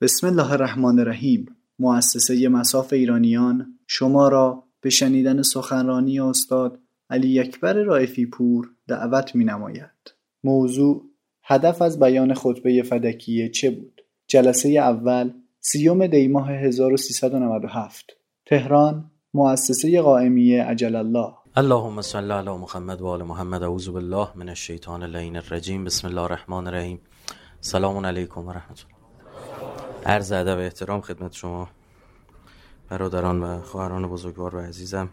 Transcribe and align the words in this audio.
بسم 0.00 0.26
الله 0.26 0.52
الرحمن 0.52 0.98
الرحیم 0.98 1.46
مؤسسه 1.78 2.48
مساف 2.48 2.92
ایرانیان 2.92 3.78
شما 3.86 4.28
را 4.28 4.64
به 4.80 4.90
شنیدن 4.90 5.42
سخنرانی 5.42 6.20
استاد 6.20 6.78
علی 7.10 7.40
اکبر 7.40 7.72
رائفی 7.72 8.26
پور 8.26 8.70
دعوت 8.88 9.34
می 9.34 9.44
نماید. 9.44 10.14
موضوع 10.44 11.04
هدف 11.44 11.82
از 11.82 11.98
بیان 11.98 12.34
خطبه 12.34 12.82
فدکیه 12.82 13.48
چه 13.48 13.70
بود؟ 13.70 14.02
جلسه 14.26 14.68
اول 14.68 15.30
سیوم 15.60 16.06
دیماه 16.06 16.50
1397 16.50 18.16
تهران 18.46 19.10
مؤسسه 19.34 20.02
قائمیه 20.02 20.62
عجل 20.62 20.96
الله. 20.96 21.32
اللهم 21.56 22.00
صل 22.00 22.32
علی 22.32 22.50
محمد 22.50 23.00
و 23.00 23.06
آل 23.06 23.22
محمد. 23.22 23.62
اعوذ 23.62 23.88
بالله 23.88 24.28
من 24.34 24.48
الشیطان 24.48 25.02
اللعین 25.02 25.36
الرجیم. 25.36 25.84
بسم 25.84 26.08
الله 26.08 26.22
الرحمن 26.22 26.66
الرحیم. 26.66 27.00
سلام 27.60 28.06
علیکم 28.06 28.46
و 28.46 28.52
رحمت 28.52 28.84
الله. 28.84 28.97
عرض 30.06 30.32
ادب 30.32 30.58
احترام 30.58 31.00
خدمت 31.00 31.32
شما 31.32 31.68
برادران 32.88 33.42
و 33.42 33.62
خواهران 33.62 34.08
بزرگوار 34.08 34.54
و 34.54 34.60
عزیزم. 34.60 35.08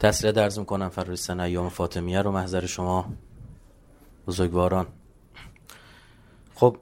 تسلیت 0.00 0.34
درز 0.34 0.58
می‌کنم 0.58 0.88
فرارسیدن 0.88 1.40
ایام 1.40 1.68
فاطمیه 1.68 2.22
رو 2.22 2.30
محضر 2.32 2.66
شما 2.66 3.12
بزرگواران. 4.26 4.86
خب 6.54 6.76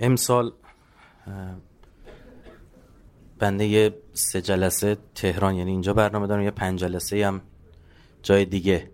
امسال 0.00 0.52
بنده 3.38 3.64
یه 3.66 3.94
سه 4.12 4.42
جلسه 4.42 4.96
تهران 5.14 5.54
یعنی 5.54 5.70
اینجا 5.70 5.92
برنامه 5.92 6.26
دارم 6.26 6.42
یه 6.42 6.50
پنج 6.50 6.80
جلسه 6.80 7.26
هم 7.26 7.40
جای 8.22 8.44
دیگه. 8.44 8.90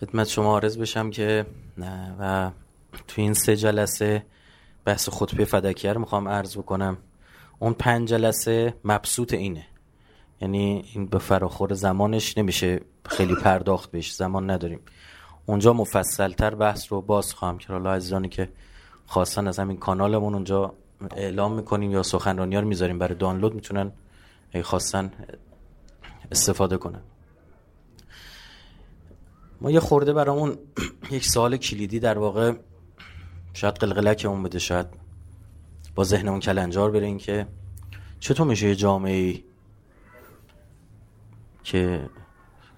خدمت 0.00 0.26
شما 0.26 0.52
آرز 0.52 0.78
بشم 0.78 1.10
که 1.10 1.46
و 2.18 2.50
تو 3.08 3.22
این 3.22 3.34
سه 3.34 3.56
جلسه 3.56 4.26
بحث 4.84 5.08
خطبه 5.08 5.44
فدکیه 5.44 5.92
رو 5.92 6.00
می‌خوام 6.00 6.28
عرض 6.28 6.56
بکنم. 6.56 6.98
اون 7.58 7.72
پنج 7.72 8.08
جلسه 8.08 8.74
مبسوط 8.84 9.34
اینه. 9.34 9.66
یعنی 10.40 10.84
این 10.94 11.06
به 11.06 11.18
فراخور 11.18 11.74
زمانش 11.74 12.38
نمیشه 12.38 12.80
خیلی 13.06 13.34
پرداخت 13.34 13.90
بهش 13.90 14.14
زمان 14.14 14.50
نداریم. 14.50 14.80
اونجا 15.46 15.72
مفصلتر 15.72 16.54
بحث 16.54 16.92
رو 16.92 17.00
باز 17.00 17.34
خواهم 17.34 17.58
کرد. 17.58 17.70
حالا 17.70 17.92
عزیزانی 17.92 18.28
که 18.28 18.48
خواستن 19.06 19.48
از 19.48 19.58
همین 19.58 19.76
کانالمون 19.76 20.34
اونجا 20.34 20.74
اعلام 21.16 21.52
می‌کنیم 21.52 21.90
یا 21.90 22.02
سخنرانی 22.02 22.54
ها 22.54 22.60
رو 22.60 22.68
می‌ذاریم 22.68 22.98
برای 22.98 23.14
دانلود 23.14 23.54
می‌تونن 23.54 23.92
خواستن 24.62 25.12
استفاده 26.32 26.76
کنن. 26.76 27.00
ما 29.60 29.70
یه 29.70 29.80
خورده 29.80 30.12
برامون 30.12 30.58
یک 31.10 31.24
سال 31.24 31.56
کلیدی 31.56 32.00
در 32.00 32.18
واقع 32.18 32.52
شاید 33.52 33.74
قلقلک 33.74 34.26
اون 34.28 34.42
بده 34.42 34.58
شاید 34.58 34.86
با 35.94 36.04
ذهنمون 36.04 36.40
کلنجار 36.40 36.90
بره 36.90 37.06
این 37.06 37.18
که 37.18 37.46
چطور 38.20 38.46
میشه 38.46 38.68
یه 38.68 38.74
جامعه 38.74 39.42
که 41.64 42.08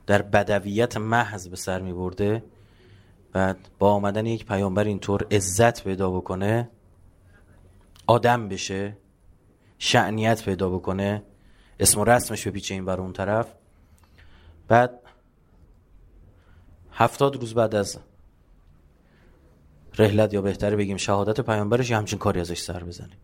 در 0.06 0.22
بدویت 0.22 0.96
محض 0.96 1.48
به 1.48 1.56
سر 1.56 1.80
می 1.80 1.92
برده 1.92 2.44
بعد 3.32 3.68
با 3.78 3.92
آمدن 3.92 4.26
یک 4.26 4.46
پیامبر 4.46 4.84
اینطور 4.84 5.26
عزت 5.30 5.84
پیدا 5.84 6.10
بکنه 6.10 6.70
آدم 8.06 8.48
بشه 8.48 8.96
شعنیت 9.78 10.44
پیدا 10.44 10.70
بکنه 10.70 11.22
اسم 11.80 12.00
و 12.00 12.04
رسمش 12.04 12.46
بپیچه 12.48 12.74
این 12.74 12.84
بر 12.84 13.00
اون 13.00 13.12
طرف. 13.12 13.54
بعد 14.68 15.00
هفتاد 16.92 17.36
روز 17.36 17.54
بعد 17.54 17.74
از 17.74 17.98
رحلت 20.00 20.34
یا 20.34 20.42
بهتره 20.42 20.76
بگیم 20.76 20.96
شهادت 20.96 21.40
پیامبرش 21.40 21.90
یه 21.90 21.96
همچین 21.96 22.18
کاری 22.18 22.40
ازش 22.40 22.60
سر 22.60 22.84
بزنه 22.84 23.16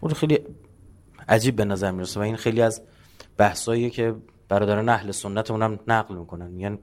اون 0.00 0.12
خیلی 0.12 0.38
عجیب 1.28 1.56
به 1.56 1.64
نظر 1.64 1.90
می‌رسه 1.90 2.20
و 2.20 2.22
این 2.22 2.36
خیلی 2.36 2.62
از 2.62 2.82
بحثایی 3.36 3.90
که 3.90 4.14
برادران 4.48 4.88
اهل 4.88 5.10
سنت 5.10 5.50
اونم 5.50 5.78
نقل 5.88 6.14
می‌کنن. 6.14 6.50
میگن 6.50 6.78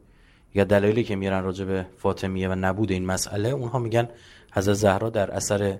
یا 0.54 0.64
دلایلی 0.64 1.04
که 1.04 1.16
میرن 1.16 1.44
راجع 1.44 1.66
به 1.66 1.86
فاطمیه 1.98 2.50
و 2.50 2.56
نبود 2.56 2.92
این 2.92 3.06
مسئله 3.06 3.50
اونها 3.50 3.80
میگن 3.80 4.10
حضرت 4.54 4.76
زهرا 4.76 5.10
در 5.10 5.32
اثر 5.32 5.80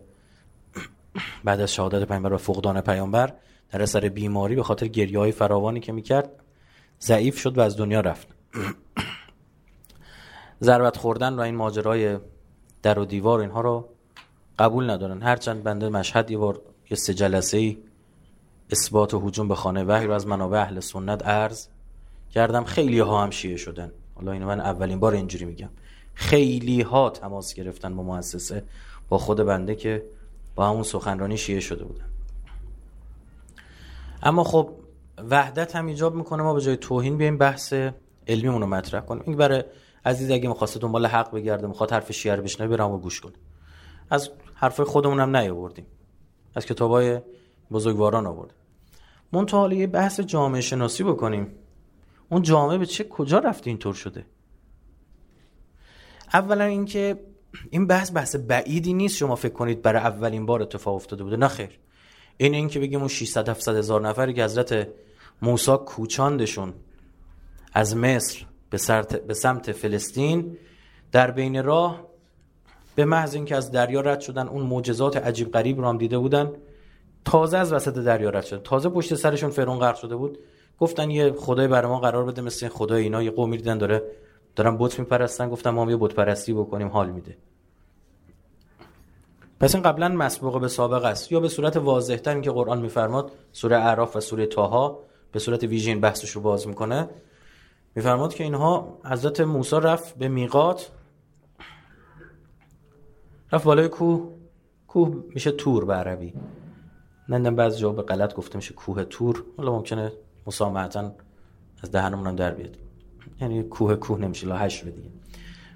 بعد 1.44 1.62
از 1.62 1.74
شهادت 1.74 2.08
پیامبر 2.08 2.34
و 2.34 2.38
فقدان 2.38 2.82
پیامبر 2.82 3.34
در 3.72 3.82
اثر 3.82 4.10
بیماری 4.10 4.56
به 4.56 4.64
خاطر 4.64 4.88
گریه 4.88 5.20
های 5.20 5.32
فراوانی 5.32 5.80
که 5.80 5.92
می‌کرد 5.92 6.30
ضعیف 7.02 7.38
شد 7.38 7.58
و 7.58 7.62
از 7.62 7.78
دنیا 7.78 8.00
رفت. 8.00 8.28
ضربت 10.64 10.98
خوردن 10.98 11.34
و 11.34 11.40
این 11.40 11.56
ماجرای 11.56 12.18
در 12.84 13.00
و 13.00 13.06
دیوار 13.06 13.40
اینها 13.40 13.62
رو 13.62 13.90
قبول 14.60 14.90
ندارن. 14.90 15.22
هرچند 15.22 15.64
بنده 15.64 15.90
مشهد 15.90 16.32
یه 16.32 16.38
بار 16.38 16.62
یه 16.90 16.98
سه 16.98 17.14
جلسه 17.14 17.58
ای 17.58 17.78
اثبات 18.72 19.14
و 19.14 19.20
حجوم 19.20 19.48
به 19.48 19.56
خانه 19.56 19.84
وحی 19.84 20.08
رو 20.08 20.14
از 20.14 20.28
منابع 20.28 20.62
اهل 20.62 20.80
سنت 20.80 21.28
عرض 21.28 21.68
کردم. 22.32 22.64
خیلی 22.64 23.00
ها 23.00 23.24
هم 23.24 23.30
شیعه 23.30 23.58
شدن. 23.58 23.92
حالا 24.16 24.32
اینو 24.32 24.48
من 24.48 24.60
اولین 24.60 25.00
بار 25.00 25.14
اینجوری 25.14 25.46
میگم. 25.46 25.70
خیلی 26.14 26.82
ها 26.82 27.10
تماس 27.10 27.54
گرفتن 27.54 27.96
با 27.96 28.04
مؤسسه 28.04 28.64
با 29.10 29.18
خود 29.18 29.38
بنده 29.38 29.76
که 29.76 30.04
با 30.56 30.70
همون 30.70 30.84
سخنرانی 30.84 31.38
شیعه 31.38 31.60
شده 31.60 31.84
بودن. 31.84 32.06
اما 34.24 34.44
خب 34.44 34.70
وحدت 35.30 35.76
هم 35.76 35.86
ایجاب 35.86 36.16
می‌کنه. 36.16 36.44
ما 36.44 36.54
به 36.54 36.62
جای 36.62 36.78
توهین 36.78 37.18
بیایم 37.18 37.38
بحث 37.38 37.74
علمیمون 38.28 38.62
رو 38.62 38.68
مطرح 38.68 39.02
کنیم. 39.02 39.24
این 39.26 39.38
برای 39.38 39.64
عزیز 40.06 40.32
اگه 40.32 40.50
می‌خواسته 40.50 40.80
دنبال 40.80 41.06
حق 41.06 41.32
بگرده 41.32 41.68
می‌خواد 41.68 41.92
حرف 41.92 42.12
شیعه 42.12 42.36
رو 42.36 42.44
بشنوه 42.44 42.78
برام 42.78 43.00
گوش 43.00 43.22
کنه 43.22 43.34
از 44.10 44.30
حرف 44.54 44.80
خودمون 44.82 45.20
هم 45.20 45.36
نیاوردیم. 45.36 45.86
از 46.56 46.66
کتابای 46.66 47.20
بزرگواران 47.72 48.26
آوردیم. 48.26 48.56
منتها 49.32 49.74
یه 49.74 49.88
بحث 49.88 50.20
جامعه 50.20 50.62
شناسی 50.62 51.04
بکنیم. 51.04 51.48
اون 52.30 52.42
جامعه 52.42 52.78
به 52.78 52.86
چه 52.86 53.04
کجا 53.04 53.40
رفته 53.40 53.70
اینطور 53.70 53.94
شده؟ 53.94 54.26
اولا 56.34 56.64
اینکه 56.64 57.20
این 57.70 57.88
بحث 57.88 58.12
بحث 58.16 58.36
بعیدی 58.36 58.94
نیست 58.94 59.18
شما 59.18 59.36
فکر 59.36 59.54
کنید 59.54 59.82
برای 59.82 60.02
اولین 60.02 60.46
بار 60.46 60.62
اتفاق 60.62 60.96
افتاده 60.96 61.24
بوده. 61.24 61.38
نه 61.38 61.48
خیر. 61.48 61.80
این 62.38 62.54
اینکه 62.54 62.80
بگیم 62.80 63.00
اون 63.00 63.08
600 63.08 63.50
700 63.50 63.76
هزار 63.76 64.08
نفری 64.08 64.34
که 64.34 64.44
حضرت 64.44 64.88
موسی 65.42 65.78
کوچاندشون 65.86 66.74
از 67.74 67.98
مصر 67.98 68.46
به, 68.72 68.78
به 69.28 69.34
سمت 69.34 69.72
فلسطین. 69.72 70.58
در 71.12 71.32
بین 71.32 71.64
راه 71.64 72.08
به 72.96 73.06
محض 73.06 73.36
اینکه 73.36 73.56
از 73.56 73.72
دریا 73.72 74.02
رد 74.02 74.20
شدن 74.20 74.48
اون 74.48 74.64
معجزات 74.64 75.18
عجیب 75.18 75.52
غریب 75.52 75.80
رو 75.80 75.88
هم 75.88 75.98
دیده 75.98 76.18
بودن. 76.18 76.52
تازه 77.26 77.58
از 77.58 77.74
وسط 77.74 77.94
دریا 77.94 78.30
رد 78.30 78.44
شدن 78.44 78.62
تازه 78.64 78.90
پشت 78.90 79.16
سرشون 79.16 79.50
فرعون 79.50 79.80
غرق 79.80 79.96
شده 79.96 80.16
بود. 80.16 80.40
گفتن 80.80 81.12
یه 81.12 81.32
خدای 81.32 81.68
برای 81.68 81.92
ما 81.92 82.00
قرار 82.00 82.26
بده 82.26 82.42
مثل 82.42 82.68
خدای 82.68 83.04
اینا 83.04 83.24
یه 83.24 83.32
قومی 83.32 83.58
دیدن 83.58 83.78
داره 83.78 84.04
دارن 84.56 84.78
بت 84.78 85.00
میپرستن. 85.00 85.50
گفتن 85.50 85.70
ما 85.70 85.82
هم 85.82 85.90
یه 85.90 85.98
بت 86.00 86.14
پرستی 86.14 86.54
بکنیم 86.54 86.88
حال 86.88 87.10
میده. 87.10 87.38
پس 89.60 89.76
این 89.76 89.84
قبلا 89.84 90.10
مسبوق 90.10 90.62
به 90.62 90.68
سابق 90.68 91.06
است. 91.06 91.32
یا 91.32 91.40
به 91.40 91.48
صورت 91.48 91.78
واضح 91.78 92.16
تر 92.16 92.40
که 92.40 92.52
قرآن 92.52 92.82
میفرماد 92.82 93.32
سوره 93.52 93.78
اعراف 93.78 94.16
و 94.16 94.20
سوره 94.20 94.46
تاها 94.46 95.00
به 95.32 95.40
صورت 95.40 95.64
ویژین 95.64 96.02
بحثش 96.02 96.30
رو 96.30 96.42
باز 96.42 96.68
می‌کنه. 96.68 97.10
میفرماد 97.96 98.34
که 98.34 98.44
اینها 98.44 99.00
حضرت 99.06 99.42
موسی 99.42 99.76
رفت 99.76 100.18
به 100.18 100.28
میقات 100.28 100.92
رفت 103.52 103.66
بالای 103.66 103.88
کوه. 103.88 104.30
کوه 104.88 105.24
میشه 105.36 105.52
تور 105.52 105.86
به 105.86 105.94
عربی. 105.94 106.34
نندم 107.30 107.56
بعضی 107.56 107.80
جا 107.80 107.92
به 107.92 108.02
غلط 108.02 108.36
گفته 108.36 108.56
میشه 108.56 108.74
کوه 108.74 109.04
تور. 109.04 109.44
حالا 109.58 109.72
ممکنه 109.72 110.12
مسامحتا 110.48 111.12
از 111.84 111.92
دهنمون 111.92 112.28
هم 112.28 112.36
در 112.36 112.52
بیاد. 112.52 112.78
یعنی 113.42 113.64
کوه 113.64 113.96
کوه 113.96 114.20
نمیشه 114.20 114.48
لا 114.48 114.56
هش 114.56 114.84
دیگه. 114.84 115.10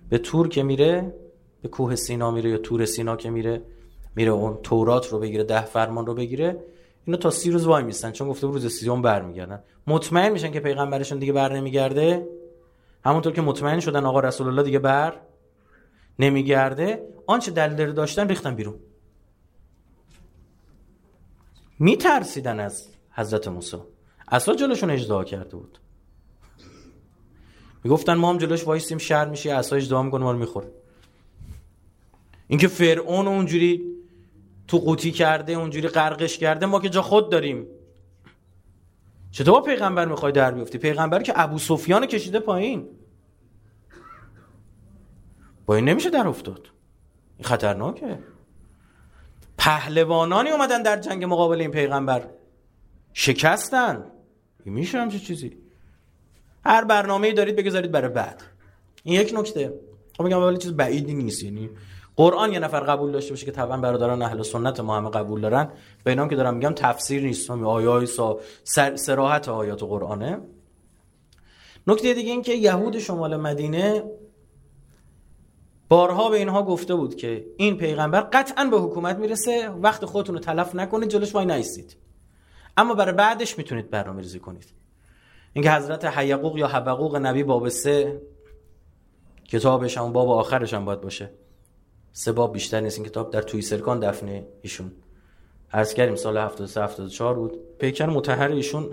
به 0.10 0.18
تور 0.18 0.48
که 0.48 0.64
میره 0.64 1.14
به 1.62 1.68
کوه 1.68 1.96
سینا 1.96 2.32
میره 2.32 2.50
یا 2.50 2.58
تور 2.58 2.86
سینا 2.86 3.16
که 3.16 3.30
میره 3.30 3.62
میره 4.16 4.32
اون 4.32 4.58
تورات 4.64 5.10
رو 5.10 5.20
بگیره 5.20 5.44
ده 5.44 5.66
فرمان 5.66 6.06
رو 6.06 6.14
بگیره. 6.14 6.64
اینا 7.06 7.18
تا 7.18 7.30
سی 7.30 7.52
روز 7.52 7.66
وای 7.66 7.84
میستن 7.84 8.12
چون 8.12 8.30
گفته 8.30 8.48
روز 8.48 8.74
سیوم 8.74 9.02
برمیگردن. 9.02 9.64
مطمئن 9.88 10.32
میشن 10.32 10.52
که 10.52 10.60
پیغمبرشون 10.60 11.20
دیگه 11.20 11.34
بر 11.34 11.54
نمیگرده؟ 11.54 12.28
همونطور 13.06 13.34
که 13.34 13.42
مطمئن 13.42 13.80
شدن 13.80 14.06
آقا 14.06 14.20
رسول 14.20 14.48
الله 14.48 14.64
دیگه 14.64 14.80
بر 14.80 15.22
نمیگرده 16.20 17.08
آنچه 17.28 17.52
دلیل 17.52 17.92
داشتن 17.92 18.28
ریختن 18.28 18.56
بیرون. 18.56 18.80
میترسیدن 21.80 22.60
از 22.60 22.88
حضرت 23.12 23.48
موسی. 23.48 23.78
اصلا 24.28 24.56
جلوشون 24.56 24.90
اجدها 24.90 25.24
کرده 25.24 25.58
بود. 25.58 25.80
می‌گفتن 27.84 28.14
ما 28.14 28.30
هم 28.30 28.38
جلوش 28.38 28.68
وایسیم 28.68 28.98
شر 28.98 29.30
میشه 29.30 29.52
اصلا 29.52 29.78
اجدها 29.78 30.04
می‌کنه 30.04 30.24
ما 30.24 30.32
رو 30.32 30.38
می‌خوره. 30.38 30.72
اینکه 32.48 32.68
فرعون 32.68 33.28
اونجوری 33.28 33.95
تو 34.68 34.78
قوطی 34.78 35.12
کرده 35.12 35.54
اونجوری 35.54 35.88
غرقش 35.88 36.38
کرده 36.38 36.66
ما 36.66 36.80
که 36.80 36.90
جا 36.90 37.02
خود 37.02 37.32
داریم. 37.32 37.68
چطور 39.32 39.62
پیغمبر 39.62 40.06
می‌خوای 40.06 40.32
در 40.32 40.52
بیفتی؟ 40.52 40.78
پیغمبر 40.78 41.22
که 41.22 41.34
ابو 41.36 41.58
سفیان 41.58 42.06
کشیده 42.06 42.40
پایین. 42.40 42.88
با 45.66 45.76
این 45.76 45.90
نمیشه 45.90 46.10
در 46.10 46.28
افتاد. 46.28 46.68
این 47.38 47.48
خطرناکه. 47.48 48.20
پهلوانانی 49.58 50.50
اومدن 50.50 50.82
در 50.82 50.98
جنگ 50.98 51.26
مقابل 51.26 51.62
این 51.62 51.72
پیغمبر. 51.72 52.30
شکستن. 53.14 54.06
این 54.66 54.74
میشه 54.74 54.98
همچه 54.98 55.20
چیزی. 55.20 55.58
هر 56.66 56.84
برنامه‌ای 56.84 57.34
دارید 57.34 57.56
بگذارید 57.56 57.92
برای 57.92 58.10
بعد. 58.10 58.44
این 59.04 59.22
یک 59.22 59.34
نکته. 59.38 59.74
خب 60.18 60.24
میگم 60.24 60.42
ولی 60.44 60.58
چیز 60.58 60.74
بعیدی 60.74 61.14
نیست 61.14 61.44
یعنی 61.44 61.70
قرآن 62.18 62.54
یه 62.54 62.60
نفر 62.60 62.80
قبول 62.80 63.12
داشته 63.12 63.30
باشه 63.30 63.46
که 63.46 63.52
طبعا 63.52 63.78
برادران 63.78 64.22
اهل 64.22 64.42
سنت 64.42 64.80
ما 64.80 64.98
همه 64.98 65.10
قبول 65.10 65.42
دارن. 65.42 65.72
به 66.04 66.12
اینام 66.12 66.30
که 66.30 66.36
دارم 66.36 66.54
میگم 66.54 66.74
تفسیر 66.74 67.24
نیست. 67.24 67.50
هم 67.50 67.66
آیای 67.66 68.06
سا 68.06 68.40
سراحت 68.96 69.50
آیات 69.50 69.84
قرآنه. 69.84 70.38
نکته 71.88 72.14
دیگه 72.14 72.32
این 72.32 72.42
که 72.42 72.54
یهود 72.54 73.00
شمال 73.00 73.38
مدینه 73.38 74.04
بارها 75.90 76.30
به 76.30 76.38
اینها 76.38 76.64
گفته 76.64 76.96
بود 76.96 77.16
که 77.16 77.46
این 77.58 77.78
پیغمبر 77.78 78.22
قطعا 78.22 78.66
به 78.66 78.78
حکومت 78.78 79.18
می‌رسه 79.18 79.70
وقت 79.70 80.06
خودتون 80.06 80.36
رو 80.36 80.42
تلف 80.42 80.76
نکنید 80.76 81.10
جلوش 81.10 81.36
وای 81.36 81.46
نیستید 81.46 81.98
اما 82.78 82.94
برای 82.94 83.14
بعدش 83.14 83.58
می‌تونید 83.58 83.90
برنامه 83.90 84.22
ریزی 84.22 84.40
کنید. 84.40 84.74
اینکه 85.54 85.72
حضرت 85.72 86.06
حیقوق 86.06 86.58
یا 86.58 86.68
حبقوق 86.68 87.16
نبی 87.16 87.44
باب 87.44 87.70
سه 87.70 88.22
کتابش 89.48 89.98
هم 89.98 90.14
باب 90.14 90.30
آخرش 90.30 90.74
هم 90.74 90.86
باید 90.86 91.02
باشه. 91.02 91.32
سه 92.18 92.32
باب 92.32 92.54
بیشتر 92.54 92.80
نیست. 92.80 92.98
این 92.98 93.08
کتاب 93.08 93.32
در 93.32 93.42
توی 93.42 93.62
سرکان 93.62 94.00
دفنه 94.00 94.48
ایشون. 94.62 94.92
عرض 95.72 95.94
کردیم 95.94 96.16
سال 96.16 96.38
73 96.38 96.84
74 96.84 97.36
بود. 97.36 97.60
پیکر 97.80 98.06
متحر 98.06 98.52
ایشون 98.52 98.90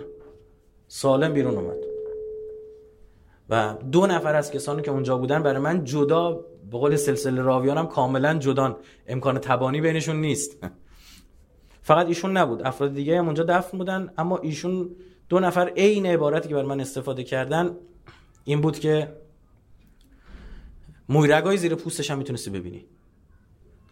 سالم 0.88 1.32
بیرون 1.32 1.54
اومد. 1.54 1.76
و 3.50 3.74
دو 3.92 4.06
نفر 4.06 4.34
از 4.34 4.50
کسانی 4.50 4.82
که 4.82 4.90
اونجا 4.90 5.18
بودن 5.18 5.42
برای 5.42 5.58
من 5.58 5.84
جدا 5.84 6.32
به 6.70 6.78
قول 6.78 6.96
سلسله 6.96 7.42
راویانم 7.42 7.86
کاملا 7.86 8.38
جدان 8.38 8.76
امکان 9.06 9.38
تبانی 9.38 9.80
بینشون 9.80 10.16
نیست. 10.16 10.56
فقط 11.88 12.06
ایشون 12.06 12.36
نبود. 12.36 12.62
افراد 12.62 12.94
دیگه 12.94 13.18
هم 13.18 13.26
اونجا 13.26 13.44
دفن 13.44 13.78
بودن. 13.78 14.12
اما 14.18 14.38
ایشون 14.38 14.90
دو 15.28 15.40
نفر 15.40 15.68
عین 15.68 16.06
عبارتی 16.06 16.48
که 16.48 16.54
بر 16.54 16.64
من 16.64 16.80
استفاده 16.80 17.24
کردن 17.24 17.76
این 18.44 18.60
بود 18.60 18.78
که 18.78 19.16
مویرگای 21.08 21.56
زیر 21.56 21.74
پوستش 21.74 22.10
هم 22.10 22.18
می‌تونستی 22.18 22.50
ببینی. 22.50 22.86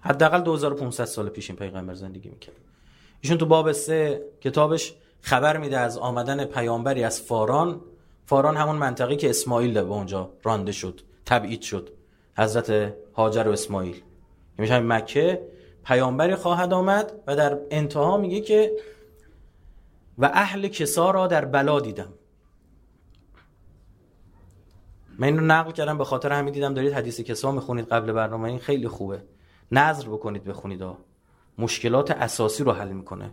حداقل 0.01 0.41
2500 0.41 1.05
سال 1.05 1.29
پیش 1.29 1.51
این 1.51 1.59
پیغمبر 1.59 1.95
زندگی 1.95 2.29
می‌کرد. 2.29 2.57
ایشون 3.21 3.39
تو 3.39 3.47
باب 3.47 3.73
سه 3.73 4.25
کتابش 4.41 4.95
خبر 5.21 5.57
میده 5.57 5.79
از 5.79 5.99
آمدن 5.99 6.45
پیامبری 6.45 7.05
از 7.05 7.21
فاران. 7.21 7.81
فاران 8.27 8.57
همون 8.57 8.77
منطقی 8.77 9.17
که 9.17 9.31
اسماعیل 9.31 9.75
به 9.75 9.81
اونجا 9.81 10.31
رانده 10.43 10.73
شد 10.73 11.01
تبعید 11.27 11.63
شد. 11.63 11.91
حضرت 12.39 12.95
هاجر 13.15 13.49
و 13.49 13.53
اسماعیل. 13.53 14.03
میشه 14.59 14.79
مکه 14.79 15.43
پیامبری 15.85 16.35
خواهد 16.35 16.73
آمد 16.73 17.13
و 17.27 17.37
در 17.37 17.59
انتها 17.71 18.17
میگه 18.17 18.41
که 18.41 18.73
و 20.19 20.31
اهل 20.35 20.69
کسا 20.69 21.11
را 21.11 21.27
در 21.27 21.45
بلا 21.45 21.81
دیدم. 21.81 22.13
من 25.19 25.27
اینو 25.27 25.41
نقل 25.41 25.71
کردم 25.71 25.99
به 25.99 26.05
خاطر 26.05 26.33
همین 26.33 26.55
دیدم 26.55 26.75
دارید 26.75 26.93
حدیث 26.93 27.21
کسا 27.21 27.53
می‌خونید 27.53 27.89
قبل 27.89 28.13
برنامه 28.13 28.49
این 28.49 28.59
خیلی 28.59 28.89
خوبه. 28.89 29.23
نظر 29.71 30.09
بکنید 30.09 30.45
بخونید 30.45 30.83
مشکلات 31.59 32.11
اساسی 32.11 32.65
رو 32.65 32.73
حل 32.73 32.93
می‌کنه. 32.93 33.31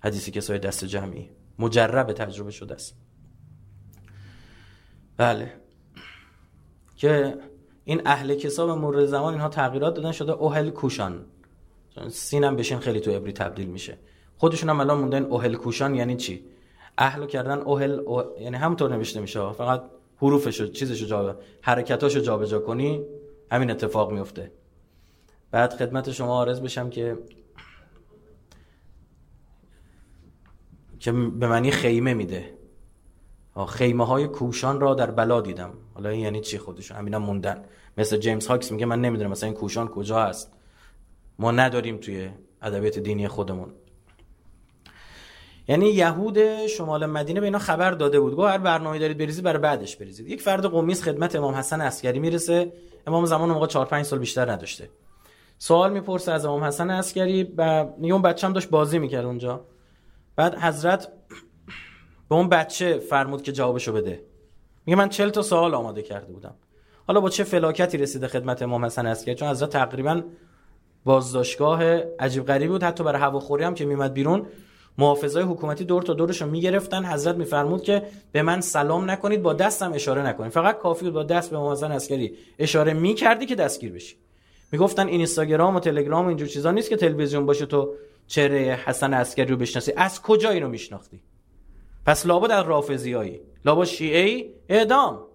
حدیث 0.00 0.28
کسای 0.28 0.58
دست 0.58 0.84
جمعی. 0.84 1.30
مجرب 1.58 2.12
تجربه 2.12 2.50
شده 2.50 2.74
است. 2.74 2.96
بله. 5.16 5.52
که 6.96 7.38
این 7.84 8.02
اهل 8.06 8.34
کسا 8.34 8.66
به 8.66 8.74
مرور 8.74 9.06
زمان 9.06 9.32
اینها 9.32 9.48
تغییرات 9.48 9.94
دادن 9.94 10.12
شده 10.12 10.32
اوهل 10.32 10.70
کوشان. 10.70 11.24
سینم 12.08 12.56
بشین 12.56 12.78
خیلی 12.78 13.00
تو 13.00 13.10
ابری 13.10 13.32
تبدیل 13.32 13.66
میشه. 13.66 13.98
خودشون 14.36 14.70
هم 14.70 14.80
الان 14.80 14.98
موندن 14.98 15.24
اوهل 15.24 15.54
کوشان 15.54 15.94
یعنی 15.94 16.16
چی؟ 16.16 16.44
اهل 16.98 17.26
کردن 17.26 17.58
اوهل 17.58 18.00
او... 18.00 18.22
یعنی 18.40 18.56
همونطور 18.56 18.90
نوشته 18.90 19.20
میشه 19.20 19.52
فقط 19.52 19.82
حروفشو 20.16 20.66
چیزشو 20.66 21.06
جا 21.06 21.38
حرکتاشو 21.60 22.20
جابجا 22.20 22.58
کنی 22.58 23.04
همین 23.52 23.70
اتفاق 23.70 24.12
میفته. 24.12 24.52
بعد 25.50 25.74
خدمت 25.74 26.10
شما 26.10 26.34
آرز 26.34 26.60
بشم 26.60 26.90
که 26.90 27.18
که 30.98 31.12
به 31.12 31.48
معنی 31.48 31.70
خیمه 31.70 32.14
میده. 32.14 32.54
خیمه 33.68 34.06
های 34.06 34.26
کوشان 34.26 34.80
را 34.80 34.94
در 34.94 35.10
بلا 35.10 35.40
دیدم. 35.40 35.72
حالا 35.94 36.08
این 36.08 36.20
یعنی 36.20 36.40
چی 36.40 36.58
خودشون؟ 36.58 36.96
همینا 36.96 37.18
موندن. 37.18 37.64
مثل 37.98 38.16
جیمز 38.16 38.46
هاکس 38.46 38.72
میگه 38.72 38.86
من 38.86 39.00
نمی‌دونم 39.00 39.30
مثلا 39.30 39.46
این 39.46 39.58
کوشان 39.58 39.88
کجا 39.88 40.22
هست. 40.22 40.52
ما 41.38 41.50
نداریم 41.50 41.96
توی 41.96 42.30
ادبیات 42.62 42.98
دینی 42.98 43.28
خودمون. 43.28 43.72
یعنی 45.68 45.88
یهود 45.88 46.66
شمال 46.66 47.06
مدینه 47.06 47.40
به 47.40 47.46
اینا 47.46 47.58
خبر 47.58 47.90
داده 47.90 48.20
بود. 48.20 48.34
گو 48.34 48.44
هر 48.44 48.58
برنامه 48.58 48.98
دارید 48.98 49.18
بریزید 49.18 49.44
برای 49.44 49.58
بعدش 49.58 49.96
بریزید. 49.96 50.28
یک 50.28 50.42
فرد 50.42 50.64
قمیز 50.64 51.02
خدمت 51.02 51.36
امام 51.36 51.54
حسن 51.54 51.80
عسکری 51.80 52.18
می‌رسه. 52.18 52.72
امام 53.06 53.24
زمان 53.26 53.50
موقع 53.50 53.66
4 53.66 53.86
5 53.86 54.04
سال 54.04 54.18
بیشتر 54.18 54.50
نداشته. 54.50 54.90
سوال 55.62 55.92
می‌پرسه 55.92 56.32
از 56.32 56.44
امام 56.44 56.64
حسن 56.64 56.90
عسکری 56.90 57.52
و 57.56 57.86
میگه 57.98 58.12
اون 58.12 58.22
بچه‌م 58.22 58.52
داشت 58.52 58.70
بازی 58.70 58.98
می‌کرد 58.98 59.24
اونجا. 59.24 59.64
بعد 60.36 60.54
حضرت 60.54 61.08
به 62.28 62.34
اون 62.34 62.48
بچه 62.48 62.98
فرمود 62.98 63.42
که 63.42 63.52
جوابشو 63.52 63.92
بده. 63.92 64.22
میگه 64.86 64.96
من 64.96 65.08
40 65.08 65.30
تا 65.30 65.42
سوال 65.42 65.74
آماده 65.74 66.02
کرده 66.02 66.32
بودم. 66.32 66.54
حالا 67.06 67.20
با 67.20 67.28
چه 67.28 67.44
فلاکتی 67.44 67.98
رسیده 67.98 68.28
خدمت 68.28 68.62
امام 68.62 68.84
حسن 68.84 69.06
عسکری؟ 69.06 69.34
چون 69.34 69.48
حضرت 69.48 69.70
تقریبا 69.70 70.22
بازداشتگاه 71.04 71.82
عجیب 72.18 72.46
غریبی 72.46 72.68
بود. 72.68 72.82
حتی 72.82 73.04
برای 73.04 73.20
هواخوری 73.20 73.64
هم 73.64 73.74
که 73.74 73.84
میمد 73.84 74.14
بیرون 74.14 74.46
محافظای 74.98 75.42
حکومتی 75.42 75.84
دور 75.84 76.02
تا 76.02 76.14
دورش 76.14 76.42
رو 76.42 76.50
می‌گرفتن. 76.50 77.04
حضرت 77.04 77.36
میفرمود 77.36 77.82
که 77.82 78.02
به 78.32 78.42
من 78.42 78.60
سلام 78.60 79.10
نکنید 79.10 79.42
با 79.42 79.52
دستم 79.52 79.92
اشاره 79.92 80.26
نکنید. 80.26 80.52
فقط 80.52 80.78
کافی 80.78 81.04
بود 81.04 81.14
با 81.14 81.22
دست 81.22 81.50
به 81.50 81.56
امام 81.58 81.72
حسن 81.72 81.92
عسکری 81.92 82.36
اشاره 82.58 82.92
می‌کردی 82.92 83.46
که 83.46 83.54
دستگیر 83.54 83.92
بشی. 83.92 84.16
می‌گفتن 84.72 85.06
این 85.06 85.16
اینستاگرام 85.16 85.76
و 85.76 85.80
تلگرام 85.80 86.24
و 86.24 86.28
اینجور 86.28 86.48
چیزا 86.48 86.70
نیست 86.70 86.90
که 86.90 86.96
تلویزیون 86.96 87.46
باشه 87.46 87.66
تو 87.66 87.94
چهره 88.26 88.58
حسن 88.84 89.14
عسکری 89.14 89.46
رو 89.46 89.56
بشناسی. 89.56 89.92
از 89.96 90.22
کجا 90.22 90.50
اینو 90.50 90.68
میشناختی؟ 90.68 91.20
پس 92.06 92.26
لابد 92.26 92.50
از 92.50 92.66
رافضیایی. 92.66 93.40
لابد 93.64 93.84
شیعه 93.84 94.50
اعدام. 94.68 95.26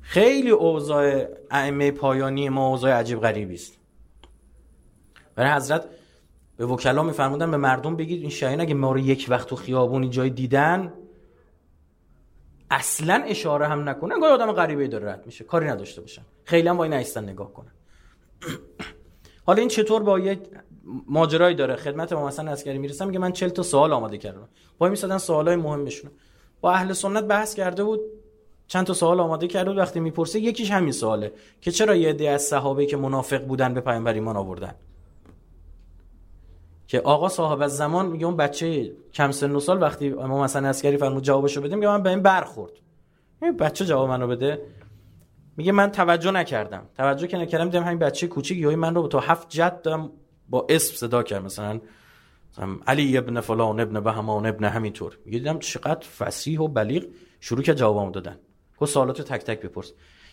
خیلی 0.00 0.50
اوضاع 0.50 1.26
ائمه 1.50 1.90
پایانی 1.90 2.48
ما 2.48 2.68
اوضاع 2.68 2.92
عجیب 2.92 3.20
غریبی 3.20 3.54
است. 3.54 3.78
برای 5.34 5.50
حضرت 5.50 5.84
به 6.56 6.66
وکلا 6.66 7.02
میفرمودن 7.02 7.50
به 7.50 7.56
مردم 7.56 7.96
بگید 7.96 8.20
این 8.20 8.30
شاهین 8.30 8.60
اگه 8.60 8.74
ما 8.74 8.92
رو 8.92 8.98
یک 8.98 9.26
وقت 9.28 9.48
تو 9.48 9.56
خیابونی 9.56 10.08
جای 10.08 10.30
دیدن 10.30 10.92
اصلا 12.70 13.22
اشاره 13.26 13.68
هم 13.68 13.88
نکنن 13.88 14.12
انگار 14.12 14.32
آدم 14.32 14.52
غریبه 14.52 14.88
داره 14.88 15.12
رد 15.12 15.26
میشه. 15.26 15.44
کاری 15.44 15.66
نداشته 15.66 16.00
باشن. 16.00 16.22
خیلی 16.44 16.68
هم 16.68 16.76
وای 16.76 16.88
نیستن 16.88 17.28
نگاه 17.28 17.52
کنن. 17.52 17.72
حالا 19.46 19.60
این 19.60 19.68
چطور 19.68 20.02
با 20.02 20.18
یک 20.18 20.38
ماجرایی 21.06 21.54
داره؟ 21.54 21.76
خدمت 21.76 22.12
ما 22.12 22.26
مثلا 22.26 22.50
عسکری 22.50 22.78
می‌رسم 22.78 23.06
میگه 23.06 23.18
من 23.18 23.32
40 23.32 23.48
تا 23.48 23.62
سوال 23.62 23.92
آماده 23.92 24.18
کردم. 24.18 24.48
وای 24.80 24.90
میسادن 24.90 25.18
سوالای 25.18 25.56
مهمشون. 25.56 26.10
با 26.60 26.72
اهل 26.72 26.92
سنت 26.92 27.24
بحث 27.24 27.54
کرده 27.54 27.84
بود 27.84 28.00
چند 28.66 28.86
تا 28.86 28.94
سوال 28.94 29.20
آماده 29.20 29.46
کرده 29.46 29.70
بود 29.70 29.78
وقتی 29.78 30.00
می‌پرسه 30.00 30.40
یکیش 30.40 30.70
همین 30.70 30.92
سواله 30.92 31.32
که 31.60 31.70
چرا 31.70 31.94
یه 31.94 32.08
عده 32.08 32.30
از 32.30 32.42
صحابه 32.42 32.86
که 32.86 32.96
منافق 32.96 33.44
بودن 33.44 33.74
به 33.74 33.80
پیامبر 33.80 34.12
ایمان 34.12 34.36
آوردن؟ 34.36 34.74
که 36.88 37.00
آقا 37.00 37.28
صاحب 37.28 37.62
از 37.62 37.76
زمان 37.76 38.06
میگه 38.06 38.26
اون 38.26 38.36
بچه 38.36 38.92
کم 39.14 39.30
سن 39.30 39.54
و 39.54 39.60
سال 39.60 39.82
وقتی 39.82 40.10
امام 40.12 40.42
حسن 40.42 40.64
عسکری 40.64 40.96
فرمود 40.96 41.22
جوابشو 41.22 41.60
بده 41.60 41.76
میگه 41.76 41.88
من 41.88 42.02
به 42.02 42.10
این 42.10 42.22
برخورد. 42.22 42.72
این 43.42 43.56
بچه 43.56 43.84
جواب 43.84 44.08
منو 44.08 44.26
بده. 44.26 44.62
میگه 45.56 45.72
من 45.72 45.90
توجه 45.90 46.30
نکردم. 46.30 46.86
توجه 46.96 47.26
که 47.26 47.36
نکردم 47.36 47.64
دیدم 47.64 47.84
همین 47.84 47.98
بچه 47.98 48.26
کوچیک 48.26 48.58
یوی 48.58 48.76
من 48.76 48.94
رو 48.94 49.08
تا 49.08 49.20
هفت 49.20 49.48
جد 49.48 49.82
دارم 49.82 50.10
با 50.48 50.66
اسم 50.68 50.94
صدا 50.96 51.22
کرد. 51.22 51.44
مثلا 51.44 51.80
علی 52.86 53.16
ابن 53.16 53.40
فلان 53.40 53.80
ابن 53.80 54.00
بهمان 54.00 54.46
ابن 54.46 54.64
همینطور. 54.64 55.18
میگه 55.24 55.38
دیدم 55.38 55.58
چقدر 55.58 56.08
فصیح 56.08 56.60
و 56.60 56.68
بلیغ 56.68 57.04
شروع 57.40 57.62
که 57.62 57.74
جوابمو 57.74 58.10
دادن. 58.10 58.38
گفت 58.78 58.92
سوالات 58.92 59.22
تک 59.22 59.44
تک 59.44 59.60
بپرس. 59.60 59.92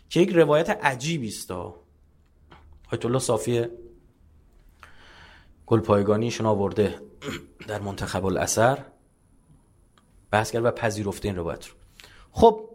که 0.09 0.19
یک 0.19 0.29
روایت 0.29 0.69
عجیبی 0.69 1.27
است 1.27 1.51
آیت 2.91 3.05
الله 3.05 3.19
صافی 3.19 3.65
گلپایگانیشون 5.65 6.45
آورده 6.45 7.01
در 7.67 7.81
منتخب 7.81 8.25
الاثر. 8.25 8.77
بحث 10.31 10.51
کرد 10.51 10.65
و 10.65 10.71
پذیرفته 10.71 11.27
این 11.27 11.37
روایت 11.37 11.67
رو. 11.67 11.73
خب 12.31 12.69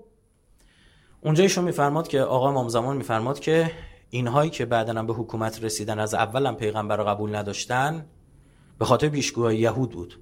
اونجا 1.21 1.43
ایشون 1.43 1.65
میفرماد 1.65 2.09
که 2.09 2.21
آقا 2.21 2.49
امام 2.49 2.69
زمان 2.69 2.97
میفرماد 2.97 3.41
که 3.41 3.73
اینهایی 4.11 4.51
که 4.51 4.67
بعدا 4.67 5.03
به 5.03 5.13
حکومت 5.13 5.65
رسیدن 5.65 5.99
از 5.99 6.15
اولم 6.15 6.57
پیغمبر 6.57 6.97
رو 6.97 7.05
قبول 7.05 7.37
نداشتن 7.37 8.07
به 8.79 8.85
خاطر 8.85 9.09
پیشگوهای 9.09 9.59
یهود 9.59 9.91
بود. 9.91 10.21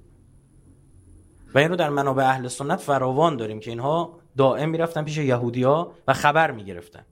و 1.53 1.57
این 1.57 1.69
رو 1.69 1.75
در 1.75 1.89
منابع 1.89 2.23
اهل 2.23 2.47
سنت 2.47 2.79
فراوان 2.79 3.37
داریم 3.37 3.59
که 3.59 3.69
اینها 3.71 4.19
دائم 4.37 4.69
می‌رفتن 4.69 5.03
پیش 5.03 5.17
یهودیا 5.17 5.91
و 6.07 6.13
خبر 6.13 6.51
می‌گرفتن. 6.51 7.05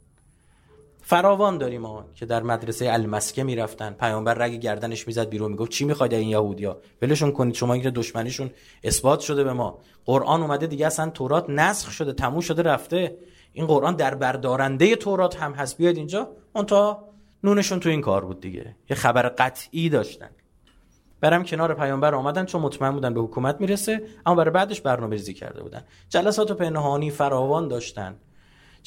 فراوان 1.10 1.58
داریم 1.58 1.82
ما 1.82 2.06
که 2.16 2.26
در 2.26 2.44
مدرسه 2.44 2.94
المسکه 2.94 3.44
می‌رفتن. 3.44 3.94
پیامبر 4.00 4.34
رگ 4.34 4.52
گردنش 4.52 5.08
می‌زد 5.08 5.30
بیرون 5.30 5.52
می‌گفت 5.52 5.72
چی 5.72 5.86
می‌خواید 5.86 6.14
این 6.14 6.30
یهودیا؟ 6.30 6.82
ولشون 7.02 7.32
کنید 7.32 7.56
شما 7.56 7.74
این 7.74 7.92
دشمنیشون 7.96 8.50
اثبات 8.84 9.20
شده 9.20 9.44
به 9.44 9.54
ما. 9.54 9.80
قرآن 10.06 10.42
اومده 10.42 10.68
دیگه 10.68 10.88
اصلا 10.88 11.10
تورات 11.10 11.50
نسخ 11.50 11.92
شده 11.92 12.14
تموم 12.14 12.40
شده 12.40 12.62
رفته. 12.62 13.18
این 13.54 13.66
قرآن 13.68 13.96
در 13.96 14.16
بردارنده 14.16 14.96
تورات 14.96 15.36
هم 15.44 15.52
هست. 15.52 15.78
بیاد 15.78 15.98
اینجا. 15.98 16.30
اون 16.54 16.66
تا 16.66 17.04
نونشون 17.44 17.80
تو 17.80 17.90
این 17.90 18.02
کار 18.02 18.26
بود 18.26 18.42
دیگه. 18.42 18.76
یه 18.90 18.96
خبر 18.96 19.30
قطعی 19.30 19.90
داشتن. 19.90 20.30
برم 21.22 21.44
کنار 21.44 21.74
پیامبر 21.74 22.16
آمدن 22.16 22.46
چون 22.46 22.62
مطمئن 22.62 22.92
بودن 22.92 23.14
به 23.14 23.22
حکومت 23.22 23.62
می‌رسه 23.62 24.04
اما 24.26 24.36
برای 24.36 24.52
بعدش 24.52 24.82
برنامه‌ریزی 24.82 25.34
کرده 25.34 25.64
بودن. 25.64 25.84
جلسات 26.10 26.52
پنهانی 26.52 27.12
فراوان 27.12 27.68
داشتن. 27.68 28.16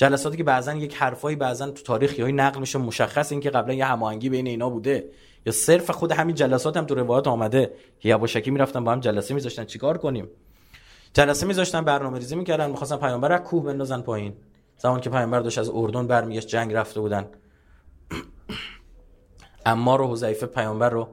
جلساتی 0.00 0.36
که 0.36 0.44
بعضا 0.44 0.74
یک 0.74 0.94
حرفایی 0.94 1.36
بعضا 1.36 1.70
تو 1.70 1.82
تاریخ 1.82 2.18
یا 2.18 2.26
نقل 2.26 2.60
میشه. 2.60 2.78
مشخص 2.78 3.32
این 3.32 3.40
که 3.40 3.50
قبلا 3.50 3.74
یه 3.74 3.84
هماهنگی 3.84 4.28
بین 4.28 4.46
اینا 4.46 4.70
بوده 4.70 5.10
یا 5.46 5.52
صرف 5.52 5.90
خود 5.90 6.12
همین 6.12 6.34
جلسات 6.34 6.76
هم 6.76 6.84
تو 6.84 6.94
روایات 6.94 7.28
آمده 7.28 7.74
که 7.98 8.08
یواشکی 8.08 8.50
می‌رفتن 8.50 8.84
با 8.84 8.92
هم 8.92 9.00
جلسه 9.00 9.34
میذاشتن. 9.34 9.64
چیکار 9.64 9.98
کنیم؟ 9.98 10.28
جلسه 11.12 11.46
میذاشتن 11.46 11.84
برنامه‌ریزی 11.84 12.36
می‌کردن 12.36 12.70
می‌خواستن 12.70 12.96
پیامبر 12.96 13.32
از 13.32 13.40
کوه 13.40 13.64
بندازن 13.64 14.00
پایین. 14.00 14.32
زمان 14.78 15.00
که 15.00 15.10
پیامبر 15.10 15.40
داشت 15.40 15.58
از 15.58 15.70
اردن 15.74 16.06
برمیگشت 16.06 16.48
جنگ 16.48 16.72
رفته 16.72 17.00
بودن. 17.00 17.26
اما 19.66 19.96
رو 19.96 20.12
حذیفه 20.12 20.46
پیامبر 20.46 20.90
رو 20.90 21.08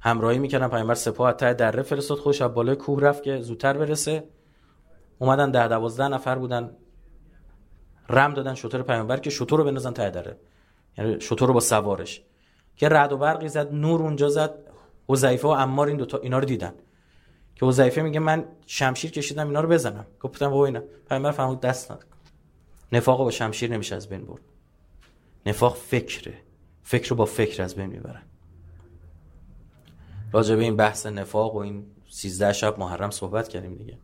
همراهی 0.00 0.38
می‌کردن. 0.38 0.68
پیامبر 0.68 0.94
سپاه 0.94 1.32
تا 1.32 1.52
دره 1.52 1.82
فرستاد 1.82 2.18
خوش 2.18 2.42
از 2.42 2.54
بالای 2.54 2.76
کوه 2.76 3.00
رفت 3.02 3.22
که 3.22 3.40
زودتر 3.40 3.78
برسه. 3.78 4.24
اومدن 5.18 5.50
ده 5.50 5.68
دوازده 5.68 6.08
نفر 6.08 6.38
بودن. 6.38 6.76
رم 8.12 8.34
دادن 8.34 8.54
شطور 8.54 8.82
پیامبر 8.82 9.16
که 9.16 9.30
شطور 9.30 9.58
رو 9.58 9.64
بندازن 9.64 9.92
ته 9.92 10.10
دره. 10.10 10.36
یعنی 10.98 11.20
شطور 11.20 11.48
رو 11.48 11.54
با 11.54 11.60
سوارش. 11.60 12.22
که 12.76 12.88
رد 12.88 13.12
و 13.12 13.16
برقی 13.16 13.48
زد 13.48 13.74
نور 13.74 14.02
اونجا 14.02 14.28
زد. 14.28 14.54
حذیفه 15.08 15.48
و 15.48 15.52
عمار 15.52 15.86
این 15.86 15.96
دوتا 15.96 16.18
اینا 16.18 16.38
رو 16.38 16.44
دیدن. 16.44 16.74
که 17.54 17.66
حذیفه 17.66 18.02
میگه 18.02 18.20
من 18.20 18.44
شمشیر 18.66 19.10
کشیدم 19.10 19.46
اینا 19.46 19.60
رو 19.60 19.68
بزنم. 19.68 20.06
گفتم 20.20 20.50
بابا 20.50 20.66
اینا. 20.66 20.82
پیامبر 21.08 21.30
فرمود 21.30 21.60
دست 21.60 21.90
نداد 21.90 22.06
نفاق 22.92 23.18
با 23.18 23.30
شمشیر 23.30 23.70
نمیشه 23.70 23.96
از 23.96 24.08
بین 24.08 24.24
برد. 24.24 24.42
نفاق 25.46 25.76
فکره. 25.76 26.34
فکر 26.82 27.10
رو 27.10 27.16
با 27.16 27.24
فکر 27.24 27.62
از 27.62 27.74
بین 27.74 27.86
می‌برن. 27.86 28.22
راجع 30.32 30.56
به 30.56 30.62
این 30.62 30.76
بحث 30.76 31.06
نفاق 31.06 31.54
و 31.54 31.58
این 31.58 31.86
13 32.10 32.52
شب 32.52 32.78
محرم 32.78 33.10
صحبت 33.10 33.48
کردیم 33.48 33.74
دیگه. 33.74 33.98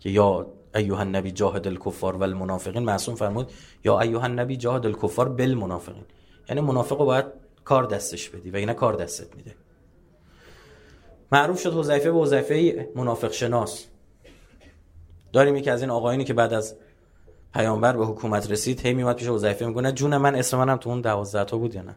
که 0.00 0.10
یا 0.10 0.46
ایوه 0.74 1.00
النبی 1.00 1.30
جاهد 1.30 1.66
الکفار 1.66 2.16
و 2.16 2.22
المنافقین 2.22 2.82
معصوم 2.82 3.14
فرمود 3.14 3.52
یا 3.84 4.00
ایوه 4.00 4.24
النبی 4.24 4.56
جاهد 4.56 4.86
الکفار 4.86 5.28
بالمنافقین. 5.28 6.04
یعنی 6.48 6.60
منافق 6.60 6.98
رو 6.98 7.04
باید 7.04 7.24
کار 7.64 7.84
دستش 7.84 8.28
بدی 8.28 8.50
و 8.50 8.56
اینا 8.56 8.74
کار 8.74 8.94
دستت 8.94 9.36
میده. 9.36 9.54
معروف 11.32 11.60
شد 11.60 11.74
حذیفه 11.74 12.12
به 12.12 12.20
حذیفه 12.20 12.88
منافق 12.94 13.32
شناس. 13.32 13.86
داریم 15.32 15.56
یکی 15.56 15.70
از 15.70 15.80
این 15.80 15.90
آقایانی 15.90 16.24
که 16.24 16.34
بعد 16.34 16.52
از 16.52 16.76
پیامبر 17.54 17.96
به 17.96 18.06
حکومت 18.06 18.50
رسید 18.50 18.86
هی 18.86 18.94
میومد 18.94 19.16
پیش 19.16 19.28
حذیفه 19.28 19.66
میگه 19.66 19.92
جون 19.92 20.16
من 20.16 20.34
اسم 20.34 20.58
منم 20.58 20.76
تو 20.76 20.90
اون 20.90 21.00
12 21.00 21.44
تا 21.44 21.58
بود 21.58 21.74
یا 21.74 21.82
نه؟ 21.82 21.96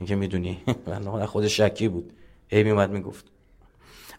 اینکه 0.00 0.16
می‌دونی. 0.16 0.62
من 0.86 1.26
خود 1.26 1.46
شکی 1.46 1.88
بود. 1.88 2.12
هی 2.48 2.62
میومد 2.62 2.90
می‌گفت. 2.90 3.24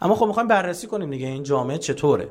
اما 0.02 0.16
خب 0.16 0.26
می‌خوایم 0.26 0.48
بررسی 0.48 0.88
کنیم 0.88 1.10
دیگه 1.10 1.28
این 1.28 1.44
جامعه 1.44 1.78
چطوره؟ 1.78 2.30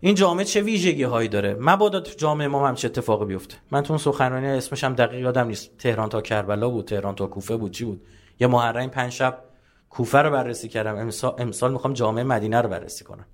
این 0.00 0.14
جامعه 0.14 0.44
چه 0.44 0.60
ویژگی 0.60 1.02
هایی 1.02 1.28
داره؟ 1.28 1.56
مبادا 1.60 2.00
جامعه 2.00 2.48
ما 2.48 2.68
هم 2.68 2.74
چه 2.74 2.88
اتفاقی 2.88 3.24
بیفته؟ 3.24 3.56
من 3.70 3.82
تو 3.82 3.92
اون 3.92 3.98
سخنرانی 3.98 4.46
اسمش 4.46 4.84
هم 4.84 4.94
دقیق 4.94 5.20
یادم 5.20 5.46
نیست. 5.46 5.76
تهران 5.78 6.08
تا 6.08 6.20
کربلا 6.20 6.70
بود 6.70 6.84
تهران 6.84 7.14
تا 7.14 7.26
کوفه 7.26 7.56
بود. 7.56 7.72
چی 7.72 7.84
بود؟ 7.84 8.02
یه 8.40 8.46
محرم 8.46 8.90
پنج 8.90 9.12
شب 9.12 9.44
کوفه 9.90 10.18
رو 10.18 10.30
بررسی 10.30 10.68
کردم. 10.68 10.96
امسال, 10.96 11.34
امسال 11.38 11.72
می‌خوام 11.72 11.92
جامعه 11.92 12.24
مدینه 12.24 12.60
رو 12.60 12.68
بررسی 12.68 13.04
کنم. 13.04 13.26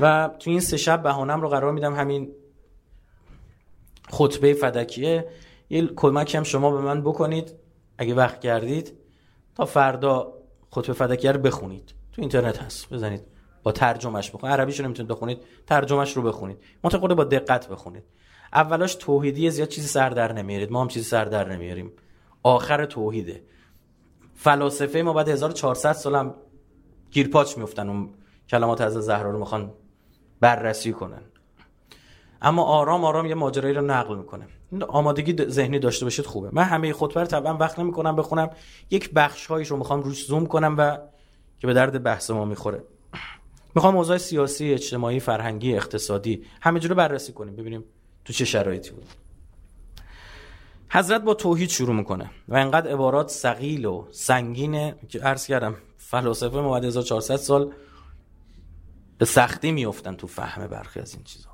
و 0.00 0.30
تو 0.38 0.50
این 0.50 0.60
سه 0.60 0.76
شب 0.76 1.02
بهانم 1.02 1.40
رو 1.40 1.48
قرار 1.48 1.72
میدم 1.72 1.94
همین 1.94 2.32
خطبه 4.10 4.54
فدکیه. 4.54 5.28
یه 5.70 5.86
کمک 5.86 6.34
هم 6.34 6.42
شما 6.42 6.70
به 6.70 6.80
من 6.80 7.00
بکنید. 7.00 7.54
اگه 7.98 8.14
وقت 8.14 8.40
کردید 8.40 8.92
تا 9.54 9.64
فردا 9.64 10.32
خطبه 10.70 10.92
فدکیه 10.92 11.32
رو 11.32 11.40
بخونید. 11.40 11.94
تو 12.12 12.22
اینترنت 12.22 12.58
هست. 12.58 12.92
بزنید. 12.92 13.31
با 13.62 13.72
ترجمهش 13.72 14.30
بخونید. 14.30 14.56
عربیش 14.56 14.80
رو 14.80 14.84
نمی‌تونید 14.84 15.12
بخونید 15.12 15.38
ترجمهش 15.66 16.16
رو 16.16 16.22
بخونید. 16.22 16.58
متقابل 16.84 17.14
با 17.14 17.24
دقت 17.24 17.68
بخونید. 17.68 18.02
اولاش 18.52 18.94
توحیدی 18.94 19.50
زیاد 19.50 19.68
چیزی 19.68 19.88
سر 19.88 20.10
در 20.10 20.32
نمیارید. 20.32 20.72
ما 20.72 20.80
هم 20.80 20.88
چیزی 20.88 21.04
سر 21.04 21.24
در 21.24 21.52
نمیاریم. 21.52 21.92
آخر 22.42 22.84
توحیده. 22.84 23.42
فلاسفه 24.34 25.02
ما 25.02 25.12
بعد 25.12 25.28
1400 25.28 25.92
سال 25.92 26.14
هم 26.14 26.34
گیرپاچ 27.10 27.58
میفتن 27.58 27.88
اون 27.88 28.10
کلمات 28.48 28.80
از 28.80 28.92
زهرا 28.92 29.30
رو 29.30 29.38
می‌خوان 29.38 29.72
بررسی 30.40 30.92
کنن. 30.92 31.22
اما 32.42 32.62
آرام 32.62 33.04
آرام 33.04 33.26
یه 33.26 33.34
ماجرایی 33.34 33.74
رو 33.74 33.82
نقل 33.82 34.16
می‌کنه. 34.16 34.46
آمادگی 34.88 35.44
ذهنی 35.50 35.78
داشته 35.78 36.06
باشید 36.06 36.26
خوبه. 36.26 36.48
من 36.52 36.62
همه 36.62 36.92
خطبه 36.92 37.20
رو 37.20 37.26
طبعا 37.26 37.56
وقت 37.56 37.78
نمی‌کنم 37.78 38.16
بخونم. 38.16 38.50
یک 38.90 39.10
بخش 39.10 39.46
هایش 39.46 39.68
رو 39.68 39.76
می‌خوام 39.76 40.02
روش 40.02 40.26
زوم 40.26 40.46
کنم 40.46 40.74
و 40.78 40.98
که 41.58 41.66
به 41.66 41.72
درد 41.72 42.02
بحث 42.02 42.30
ما 42.30 42.44
می‌خوره. 42.44 42.84
می‌خوام 43.74 43.94
موضوع 43.94 44.18
سیاسی 44.18 44.72
اجتماعی 44.72 45.20
فرهنگی 45.20 45.76
اقتصادی 45.76 46.44
همه 46.60 46.80
رو 46.80 46.94
بررسی 46.94 47.32
کنیم 47.32 47.56
ببینیم 47.56 47.84
تو 48.24 48.32
چه 48.32 48.44
شرایطی 48.44 48.90
بود. 48.90 49.06
حضرت 50.88 51.22
با 51.22 51.34
توحید 51.34 51.70
شروع 51.70 51.94
می‌کنه 51.94 52.30
و 52.48 52.56
انقدر 52.56 52.90
عبارات 52.90 53.30
سقیل 53.30 53.84
و 53.84 54.06
سنگینه 54.10 54.94
که 55.08 55.20
عرض 55.20 55.46
کردم 55.46 55.76
فلاسفه 55.96 56.56
ما 56.56 56.76
1400 56.76 57.36
سال 57.36 57.72
به 59.18 59.24
سختی 59.24 59.72
میفتن 59.72 60.14
تو 60.14 60.26
فهم 60.26 60.66
برخی 60.66 61.00
از 61.00 61.14
این 61.14 61.24
چیزا. 61.24 61.48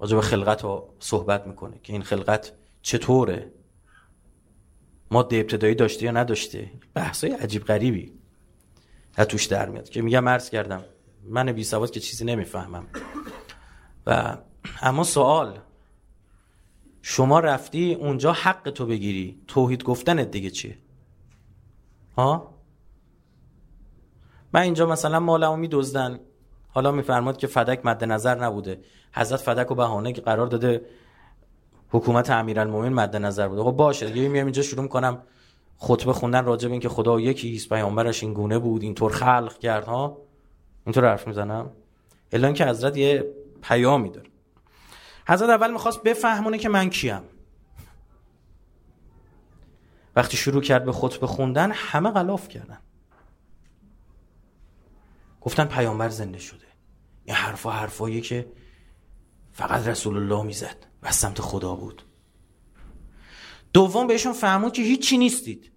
راجع 0.00 0.16
به 0.16 0.22
خلقت 0.22 0.64
رو 0.64 0.94
صحبت 0.98 1.46
می‌کنه 1.46 1.80
که 1.82 1.92
این 1.92 2.02
خلقت 2.02 2.52
چطوره؟ 2.82 3.52
ماده 5.10 5.36
ابتدایی 5.36 5.74
داشته 5.74 6.04
یا 6.04 6.10
نداشته؟ 6.10 6.70
بحثای 6.94 7.30
عجیب 7.30 7.64
غریبی. 7.64 8.12
توش 9.24 9.46
در 9.46 9.68
میاد 9.68 9.88
که 9.88 10.02
میگم 10.02 10.28
عرض 10.28 10.50
کردم 10.50 10.84
من 11.24 11.52
بی 11.52 11.64
سواد 11.64 11.90
که 11.90 12.00
چیزی 12.00 12.24
نمی‌فهمم. 12.24 12.86
و 14.06 14.36
اما 14.82 15.04
سوال 15.04 15.58
شما 17.02 17.40
رفتی 17.40 17.94
اونجا 17.94 18.32
حق 18.32 18.70
تو 18.70 18.86
بگیری 18.86 19.42
توحید 19.46 19.84
گفتنت 19.84 20.30
دیگه 20.30 20.50
چیه؟ 20.50 20.78
ها؟ 22.16 22.54
من 24.52 24.60
اینجا 24.60 24.86
مثلا 24.86 25.20
مالمو 25.20 25.56
میدزدن. 25.56 26.20
حالا 26.68 26.92
میفرماد 26.92 27.36
که 27.36 27.46
فدک 27.46 27.86
مد 27.86 28.04
نظر 28.04 28.44
نبوده. 28.44 28.80
حضرت 29.12 29.40
فدک 29.40 29.70
و 29.70 29.74
بهانه 29.74 30.12
که 30.12 30.20
قرار 30.20 30.46
داده 30.46 30.86
حکومت 31.90 32.30
امیرالمومنین 32.30 32.92
مد 32.92 33.16
نظر 33.16 33.48
بوده. 33.48 33.62
خب 33.62 33.70
باشه 33.70 34.10
دیگه 34.10 34.28
میام 34.28 34.46
اینجا 34.46 34.62
شروع 34.62 34.88
کنم 34.88 35.22
خطبه 35.78 36.12
خوندن 36.12 36.44
راجع 36.44 36.68
به 36.68 36.72
اینکه 36.72 36.88
خدا 36.88 37.20
یکی 37.20 37.56
است 37.56 37.68
پیامبرش 37.68 38.22
این 38.22 38.34
گونه 38.34 38.58
بود 38.58 38.82
اینطور 38.82 39.12
خلق 39.12 39.58
کرد 39.58 39.84
ها؟ 39.84 40.18
اینطور 40.86 41.08
حرف 41.10 41.26
می‌زنم؟ 41.26 41.70
الا 42.32 42.52
که 42.52 42.66
حضرت 42.66 42.96
یه 42.96 43.34
پیامی 43.62 44.10
داره. 44.10 44.30
حضرت 45.28 45.50
اول 45.50 45.72
می‌خواست 45.72 46.02
بفهمونه 46.02 46.58
که 46.58 46.68
من 46.68 46.90
کیم. 46.90 47.22
وقتی 50.16 50.36
شروع 50.36 50.62
کرد 50.62 50.84
به 50.84 50.92
خطبه 50.92 51.26
خوندن 51.26 51.72
همه 51.74 52.10
غلاف 52.10 52.48
کردن. 52.48 52.78
گفتن 55.40 55.64
پیامبر 55.64 56.08
زنده 56.08 56.38
شده. 56.38 56.66
این 57.24 57.36
حرفا 57.36 57.70
حرفایی 57.70 58.20
که 58.20 58.52
فقط 59.52 59.86
رسول 59.86 60.16
الله 60.16 60.42
می‌زد 60.42 60.86
و 61.02 61.12
سمت 61.12 61.40
خدا 61.40 61.74
بود. 61.74 62.02
دوم 63.76 64.06
بهشون 64.06 64.32
فهمون 64.32 64.70
که 64.70 64.82
هیچی 64.82 65.18
نیستید. 65.18 65.72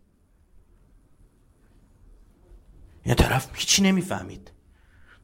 این 3.03 3.15
طرف 3.15 3.49
هیچی 3.53 3.81
نمی‌فهمید. 3.83 4.51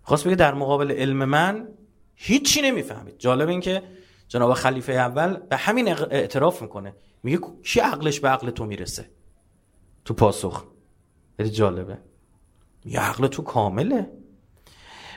خواست 0.01 0.27
بگه 0.27 0.36
در 0.36 0.53
مقابل 0.53 0.91
علم 0.91 1.25
من 1.25 1.67
هیچی 2.15 2.62
نمی‌فهمید. 2.62 3.17
جالب 3.17 3.50
این 3.50 3.62
که 3.62 3.84
جناب 4.27 4.53
خلیفه 4.53 4.94
اول 4.94 5.34
به 5.34 5.55
همین 5.55 5.88
اعتراف 5.89 6.62
می‌کنه. 6.62 6.96
میگه 7.24 7.39
کی 7.63 7.79
عقلش 7.79 8.20
به 8.20 8.27
عقل 8.27 8.50
تو 8.50 8.65
می‌رسه؟ 8.65 9.10
تو 10.05 10.13
پاسخ. 10.13 10.65
خیلی 11.38 11.50
جالبه. 11.50 11.98
یه 12.86 13.00
عقل 13.00 13.27
تو 13.27 13.41
کامله. 13.44 14.12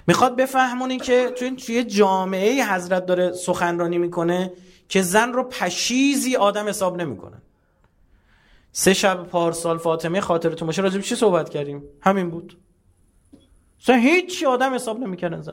می‌خواد 0.06 0.36
بفهمونی 0.36 0.98
که 0.98 1.30
توی 1.38 1.50
توی 1.50 1.84
جامعه 1.84 2.74
حضرت 2.74 3.06
داره 3.06 3.32
سخنرانی 3.32 3.98
می‌کنه 3.98 4.52
که 4.88 5.02
زن 5.02 5.32
رو 5.32 5.42
پشیزی 5.42 6.36
آدم 6.36 6.68
حساب 6.68 6.96
نمی‌کنن 6.96 7.42
سه 8.72 8.94
شب 8.94 9.24
پارسال 9.24 9.78
فاطمه 9.78 10.20
خاطرتون 10.20 10.66
باشه 10.66 10.82
راجب 10.82 11.00
چی 11.00 11.14
صحبت 11.14 11.48
کردیم؟ 11.48 11.82
همین 12.00 12.30
بود. 12.30 12.60
اصلا 13.80 13.96
هیچ 13.96 14.44
آدم 14.44 14.74
حساب 14.74 14.98
نمی‌کردن 14.98 15.40
زن 15.40 15.52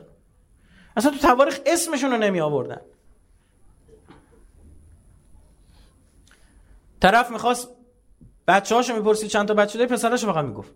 اصلا 0.96 1.10
تو 1.10 1.18
تواریخ 1.18 1.60
اسمشون 1.66 2.10
رو 2.10 2.16
نمی 2.16 2.40
آوردن 2.40 2.80
طرف 7.00 7.30
می‌خواست 7.30 7.68
بچه 8.48 8.74
هاشو 8.74 8.96
می‌پرسید 8.96 9.30
چند 9.30 9.48
تا 9.48 9.54
بچه 9.54 9.78
داری؟ 9.78 9.90
پسراشو 9.90 10.32
فقط 10.32 10.44
می‌گفت. 10.44 10.72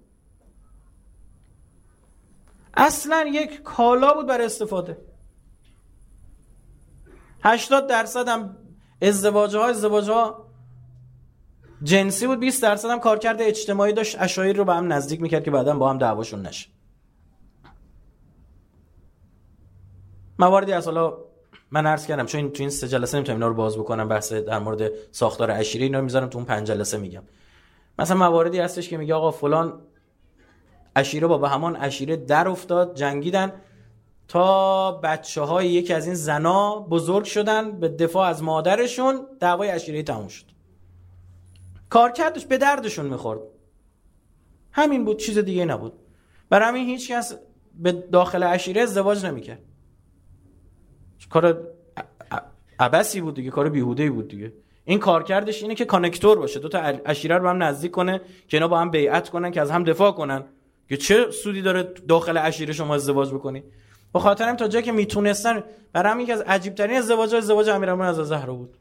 اصلا 2.74 3.26
یک 3.32 3.62
کالا 3.62 4.14
بود 4.14 4.26
برای 4.26 4.46
استفاده. 4.46 4.98
80 7.44 7.86
درصد 7.86 8.28
هم 8.28 8.56
ازدواج 9.02 9.56
ها 9.56 9.66
ازدواج 9.66 10.10
ها 10.10 10.49
جنسی 11.82 12.26
بود 12.26 12.40
20 12.40 12.62
درصد 12.62 12.88
هم 12.88 13.00
کارکرد 13.00 13.42
اجتماعی 13.42 13.92
داشت. 13.92 14.16
اشایر 14.20 14.56
رو 14.56 14.64
به 14.64 14.74
هم 14.74 14.92
نزدیک 14.92 15.20
می‌کرد 15.20 15.44
که 15.44 15.50
بعدا 15.50 15.76
با 15.76 15.90
هم 15.90 15.98
دعواشون 15.98 16.46
نشه. 16.46 16.68
مواردی 20.38 20.72
از 20.72 20.84
حالا 20.84 21.18
من 21.70 21.86
عرض 21.86 22.06
کردم 22.06 22.26
چون 22.26 22.50
تو 22.50 22.62
این 22.62 22.70
سه 22.70 22.88
جلسه 22.88 23.16
نمی‌تونم 23.16 23.36
اینا 23.36 23.48
رو 23.48 23.54
باز 23.54 23.78
بکنم 23.78 24.08
بحث 24.08 24.32
در 24.32 24.58
مورد 24.58 24.90
ساختار 25.12 25.50
عشیره 25.50 25.84
اینا 25.84 25.98
رو 25.98 26.04
می‌ذارم 26.04 26.28
تو 26.28 26.38
اون 26.38 26.46
پنج 26.46 26.66
جلسه 26.66 26.98
میگم. 26.98 27.22
مثلا 27.98 28.16
مواردی 28.16 28.58
هستش 28.58 28.88
که 28.88 28.96
میگه 28.96 29.14
آقا 29.14 29.30
فلان 29.30 29.80
عشیره 30.96 31.26
با 31.26 31.38
به 31.38 31.48
همان 31.48 31.76
عشیره 31.76 32.16
در 32.16 32.48
افتاد 32.48 32.94
جنگیدن 32.94 33.52
تا 34.28 34.92
بچه 34.92 35.40
های 35.40 35.68
یکی 35.68 35.92
از 35.92 36.06
این 36.06 36.14
زنا 36.14 36.78
بزرگ 36.80 37.24
شدن 37.24 37.80
به 37.80 37.88
دفاع 37.88 38.28
از 38.28 38.42
مادرشون 38.42 39.26
دعوای 39.40 39.68
عشیره 39.68 40.02
تموم 40.02 40.28
شد. 40.28 40.44
کارکردش 41.90 42.46
به 42.46 42.58
دردشون 42.58 43.06
می‌خورد. 43.06 43.40
همین 44.72 45.04
بود 45.04 45.16
چیز 45.16 45.38
دیگه 45.38 45.64
نبود. 45.64 45.92
برای 46.48 46.68
همین 46.68 46.86
هیچ 46.86 47.10
کس 47.10 47.34
به 47.74 47.92
داخل 47.92 48.42
عشیره 48.42 48.82
ازدواج 48.82 49.26
نمی‌کرد. 49.26 49.62
کار 51.30 51.68
عبسی 52.80 53.20
بود 53.20 53.34
دیگه 53.34 53.50
کار 53.50 53.68
بیهوده 53.68 54.10
بود 54.10 54.28
دیگه. 54.28 54.52
این 54.84 54.98
کارکردش 54.98 55.62
اینه 55.62 55.74
که 55.74 55.84
کانکتور 55.84 56.38
باشه. 56.38 56.60
دو 56.60 56.68
تا 56.68 56.78
عشیره 56.78 57.38
رو 57.38 57.48
هم 57.48 57.62
نزدیک 57.62 57.90
کنه 57.90 58.20
که 58.48 58.56
اینا 58.56 58.68
با 58.68 58.78
هم 58.78 58.90
بیعت 58.90 59.28
کنن 59.28 59.50
که 59.50 59.60
از 59.60 59.70
هم 59.70 59.84
دفاع 59.84 60.12
کنن. 60.12 60.44
که 60.88 60.96
چه 60.96 61.30
سودی 61.30 61.62
داره 61.62 61.82
داخل 61.82 62.38
عشیره 62.38 62.72
شما 62.72 62.94
ازدواج 62.94 63.34
بکنی؟ 63.34 63.62
به 64.12 64.18
خاطر 64.18 64.48
هم 64.48 64.56
تا 64.56 64.68
جایی 64.68 64.84
که 64.84 64.92
می‌تونستن 64.92 65.64
برای 65.92 66.12
همین 66.12 66.32
از 66.32 66.40
عجیب 66.40 66.74
ترین 66.74 66.96
ازدواج 66.96 67.34
ازدواج 67.34 67.68
امیرالمومنین 67.68 68.20
از 68.20 68.28
زهرا 68.28 68.54
بود. 68.54 68.78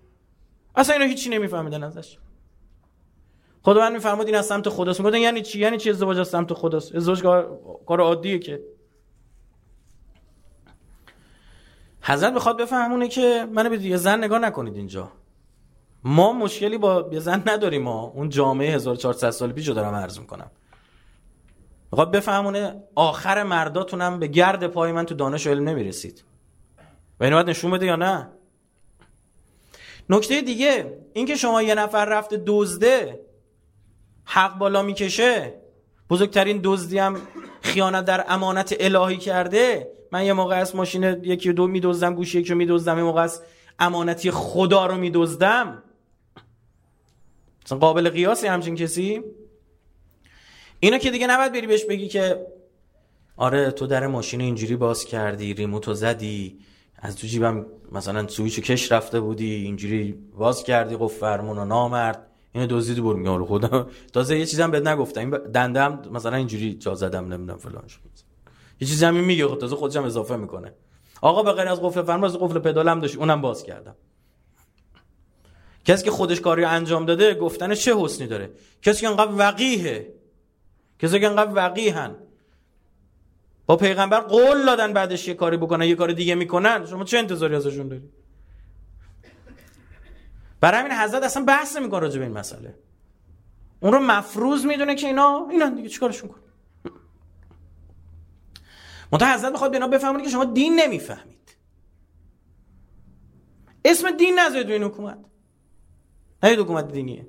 اصلا 0.75 0.95
اینا 0.95 1.05
هیچی 1.05 1.29
نمیفهمیدن 1.29 1.83
ازش. 1.83 2.17
خداوند 3.63 3.93
میفرمود 3.93 4.25
این 4.25 4.35
از 4.35 4.45
سمت 4.45 4.69
خداست. 4.69 4.99
می‌گفتن 4.99 5.17
یعنی 5.17 5.41
چی؟ 5.41 5.59
یعنی 5.59 5.77
چی 5.77 5.89
ازدواج 5.89 6.19
از 6.19 6.27
سمت 6.27 6.53
خداست؟ 6.53 6.95
ازدواج 6.95 7.21
کار 7.85 8.01
عادیه 8.01 8.39
که. 8.39 8.61
حضرت 12.01 12.33
می‌خواد 12.33 12.57
بفهمونه 12.57 13.07
که 13.07 13.47
منو 13.53 13.69
به 13.69 13.97
زن 13.97 14.23
نگاه 14.23 14.39
نکنید 14.39 14.75
اینجا. 14.75 15.11
ما 16.03 16.33
مشکلی 16.33 16.77
با 16.77 17.09
یه 17.11 17.19
زن 17.19 17.43
نداریم. 17.45 17.81
ما 17.81 18.03
اون 18.15 18.29
جامعه 18.29 18.71
1400 18.75 19.29
سال 19.29 19.51
پیشو 19.51 19.73
دارم 19.73 19.95
عرض 19.95 20.19
می‌کنم. 20.19 20.51
می‌خواد 21.91 22.11
بفهمونه 22.11 22.83
آخر 22.95 23.43
مرداتونم 23.43 24.19
به 24.19 24.27
گرد 24.27 24.67
پای 24.67 24.91
من 24.91 25.05
تو 25.05 25.15
دانش 25.15 25.47
و 25.47 25.49
علم 25.49 25.69
نمی‌رسید. 25.69 26.23
و 27.19 27.23
اینو 27.23 27.35
باید 27.35 27.49
نشون 27.49 27.71
بده 27.71 27.85
یا 27.85 27.95
نه؟ 27.95 28.29
نکته 30.09 30.41
دیگه 30.41 30.99
اینکه 31.13 31.35
شما 31.35 31.61
یه 31.61 31.75
نفر 31.75 32.05
رفته 32.05 32.43
دزده 32.45 33.19
حق 34.29 34.57
بالا 34.57 34.81
می‌کشه. 34.81 35.53
بزرگترین 36.09 36.59
دزدی 36.63 36.99
هم 36.99 37.17
خیانت 37.61 38.05
در 38.05 38.25
امانت 38.27 38.75
الهی 38.79 39.17
کرده. 39.17 39.91
من 40.11 40.25
یه 40.25 40.33
موقع 40.33 40.55
از 40.55 40.75
ماشین 40.75 41.03
یکی 41.03 41.53
دو 41.53 41.67
میدزدم 41.67 42.15
گوشی 42.15 42.39
یکی 42.39 42.49
رو 42.49 42.55
میدزدم 42.55 42.97
یه 42.97 43.03
موقع 43.03 43.21
از 43.21 43.41
امانتی 43.79 44.31
خدا 44.31 44.85
رو 44.85 44.97
میدزدم. 44.97 45.83
قابل 47.79 48.09
قیاسی 48.09 48.47
همچین 48.47 48.75
کسی. 48.75 49.21
اینا 50.79 50.97
که 50.97 51.11
دیگه 51.11 51.27
نباید 51.27 51.51
بری 51.51 51.67
بهش 51.67 51.85
بگی 51.85 52.07
که 52.07 52.47
آره 53.37 53.71
تو 53.71 53.87
در 53.87 54.07
ماشین 54.07 54.41
اینجوری 54.41 54.75
باز 54.75 55.05
کردی 55.05 55.53
ریموتو 55.53 55.93
زدی 55.93 56.59
از 56.95 57.15
تو 57.15 57.27
جیبم 57.27 57.65
مثلا 57.91 58.27
سویچ 58.27 58.59
کش 58.59 58.91
رفته 58.91 59.19
بودی 59.19 59.55
اینجوری 59.55 60.11
باز 60.37 60.63
کردی 60.63 60.97
قفل 60.99 61.19
فرمون 61.19 61.57
و 61.57 61.65
نامرد. 61.65 62.28
اینو 62.51 62.67
دزدیدی 62.69 63.01
برو 63.01 63.17
میگم 63.17 63.45
خودم. 63.45 63.87
تازه 64.13 64.39
یه 64.39 64.45
چیزم 64.45 64.71
بهت 64.71 64.87
نگفتم. 64.87 65.19
این 65.19 65.29
دندم 65.29 66.01
مثلا 66.11 66.35
اینجوری 66.35 66.73
جا 66.73 66.95
زدم 66.95 67.33
نمی‌دونم 67.33 67.59
فلان 67.59 67.87
شد 67.87 67.99
یه 68.81 68.87
چیزی 68.87 69.05
هم 69.05 69.15
میگه 69.15 69.47
خود 69.47 69.59
تازه 69.59 69.75
خودش 69.75 69.95
هم 69.95 70.03
اضافه 70.03 70.35
می‌کنه. 70.35 70.73
آقا 71.21 71.43
به 71.43 71.51
غیر 71.51 71.67
از 71.67 71.81
قفل 71.81 72.01
فرمون 72.01 72.23
از 72.23 72.37
قفل 72.37 72.59
پدالم 72.59 72.99
داشت. 72.99 73.17
اونم 73.17 73.41
باز 73.41 73.63
کردم. 73.63 73.95
کسی 75.85 76.03
که 76.03 76.11
خودش 76.11 76.41
کاری 76.41 76.63
انجام 76.63 77.05
داده 77.05 77.33
گفتن 77.33 77.75
چه 77.75 77.95
حسنی 77.97 78.27
داره؟ 78.27 78.51
کسی 78.81 79.01
که 79.01 79.09
انقدر 79.09 79.31
وقیه. 79.37 80.13
کسی 80.99 81.19
که 81.19 81.27
انقدر 81.27 81.51
وقیهن. 81.55 82.15
با 83.65 83.75
پیغمبر 83.77 84.19
قول 84.19 84.65
دادن 84.65 84.93
بعدش 84.93 85.27
یه 85.27 85.33
کاری 85.33 85.57
بکنن 85.57 85.85
یه 85.85 85.95
کار 85.95 86.11
دیگه 86.11 86.35
می‌کنن. 86.35 86.85
شما 86.85 87.03
چه 87.03 87.17
انتظاری 87.17 87.55
ازشون 87.55 87.87
داری؟ 87.87 88.03
برای 90.61 90.79
همین 90.79 90.91
حضرت 90.91 91.23
اصلا 91.23 91.43
بحث 91.43 91.75
نمی‌کنه 91.75 91.99
راجع 91.99 92.19
به 92.19 92.25
این 92.25 92.37
مسئله. 92.37 92.75
اون 93.79 93.93
رو 93.93 93.99
مفروض 93.99 94.65
می‌دونه 94.65 94.95
که 94.95 95.07
اینا 95.07 95.47
اینا 95.51 95.69
دیگه 95.69 95.89
چیکارشون 95.89 96.29
کن 96.29 96.39
منتها 99.11 99.33
حضرت 99.33 99.51
می‌خواد 99.51 99.71
به 99.71 99.77
اینا 99.77 99.87
بفهمونه 99.87 100.23
که 100.23 100.29
شما 100.29 100.45
دین 100.45 100.79
نمی‌فهمید. 100.79 101.55
اسم 103.85 104.11
دین 104.11 104.39
نذارید 104.39 104.71
این 104.71 104.83
حکومت. 104.83 105.17
نه 106.43 106.49
حکومت 106.49 106.91
دینیه. 106.91 107.27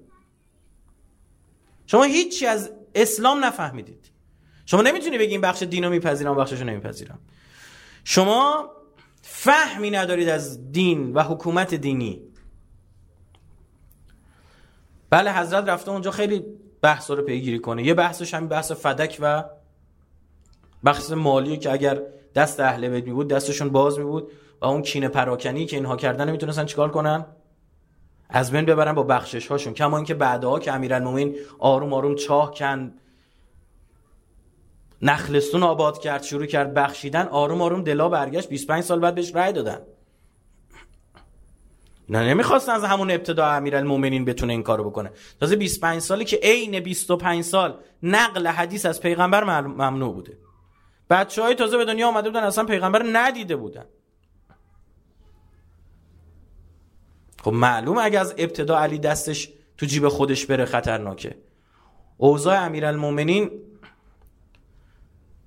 شما 1.86 2.02
هیچی 2.02 2.46
از 2.46 2.70
اسلام 2.94 3.44
نفهمیدید. 3.44 4.10
شما 4.66 4.82
نمی‌تونی 4.82 5.18
بگی 5.18 5.30
این 5.30 5.40
بخش 5.40 5.62
دین 5.62 5.84
رو 5.84 5.90
میپذیرم 5.90 6.36
بخشش 6.36 6.60
رو 6.60 6.66
نمیپذیرم. 6.66 7.18
شما 8.04 8.70
فهمی 9.22 9.90
ندارید 9.90 10.28
از 10.28 10.72
دین 10.72 11.12
و 11.12 11.22
حکومت 11.22 11.74
دینی. 11.74 12.29
بله 15.10 15.32
حضرت 15.32 15.68
رفته 15.68 15.90
اونجا 15.90 16.10
خیلی 16.10 16.44
بحث 16.82 17.10
رو 17.10 17.22
پیگیری 17.22 17.58
کنه. 17.58 17.86
یه 17.86 17.94
بحثش 17.94 18.34
همین 18.34 18.48
بحث 18.48 18.72
فدک 18.72 19.18
و 19.20 19.44
بحث 20.84 21.12
مالی 21.12 21.56
که 21.56 21.72
اگر 21.72 22.02
دست 22.34 22.60
اهل 22.60 22.88
بیت 22.88 23.04
می 23.04 23.12
بود 23.12 23.28
دستشون 23.28 23.68
باز 23.68 23.98
می 23.98 24.04
بود 24.04 24.32
و 24.60 24.66
اون 24.66 24.82
کینه 24.82 25.08
پراکنی 25.08 25.66
که 25.66 25.76
اینها 25.76 25.96
کردن 25.96 26.28
نمی‌تونستن 26.28 26.64
چیکار 26.64 26.90
کنن؟ 26.90 27.26
از 28.28 28.50
بین 28.50 28.64
ببرن 28.64 28.92
با 28.92 29.02
بخشش 29.02 29.46
هاشون 29.46 29.74
کما 29.74 29.96
اینکه 29.96 30.14
بعدها 30.14 30.58
که 30.58 30.72
امیرالمومنین 30.72 31.36
آروم 31.58 31.92
آروم 31.92 32.14
چاه 32.14 32.50
کن 32.54 32.92
نخلستون 35.02 35.62
آباد 35.62 35.98
کرد 35.98 36.22
شروع 36.22 36.46
کرد 36.46 36.74
بخشیدن 36.74 37.26
آروم 37.26 37.62
آروم 37.62 37.82
دلا 37.82 38.08
برگشت 38.08 38.48
25 38.48 38.84
سال 38.84 39.00
بعد 39.00 39.14
بهش 39.14 39.34
رأی 39.34 39.52
دادن. 39.52 39.78
اینا 42.10 42.22
نمی‌خواستن 42.22 42.72
از 42.72 42.84
همون 42.84 43.10
ابتدا 43.10 43.46
امیرالمومنین 43.46 44.24
بتونه 44.24 44.52
این 44.52 44.62
کارو 44.62 44.90
بکنه. 44.90 45.10
تازه 45.40 45.56
25 45.56 46.00
سالی 46.00 46.24
که 46.24 46.40
عین 46.42 46.80
25 46.80 47.44
سال 47.44 47.78
نقل 48.02 48.46
حدیث 48.46 48.86
از 48.86 49.00
پیغمبر 49.00 49.44
ممنوع 49.60 50.14
بوده. 50.14 50.38
بچه 51.10 51.42
های 51.42 51.54
تازه 51.54 51.76
به 51.76 51.84
دنیا 51.84 52.08
آمده 52.08 52.28
بودن 52.28 52.42
اصلا 52.42 52.64
پیغمبر 52.64 53.06
ندیده 53.12 53.56
بودن. 53.56 53.84
خب 57.42 57.52
معلوم 57.52 57.98
اگه 57.98 58.20
از 58.20 58.34
ابتدا 58.38 58.78
علی 58.78 58.98
دستش 58.98 59.52
تو 59.78 59.86
جیب 59.86 60.08
خودش 60.08 60.46
بره 60.46 60.64
خطرناکه. 60.64 61.38
اوضاع 62.16 62.64
امیرالمومنین 62.64 63.50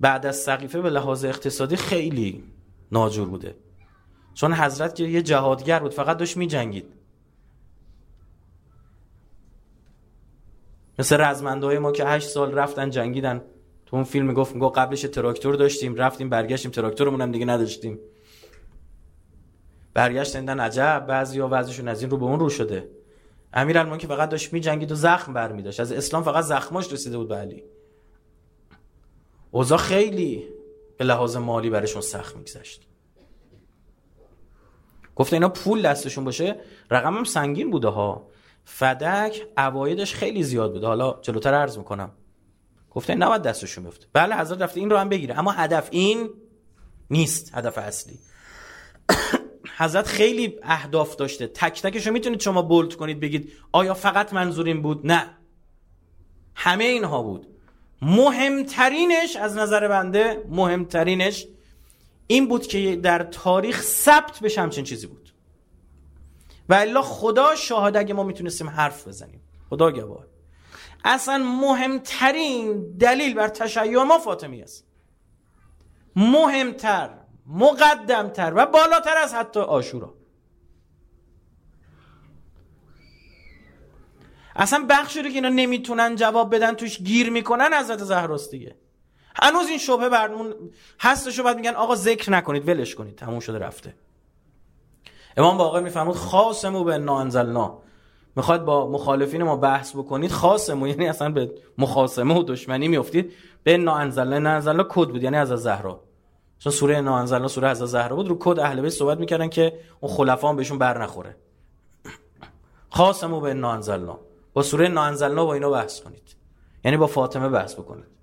بعد 0.00 0.26
از 0.26 0.36
سقیفه 0.36 0.80
به 0.80 0.90
لحاظ 0.90 1.24
اقتصادی 1.24 1.76
خیلی 1.76 2.44
ناجور 2.92 3.28
بوده. 3.28 3.63
چون 4.34 4.52
حضرت 4.52 4.94
که 4.94 5.04
یه 5.04 5.22
جهادگر 5.22 5.78
بود 5.78 5.94
فقط 5.94 6.16
داشت 6.16 6.36
می 6.36 6.46
جنگید 6.46 6.94
مثل 10.98 11.20
رزمنده 11.20 11.66
های 11.66 11.78
ما 11.78 11.92
که 11.92 12.04
هشت 12.04 12.28
سال 12.28 12.52
رفتن 12.52 12.90
جنگیدن. 12.90 13.42
تو 13.86 13.96
اون 13.96 14.04
فیلم 14.04 14.34
گفت 14.34 14.54
میگو 14.54 14.68
قبلش 14.68 15.00
تراکتور 15.02 15.54
داشتیم 15.54 15.94
رفتیم 15.94 16.28
برگشتیم 16.28 16.70
تراکتورمون 16.70 17.20
هم 17.20 17.32
دیگه 17.32 17.44
نداشتیم. 17.44 17.98
برگشتن 19.94 20.60
عجب 20.60 21.04
بعضیا 21.08 21.48
وضعشون 21.50 21.88
از 21.88 22.02
این 22.02 22.10
رو 22.10 22.16
به 22.16 22.24
اون 22.24 22.40
رو 22.40 22.48
شده. 22.48 22.90
امیرالمومنین 23.52 24.00
که 24.00 24.06
فقط 24.06 24.28
داشت 24.28 24.52
میجنگید 24.52 24.92
و 24.92 24.94
زخم 24.94 25.32
برمی 25.32 25.62
داشت 25.62 25.80
از 25.80 25.92
اسلام 25.92 26.22
فقط 26.22 26.44
زخماش 26.44 26.92
رسیده 26.92 27.18
بود 27.18 27.28
به 27.28 27.36
علی. 27.36 27.64
اوضاع 29.50 29.78
خیلی 29.78 30.44
به 30.98 31.04
لحاظ 31.04 31.36
مالی 31.36 31.70
برشون 31.70 32.02
سخت 32.02 32.36
میگذشت. 32.36 32.88
گفته 35.16 35.36
اینا 35.36 35.48
پول 35.48 35.82
دستشون 35.82 36.24
باشه. 36.24 36.56
رقمم 36.90 37.24
سنگین 37.24 37.70
بوده 37.70 37.88
ها. 37.88 38.28
فدک 38.64 39.46
عوایدش 39.56 40.14
خیلی 40.14 40.42
زیاد 40.42 40.72
بوده. 40.72 40.86
حالا 40.86 41.18
جلوتر 41.22 41.54
عرض 41.54 41.78
می‌کنم. 41.78 42.10
گفته 42.90 43.14
نباید 43.14 43.42
دستشون 43.42 43.84
بیفته. 43.84 44.06
بله 44.12 44.36
حضرت 44.36 44.62
رفته 44.62 44.80
این 44.80 44.90
رو 44.90 44.96
هم 44.96 45.08
بگیره. 45.08 45.38
اما 45.38 45.52
هدف 45.52 45.88
این 45.90 46.30
نیست 47.10 47.54
هدف 47.54 47.78
اصلی. 47.78 48.18
حضرت 49.78 50.06
خیلی 50.06 50.58
اهداف 50.62 51.16
داشته. 51.16 51.46
تک 51.46 51.82
تکش 51.82 52.06
رو 52.06 52.12
می‌تونید 52.12 52.40
شما 52.40 52.62
بولد 52.62 52.94
کنید 52.94 53.20
بگید 53.20 53.52
آیا 53.72 53.94
فقط 53.94 54.32
منظور 54.32 54.66
این 54.66 54.82
بود؟ 54.82 55.06
نه. 55.06 55.26
همه 56.54 56.84
اینها 56.84 57.22
بود. 57.22 57.46
مهمترینش 58.02 59.36
از 59.36 59.56
نظر 59.56 59.88
بنده 59.88 60.44
مهمترینش 60.48 61.46
این 62.26 62.48
بود 62.48 62.66
که 62.66 62.96
در 62.96 63.22
تاریخ 63.22 63.82
ثبت 63.82 64.40
بشه 64.40 64.60
همچین 64.60 64.84
چیزی 64.84 65.06
بود. 65.06 65.34
و 66.68 66.74
الا 66.74 67.02
خدا 67.02 67.54
شاهد 67.54 67.96
اگه 67.96 68.14
ما 68.14 68.22
می‌تونستیم 68.22 68.70
حرف 68.70 69.08
بزنیم. 69.08 69.40
خدا 69.70 69.90
گواه 69.90 70.24
اصلا 71.04 71.38
مهمترین 71.38 72.96
دلیل 72.96 73.34
بر 73.34 73.48
تشیع 73.48 74.02
ما 74.02 74.18
فاطمی 74.18 74.62
است. 74.62 74.86
مهمتر 76.16 77.10
مقدمتر 77.46 78.52
و 78.56 78.66
بالاتر 78.66 79.16
از 79.16 79.34
حتی 79.34 79.60
آشورا. 79.60 80.14
اصلا 84.56 84.86
بخشی 84.88 85.22
رو 85.22 85.28
که 85.28 85.34
اینا 85.34 85.48
نمی‌تونن 85.48 86.16
جواب 86.16 86.54
بدن 86.54 86.74
توش 86.74 86.98
گیر 86.98 87.30
می‌کنن 87.30 87.74
حضرت 87.80 88.04
زهراست 88.04 88.50
دیگه. 88.50 88.76
هنوز 89.34 89.68
این 89.68 89.78
شبه 89.78 90.08
برمون 90.08 90.54
هستش 91.00 91.40
بعد 91.40 91.56
میگن 91.56 91.74
آقا 91.74 91.94
ذکر 91.94 92.30
نکنید 92.32 92.68
ولش 92.68 92.94
کنید. 92.94 93.16
تموم 93.16 93.40
شده 93.40 93.58
رفته. 93.58 93.94
امام 95.36 95.58
باقر 95.58 95.80
میفرمود 95.80 96.16
خاصمو 96.16 96.84
به 96.84 97.10
انزلنا. 97.12 97.78
می‌خواد 98.36 98.64
با 98.64 98.88
مخالفین 98.88 99.42
ما 99.42 99.56
بحث 99.56 99.96
بکنید؟ 99.96 100.30
خاصمو 100.30 100.88
یعنی 100.88 101.08
اصلا 101.08 101.30
به 101.30 101.52
مخاصمه 101.78 102.38
و 102.38 102.42
دشمنی 102.42 102.88
میافتید؟ 102.88 103.32
به 103.62 103.76
نانزلنا 103.76 104.38
نانزلنا 104.38 104.86
کد 104.88 105.08
بود 105.08 105.22
یعنی 105.22 105.36
از 105.36 105.48
زهرا 105.48 106.00
چون 106.58 106.72
سوره 106.72 107.00
نانزلنا 107.00 107.48
سوره 107.48 107.68
از 107.68 107.78
زهرا 107.78 108.16
بود. 108.16 108.28
رو 108.28 108.36
کد 108.40 108.58
اهل 108.58 108.80
بیت 108.80 108.92
صحبت 108.92 109.18
می‌کردن 109.18 109.48
که 109.48 109.80
اون 110.00 110.12
خلفا 110.12 110.48
هم 110.48 110.56
بهشون 110.56 110.78
بر 110.78 111.02
نخوره. 111.02 111.36
خاصمو 112.90 113.40
به 113.40 113.54
نانزلنا 113.54 114.18
با 114.52 114.62
سوره 114.62 114.88
نانزلنا 114.88 115.44
با 115.44 115.54
اینا 115.54 115.70
بحث 115.70 116.00
کنید. 116.00 116.36
یعنی 116.84 116.96
با 116.96 117.06
فاطمه 117.06 117.48
بحث 117.48 117.74
بکنید. 117.74 118.13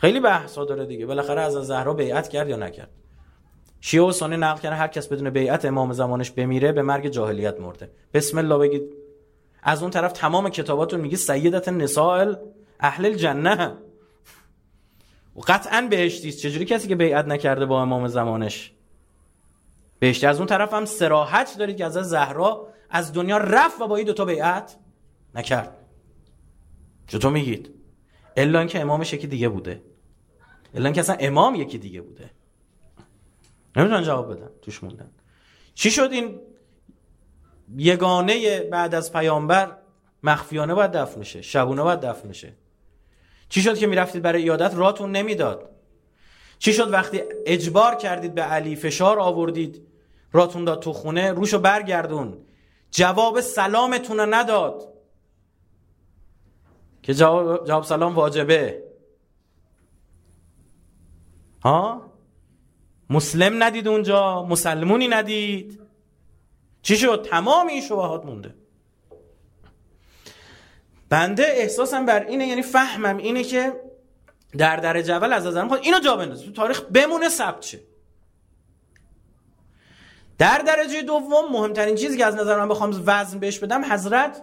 خیلی 0.00 0.20
بحثا 0.20 0.64
داره 0.64 0.86
دیگه. 0.86 1.06
بالاخره 1.06 1.40
از 1.40 1.52
زهرا 1.52 1.94
بیعت 1.94 2.28
کرد 2.28 2.48
یا 2.48 2.56
نکرد؟ 2.56 2.90
شیعه 3.80 4.02
و 4.02 4.12
سنی 4.12 4.36
نقل 4.36 4.60
کردن 4.60 4.76
هر 4.76 4.88
کس 4.88 5.08
بدون 5.08 5.30
بیعت 5.30 5.64
امام 5.64 5.92
زمانش 5.92 6.30
بمیره 6.30 6.72
به 6.72 6.82
مرگ 6.82 7.08
جاهلیت 7.08 7.60
مرده. 7.60 7.90
بسم 8.14 8.38
الله 8.38 8.58
بگید. 8.58 8.82
از 9.62 9.82
اون 9.82 9.90
طرف 9.90 10.12
تمام 10.12 10.48
کتاباتون 10.48 11.00
میگه 11.00 11.16
سیدت 11.16 11.68
نسائل 11.68 12.34
اهل 12.80 13.06
الجنه. 13.06 13.74
و 15.36 15.40
قطعا 15.40 15.86
بهشتی 15.90 16.32
چجوری 16.32 16.64
کسی 16.64 16.88
که 16.88 16.96
بیعت 16.96 17.24
نکرده 17.26 17.66
با 17.66 17.82
امام 17.82 18.08
زمانش؟ 18.08 18.72
بهشتی. 19.98 20.26
از 20.26 20.38
اون 20.38 20.46
طرف 20.46 20.74
هم 20.74 20.84
سراحت 20.84 21.58
دارید 21.58 21.76
که 21.76 21.84
از 21.84 21.92
زهرا 21.92 22.68
از 22.90 23.12
دنیا 23.12 23.38
رفت 23.38 23.80
و 23.80 23.86
با 23.86 23.96
این 23.96 24.06
دوتا 24.06 24.24
بیعت 24.24 24.76
نکرد. 25.34 25.76
چطور 27.06 27.32
میگید؟ 27.32 27.70
الا 28.36 28.66
که 28.66 28.80
امامش 28.80 29.12
یکی 29.12 29.26
دیگه 29.26 29.48
بوده. 29.48 29.82
الا 30.74 30.92
که 30.92 31.00
اصلا 31.00 31.16
امام 31.20 31.54
یکی 31.54 31.78
دیگه 31.78 32.00
بوده. 32.00 32.30
نمی‌تونن 33.76 34.02
جواب 34.02 34.34
بدن. 34.34 34.50
توش 34.62 34.84
موندن. 34.84 35.10
چی 35.74 35.90
شد 35.90 36.08
این 36.12 36.40
یگانه 37.76 38.60
بعد 38.60 38.94
از 38.94 39.12
پیامبر؟ 39.12 39.76
مخفیانه 40.22 40.74
باید 40.74 40.90
دفن 40.90 41.22
شه 41.22 41.42
شبونه 41.42 41.82
باید 41.82 42.00
دفن 42.00 42.32
شه 42.32 42.52
چی 43.48 43.62
شد 43.62 43.78
که 43.78 43.86
می‌رفتید 43.86 44.22
برای 44.22 44.42
ایادت؟ 44.42 44.74
راتون 44.74 45.12
نمی‌داد. 45.12 45.70
چی 46.58 46.72
شد 46.72 46.92
وقتی 46.92 47.22
اجبار 47.46 47.94
کردید 47.94 48.34
به 48.34 48.42
علی 48.42 48.76
فشار 48.76 49.18
آوردید؟ 49.18 49.86
راتون 50.32 50.64
داد 50.64 50.82
تو 50.82 50.92
خونه 50.92 51.32
روشو 51.32 51.58
برگردون. 51.58 52.38
جواب 52.90 53.40
سلامتون 53.40 54.20
رو 54.20 54.34
نداد. 54.34 54.94
که 57.02 57.14
جواب, 57.14 57.66
جواب 57.66 57.84
سلام 57.84 58.14
واجبه. 58.14 58.87
مسلم 63.10 63.62
ندید 63.62 63.88
اونجا 63.88 64.42
مسلمونی 64.42 65.08
ندید. 65.08 65.80
چی 66.82 66.96
شد؟ 66.96 67.26
تمام 67.30 67.66
این 67.66 67.82
شبهات 67.82 68.24
مونده. 68.24 68.54
بنده 71.08 71.44
احساسم 71.46 72.06
بر 72.06 72.24
اینه 72.24 72.46
یعنی 72.46 72.62
فهمم 72.62 73.16
اینه 73.16 73.44
که 73.44 73.80
در 74.58 74.76
درجه 74.76 75.14
اول 75.14 75.32
از 75.32 75.46
نظرم 75.46 75.68
خود 75.68 75.80
اینو 75.82 76.00
جا 76.00 76.16
بندازه 76.16 76.44
تو 76.44 76.52
تاریخ 76.52 76.80
بمونه 76.80 77.28
ثبت 77.28 77.62
شه. 77.62 77.80
در 80.38 80.58
درجه 80.58 81.02
دوم 81.02 81.52
مهمترین 81.52 81.96
چیزی 81.96 82.18
که 82.18 82.26
از 82.26 82.34
نظر 82.34 82.58
من 82.58 82.68
بخوام 82.68 83.02
وزن 83.06 83.38
بهش 83.38 83.58
بدم 83.58 83.92
حضرت 83.92 84.42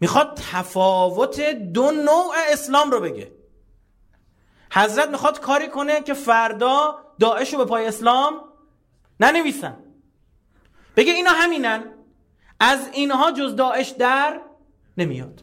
می‌خواد 0.00 0.40
تفاوت 0.52 1.40
دو 1.50 1.90
نوع 1.90 2.34
اسلام 2.52 2.90
رو 2.90 3.00
بگه. 3.00 3.37
حضرت 4.72 5.08
می‌خواد 5.08 5.40
کاری 5.40 5.68
کنه 5.68 6.02
که 6.02 6.14
فردا 6.14 6.98
داعش 7.20 7.52
رو 7.52 7.58
به 7.58 7.64
پای 7.64 7.86
اسلام 7.86 8.40
ننویسن. 9.20 9.76
بگه 10.96 11.12
اینا 11.12 11.30
همینن. 11.30 11.84
از 12.60 12.88
اینها 12.92 13.32
جز 13.32 13.56
داعش 13.56 13.88
در 13.88 14.40
نمیاد. 14.98 15.42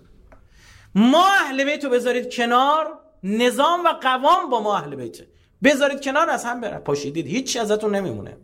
ما 0.96 1.28
اهل 1.28 1.64
بیت 1.64 1.84
رو 1.84 1.90
بذارید 1.90 2.34
کنار 2.34 3.00
نظام 3.24 3.86
و 3.86 3.88
قوام 3.88 4.50
با 4.50 4.62
ما 4.62 4.78
اهل 4.78 4.96
بیته 4.96 5.28
بذارید 5.64 6.04
کنار 6.04 6.30
از 6.30 6.46
هم 6.46 6.62
بره. 6.62 6.78
پاشیدید. 6.78 7.28
هیچی 7.28 7.60
ازتون 7.60 7.96
نمیمونه. 7.96 8.38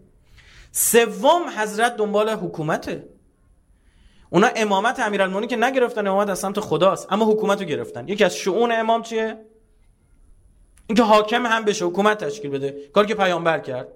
سوم 0.72 1.42
حضرت 1.58 1.96
دنبال 1.96 2.30
حکومته. 2.30 3.10
اونا 4.30 4.48
امامت 4.56 5.00
امیرالمومنین 5.00 5.50
که 5.50 5.56
نگرفتن 5.56 6.08
امامت 6.08 6.30
از 6.30 6.40
سمت 6.40 6.60
خداست. 6.60 7.14
اما 7.14 7.26
حکومت 7.26 7.60
رو 7.60 7.66
گرفتن. 7.66 8.08
یکی 8.08 8.24
از 8.24 8.36
شعون 8.36 8.72
امام 8.72 9.02
چیه؟ 9.02 9.46
اینکه 10.92 11.04
حاکم 11.04 11.46
هم 11.46 11.66
بشه 11.66 11.86
حکومت 11.86 12.24
تشکیل 12.24 12.52
بده. 12.52 12.76
کاری 12.94 13.08
که 13.08 13.16
پیامبر 13.16 13.60
کرد. 13.60 13.88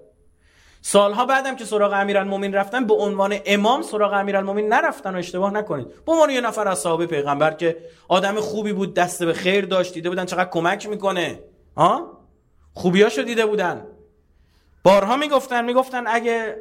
سالها 0.82 1.26
بعدم 1.26 1.56
که 1.56 1.64
سراغ 1.64 1.92
امیرالمومنین 1.92 2.54
رفتن 2.54 2.86
به 2.86 2.94
عنوان 2.94 3.38
امام 3.46 3.82
سراغ 3.82 4.12
امیرالمومنین 4.12 4.72
نرفتن 4.72 5.14
و 5.14 5.18
اشتباه 5.18 5.52
نکنید. 5.52 5.86
به 6.04 6.12
عنوان 6.12 6.30
یه 6.30 6.40
نفر 6.40 6.68
از 6.68 6.78
صحابه 6.78 7.06
پیغمبر 7.06 7.50
که 7.50 7.76
آدم 8.08 8.40
خوبی 8.40 8.72
بود 8.72 8.94
دست 8.94 9.22
به 9.22 9.32
خیر 9.32 9.64
داشت 9.64 9.94
دیده 9.94 10.08
بودن 10.08 10.24
چقدر 10.24 10.50
کمک 10.50 10.88
می‌کنه. 10.88 11.40
ها؟ 11.76 12.20
خوبیاشو 12.72 13.22
دیده 13.22 13.46
بودن. 13.46 13.86
بارها 14.82 15.16
می‌گفتن 15.16 15.64
می‌گفتن 15.64 16.04
اگه 16.06 16.56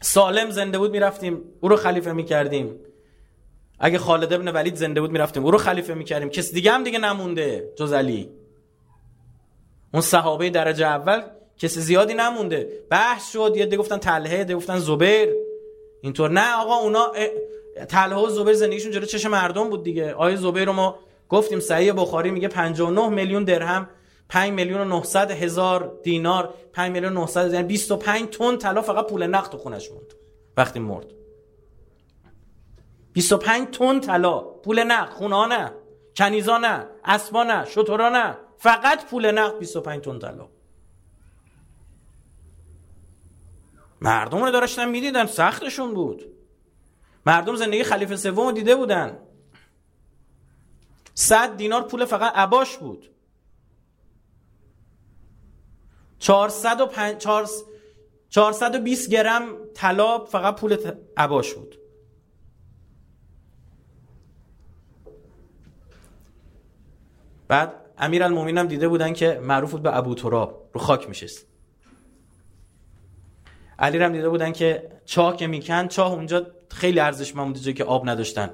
سالم 0.00 0.50
زنده 0.50 0.78
بود 0.78 0.90
می‌رفتیم 0.90 1.40
او 1.60 1.68
رو 1.68 1.76
خلیفه 1.76 2.12
می‌کردیم. 2.12 2.74
اگه 3.78 3.98
خالد 3.98 4.32
ابن 4.32 4.48
ولید 4.48 4.74
زنده 4.74 5.00
بود 5.00 5.10
می‌رفتیم 5.10 5.44
او 5.44 5.50
رو 5.50 5.58
خلیفه 5.58 5.94
می‌کردیم. 5.94 6.28
کس 6.28 6.52
دیگه 6.52 6.72
هم 6.72 6.84
دیگه 6.84 6.98
نمونده 6.98 7.72
جز 7.76 7.92
علی. 7.92 8.37
اون 9.92 10.02
صحابه 10.02 10.50
درجه 10.50 10.86
اول 10.86 11.22
کسی 11.58 11.80
زیادی 11.80 12.14
نمونده. 12.14 12.84
بحث 12.90 13.32
شد 13.32 13.52
یه 13.56 13.66
گفتن 13.66 13.98
طلحه 13.98 14.44
ده 14.44 14.54
گفتن 14.54 14.78
زبیر. 14.78 15.28
اینطور. 16.02 16.30
نه 16.30 16.54
آقا 16.54 16.74
اونا 16.74 17.12
طلحه 17.88 18.18
و 18.20 18.28
زبیر 18.28 18.54
زندگیشون 18.54 18.92
جلو 18.92 19.06
چش 19.06 19.26
مردم 19.26 19.70
بود 19.70 19.82
دیگه. 19.82 20.14
آیه 20.14 20.36
زبیر 20.36 20.64
رو 20.64 20.72
ما 20.72 20.98
گفتیم 21.28 21.60
صحیح 21.60 21.92
بخاری 21.92 22.30
میگه 22.30 22.48
59 22.48 23.08
میلیون 23.08 23.44
درهم 23.44 23.88
5 24.28 24.52
میلیون 24.52 24.80
و 24.80 24.84
900 24.84 25.30
هزار 25.30 25.98
دینار 26.02 26.54
5 26.72 26.92
میلیون 26.92 27.16
و 27.16 27.20
900 27.20 27.52
یعنی 27.54 27.66
25 27.66 28.28
تن 28.28 28.56
طلا 28.56 28.82
فقط 28.82 29.06
پول 29.06 29.26
نقد 29.26 29.50
تو 29.50 29.58
خونش 29.58 29.90
موند. 29.90 30.14
وقتی 30.56 30.78
مرد. 30.78 31.06
25 33.12 33.78
تن 33.78 34.00
طلا. 34.00 34.38
پول 34.40 34.84
نقد. 34.84 35.12
خونه 35.12 35.46
نه. 35.46 35.72
کنیزا 36.16 36.58
نه. 36.58 36.86
اسبا 37.04 37.44
نه. 37.44 37.64
شترا 37.64 38.08
نه. 38.08 38.36
فقط 38.58 39.06
پول 39.06 39.30
نقد 39.30 39.58
25 39.58 40.04
تن 40.04 40.18
طلا. 40.18 40.48
مردم 44.00 44.44
رو 44.44 44.50
داشتن 44.50 44.88
می‌دیدن 44.88 45.26
سختشون 45.26 45.94
بود. 45.94 46.24
مردم 47.26 47.56
زندگی 47.56 47.84
خلیفه 47.84 48.16
سوم 48.16 48.52
دیده 48.52 48.76
بودن. 48.76 49.18
100 51.14 51.56
دینار 51.56 51.82
پول 51.82 52.04
فقط 52.04 52.32
عباش 52.34 52.76
بود. 52.76 53.10
420 56.18 59.10
گرم 59.10 59.56
طلا 59.74 60.24
فقط 60.24 60.60
پول 60.60 60.92
عباش 61.16 61.54
بود. 61.54 61.78
بعد 67.48 67.87
امیر 67.98 68.22
هم 68.22 68.66
دیده 68.66 68.88
بودن 68.88 69.12
که 69.12 69.40
معروف 69.42 69.70
بود 69.70 69.82
به 69.82 69.96
ابو 69.96 70.14
تراب 70.14 70.70
رو 70.72 70.80
خاک 70.80 71.08
میشست. 71.08 71.46
علی 73.78 73.98
هم 73.98 74.12
دیده 74.12 74.28
بودن 74.28 74.52
که 74.52 74.88
چاه 75.04 75.36
که 75.36 75.46
میکن 75.46 75.88
چاه 75.88 76.12
اونجا 76.12 76.46
خیلی 76.70 77.00
ارزشمند 77.00 77.58
جایی 77.58 77.74
که 77.74 77.84
آب 77.84 78.08
نداشتن. 78.08 78.50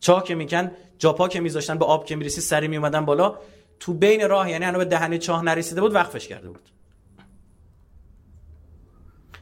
چاه 0.00 0.24
که 0.24 0.34
میکن 0.34 0.70
جاپا 0.98 1.28
که 1.28 1.40
میذاشتن 1.40 1.78
به 1.78 1.84
آب 1.84 2.04
که 2.04 2.16
می‌رسی 2.16 2.40
سری 2.40 2.68
میومدن 2.68 3.04
بالا. 3.04 3.38
تو 3.80 3.94
بین 3.94 4.28
راه 4.28 4.50
یعنی 4.50 4.64
هنو 4.64 4.78
به 4.78 4.84
دهنه 4.84 5.18
چاه 5.18 5.44
نرسیده 5.44 5.80
بود 5.80 5.94
وقفش 5.94 6.28
کرده 6.28 6.48
بود. 6.48 6.68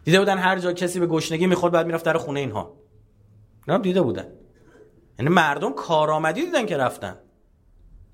دیده 0.04 0.18
بودن 0.18 0.38
هر 0.38 0.58
جا 0.58 0.72
کسی 0.72 1.00
به 1.00 1.06
گشنگی 1.06 1.46
می‌خورد 1.46 1.72
بعد 1.72 1.86
می‌رفت 1.86 2.04
در 2.04 2.16
خونه 2.16 2.40
اینها. 2.40 2.76
اینا 3.68 3.78
دیده 3.78 4.02
بودن. 4.02 4.26
یعنی 5.18 5.30
مردم 5.30 5.72
کارآمدی 5.72 6.44
دیدن 6.44 6.66
که 6.66 6.76
رفتن. 6.76 7.18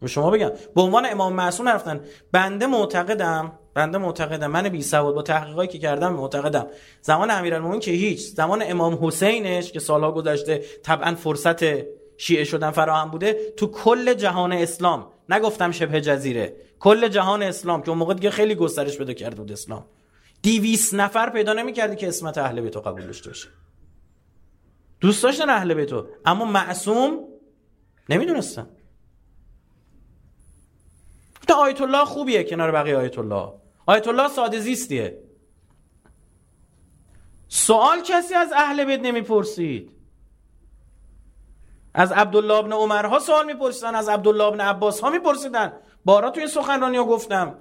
به 0.01 0.07
شما 0.07 0.31
بگم. 0.31 0.51
به 0.75 0.81
عنوان 0.83 1.07
امام 1.07 1.33
معصوم 1.33 1.69
رفتن 1.69 2.01
بنده 2.33 2.67
معتقدم 2.67 3.53
بنده 3.75 3.99
معتقدم. 3.99 4.51
من 4.51 4.69
بی 4.69 4.83
سواد 4.83 5.15
با 5.15 5.23
تحقیقاتی 5.23 5.73
که 5.73 5.79
کردم 5.79 6.13
معتقدم. 6.13 6.67
زمان 7.03 7.31
امیرالمومنین 7.31 7.81
که 7.81 7.91
هیچ. 7.91 8.21
زمان 8.21 8.63
امام 8.67 9.07
حسینش 9.07 9.73
که 9.73 9.81
سالها 9.81 10.13
گذشته 10.13 10.65
طبعا 10.83 11.15
فرصت 11.15 11.61
شیعه 12.17 12.45
شدن 12.45 12.71
فراهم 12.71 13.11
بوده 13.11 13.53
تو 13.57 13.67
کل 13.67 14.15
جهان 14.15 14.53
اسلام. 14.53 15.07
نگفتم 15.29 15.71
شبه 15.71 16.01
جزیره. 16.01 16.57
کل 16.79 17.09
جهان 17.09 17.43
اسلام 17.43 17.83
که 17.83 17.89
اون 17.89 17.99
موقع 17.99 18.15
دیگه 18.15 18.31
خیلی 18.31 18.55
گسترش 18.55 18.99
پیدا 18.99 19.13
کرده 19.13 19.37
بود 19.37 19.53
اسلام. 19.53 19.87
دیویس 20.43 20.95
نفر 20.95 21.31
پیدا 21.31 21.53
نمی‌کردی 21.53 21.97
که 21.97 22.09
اسمت 22.09 22.39
اهل 22.39 22.61
بیتو 22.61 22.81
قبول 22.81 23.03
داشته 23.03 23.31
باشه. 23.31 23.49
دوست 25.01 25.23
داشتن 25.23 25.51
اهل 25.51 25.75
بیتو 25.75 26.07
اما 26.25 26.45
معصوم 26.45 27.19
نمی‌دونستن. 28.09 28.67
تا 31.51 31.57
آیت 31.57 31.81
الله 31.81 32.05
خوبیه 32.05 32.45
کنار 32.45 32.71
بقیه 32.71 32.97
آیت 32.97 33.19
الله 33.19 33.53
آیت 33.87 34.09
الله 34.09 34.29
ساده 34.29 34.61
زیستیه. 34.61 35.19
سوال 37.49 38.03
کسی 38.03 38.35
از 38.35 38.53
اهل 38.57 38.85
بیت 38.85 39.01
نمی‌پرسید؟ 39.01 39.91
از 41.95 42.13
عبدالله 42.13 42.55
ابن 42.55 42.73
عمرها 42.73 43.19
سوال 43.19 43.47
میپرسیدن 43.47 43.95
از 43.95 44.09
عبدالله 44.09 44.45
ابن 44.45 44.61
عباس 44.61 45.01
ها 45.01 45.11
میپرسیدن 45.11 45.73
بارا 46.05 46.31
توی 46.31 46.47
سخنرانی 46.47 46.97
ها 46.97 47.05
گفتم. 47.05 47.55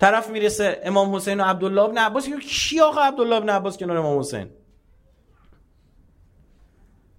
طرف 0.00 0.30
می‌رسه 0.30 0.80
امام 0.84 1.14
حسین 1.14 1.40
و 1.40 1.44
عبدالله 1.44 1.82
ابن 1.82 1.98
عباس. 1.98 2.28
کی 2.28 2.80
آقا 2.80 3.00
عبدالله 3.00 3.36
ابن 3.36 3.50
عباس 3.50 3.78
کنار 3.78 3.96
امام 3.96 4.18
حسین؟ 4.18 4.50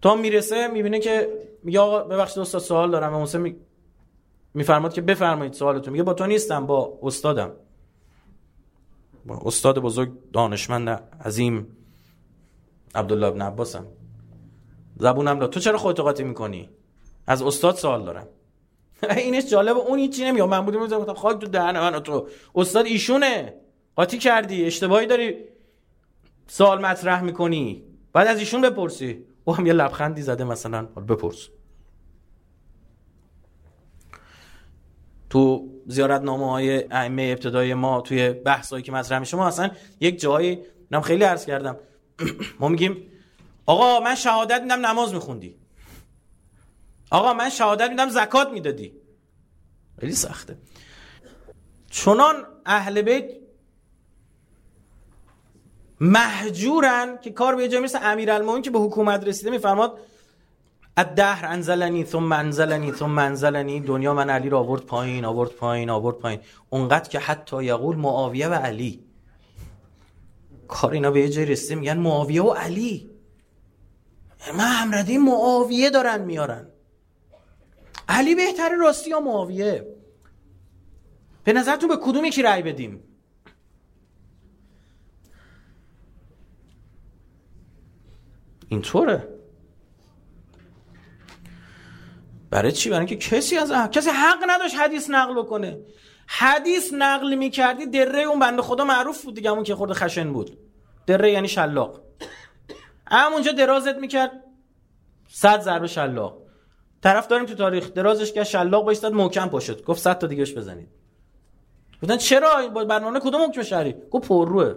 تا 0.02 0.16
می‌رسه 0.16 0.68
می‌بینه 0.68 1.00
که 1.00 1.30
میگه 1.64 1.80
آقا 1.80 2.04
ببخشید 2.04 2.40
استاد 2.40 2.62
سوال 2.62 2.92
دارم. 2.92 3.10
امام 3.14 3.24
حسین 3.24 3.56
میفرماد 4.56 4.94
که 4.94 5.02
بفرمایید 5.02 5.54
سوالتون. 5.54 5.92
میگه 5.92 6.04
با 6.04 6.14
تو 6.14 6.28
نیستم 6.28 6.66
با 6.66 7.00
استادم. 7.04 7.52
با 9.26 9.42
استاد 9.46 9.80
بزرگ 9.80 10.12
دانشمند 10.34 10.90
عظیم 11.26 11.68
عبدالله 12.96 13.28
ابن 13.28 13.42
عباسم. 13.42 13.86
زبونم 14.98 15.40
لا 15.40 15.48
تو 15.48 15.60
چرا 15.60 15.78
خودت 15.78 16.00
قاطی 16.00 16.24
می‌کنی؟ 16.24 16.70
از 17.28 17.42
استاد 17.42 17.76
سوال 17.76 18.06
دارم. 18.06 18.28
اینش 19.18 19.46
جالبه 19.46 19.80
اون 19.80 20.00
هیچی 20.00 20.26
نمیاد 20.26 20.50
من 20.50 20.66
بودم 20.66 20.98
گفتم 20.98 21.14
خاک 21.14 21.42
تو 21.42 21.48
دهن 21.48 21.80
من 21.80 22.00
تو. 22.00 22.28
استاد 22.56 22.86
ایشونه. 22.86 23.54
قاطی 23.96 24.18
کردی 24.18 24.66
اشتباهی 24.66 25.08
داری. 25.08 25.36
سوال 26.48 26.86
مطرح 26.86 27.22
می‌کنی. 27.22 27.84
بعد 28.14 28.28
از 28.28 28.40
ایشون 28.40 28.62
بپرسی. 28.62 29.26
او 29.46 29.56
هم 29.56 29.66
یه 29.66 29.74
لبخندی 29.74 30.22
زده 30.22 30.44
مثلا. 30.44 30.86
بپرس. 30.86 31.50
تو 35.36 35.70
زیارت 35.88 36.22
نامه 36.22 36.52
های 36.52 36.84
ائمه 36.92 37.30
ابتدای 37.32 37.74
ما 37.74 38.02
توی 38.02 38.30
بحثایی 38.30 38.84
که 38.84 38.92
مطرح 38.92 39.20
میشه 39.20 39.38
ما 39.38 39.48
اصلا 39.48 39.72
یک 40.00 40.20
جایی 40.20 40.60
نم 40.92 41.02
خیلی 41.02 41.24
عرض 41.24 41.46
کردم. 41.46 41.78
ما 42.60 42.68
میگیم 42.68 43.12
آقا 43.66 44.00
من 44.00 44.16
شهادت 44.16 44.62
میدم 44.62 44.86
نماز 44.86 45.14
میخوندی. 45.14 45.56
آقا 47.12 47.34
من 47.34 47.50
شهادت 47.50 47.90
میدم 47.90 48.10
زکات 48.10 48.50
می‌دادی. 48.50 48.94
خیلی 50.00 50.16
سخته. 50.16 50.58
چنان 51.90 52.36
اهل 52.66 53.02
بیت 53.02 53.26
محجورن 56.00 57.18
که 57.22 57.32
کار 57.32 57.56
به 57.56 57.62
یه 57.62 57.68
جایی 57.68 57.82
می‌رسه. 57.82 58.00
امیرالمومنین 58.02 58.62
که 58.62 58.72
به 58.72 58.80
حکومت 58.80 59.28
رسیده 59.28 59.50
میفرماد 59.50 60.00
الدهر 60.98 61.46
انزلنی 61.46 62.06
ثم 62.06 62.32
انزلنی 62.32 62.92
ثم 62.92 63.18
انزلنی. 63.18 63.80
دنیا 63.80 64.14
من 64.14 64.30
علی 64.30 64.50
رو 64.50 64.58
آورد 64.58 64.82
پایین 64.82 65.26
آورد 65.26 65.52
پایین 65.52 65.90
آورد 65.90 66.16
پایین. 66.16 66.40
اونقدر 66.70 67.10
که 67.10 67.20
حتی 67.20 67.64
یقول 67.64 67.96
معاویه 67.96 68.48
و 68.48 68.54
علی. 68.54 69.04
کار 70.68 70.92
اینا 70.92 71.12
به 71.12 71.20
یه 71.20 71.30
جای 71.30 71.46
رسیده 71.46 71.76
میگن 71.76 71.98
معاویه 71.98 72.44
و 72.44 72.50
علی. 72.50 73.10
من 74.58 74.68
همرده 74.68 75.18
معاویه 75.18 75.90
دارن 75.90 76.22
میارن. 76.22 76.68
علی 78.10 78.36
بهتره 78.36 78.78
راستی 78.78 79.10
یا 79.10 79.20
معاویه؟ 79.20 79.96
به 81.44 81.54
نظرتون 81.54 81.90
به 81.90 81.98
کدوم 81.98 82.26
یکی 82.26 82.42
رأی 82.42 82.62
بدیم؟ 82.62 83.04
اینطوره. 88.70 89.35
برای 92.56 92.72
چی؟ 92.72 92.90
برای 92.90 93.00
اینکه 93.00 93.16
کسی 93.16 93.58
از 93.58 93.72
کسی 93.92 94.10
حق 94.10 94.38
نداشت 94.48 94.76
حدیث 94.76 95.10
نقل 95.10 95.44
کنه 95.44 95.80
حدیث 96.28 96.94
نقل 96.94 97.36
می‌کردی 97.36 97.86
دره 97.86 98.22
اون 98.22 98.40
بنده 98.40 98.62
خدا 98.62 98.84
معروف 98.84 99.26
بود 99.26 99.36
دیگه 99.36 99.52
همون 99.52 99.64
که 99.64 99.76
خورده 99.76 99.94
خشن 99.94 100.34
بود. 100.34 100.58
دره 101.08 101.32
یعنی 101.32 101.48
شلاق. 101.48 102.02
همونجا 103.08 103.52
درازت 103.52 103.96
می‌کرد 103.96 104.32
صد 105.28 105.62
ضربه 105.62 105.88
شلاق. 105.88 106.38
طرف 107.04 107.28
داریم 107.28 107.46
تو 107.46 107.56
تاریخ 107.56 107.94
درازش 107.94 108.32
که 108.32 108.44
شلاق 108.44 108.86
بایستاد 108.86 109.14
محکم 109.14 109.48
پاشد. 109.48 109.84
گفت 109.84 110.02
صد 110.02 110.18
تا 110.18 110.28
دیگهش 110.28 110.54
بزنید. 110.54 110.90
گفتن 112.04 112.18
چرا؟ 112.18 112.68
با 112.68 112.86
برنامه 112.86 113.20
کدوم 113.20 113.42
حکم 113.42 113.64
شهری؟ 113.64 113.96
گفت 114.12 114.28
پرروه. 114.28 114.76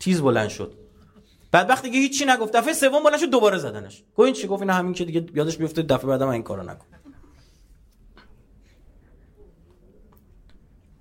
تیز 0.00 0.22
بلند 0.22 0.48
شد. 0.48 0.74
بعد 1.52 1.70
وقتی 1.70 1.90
که 1.90 1.98
هیچی 1.98 2.24
نگفت. 2.24 2.56
دفعه 2.56 2.72
سوم 2.72 3.02
بلند 3.02 3.18
شد 3.18 3.30
دوباره 3.30 3.58
زدنش. 3.58 4.02
گفت 4.16 4.26
این 4.26 4.34
چی؟ 4.34 4.46
گفت 4.46 4.62
این 4.62 4.70
همین 4.70 4.94
که 4.94 5.04
دیگه 5.04 5.26
یادش 5.34 5.56
بیفته 5.56 5.82
دفعه 5.82 6.06
بعدم 6.06 6.28
این 6.28 6.42
کارو 6.42 6.62
نکن. 6.62 6.86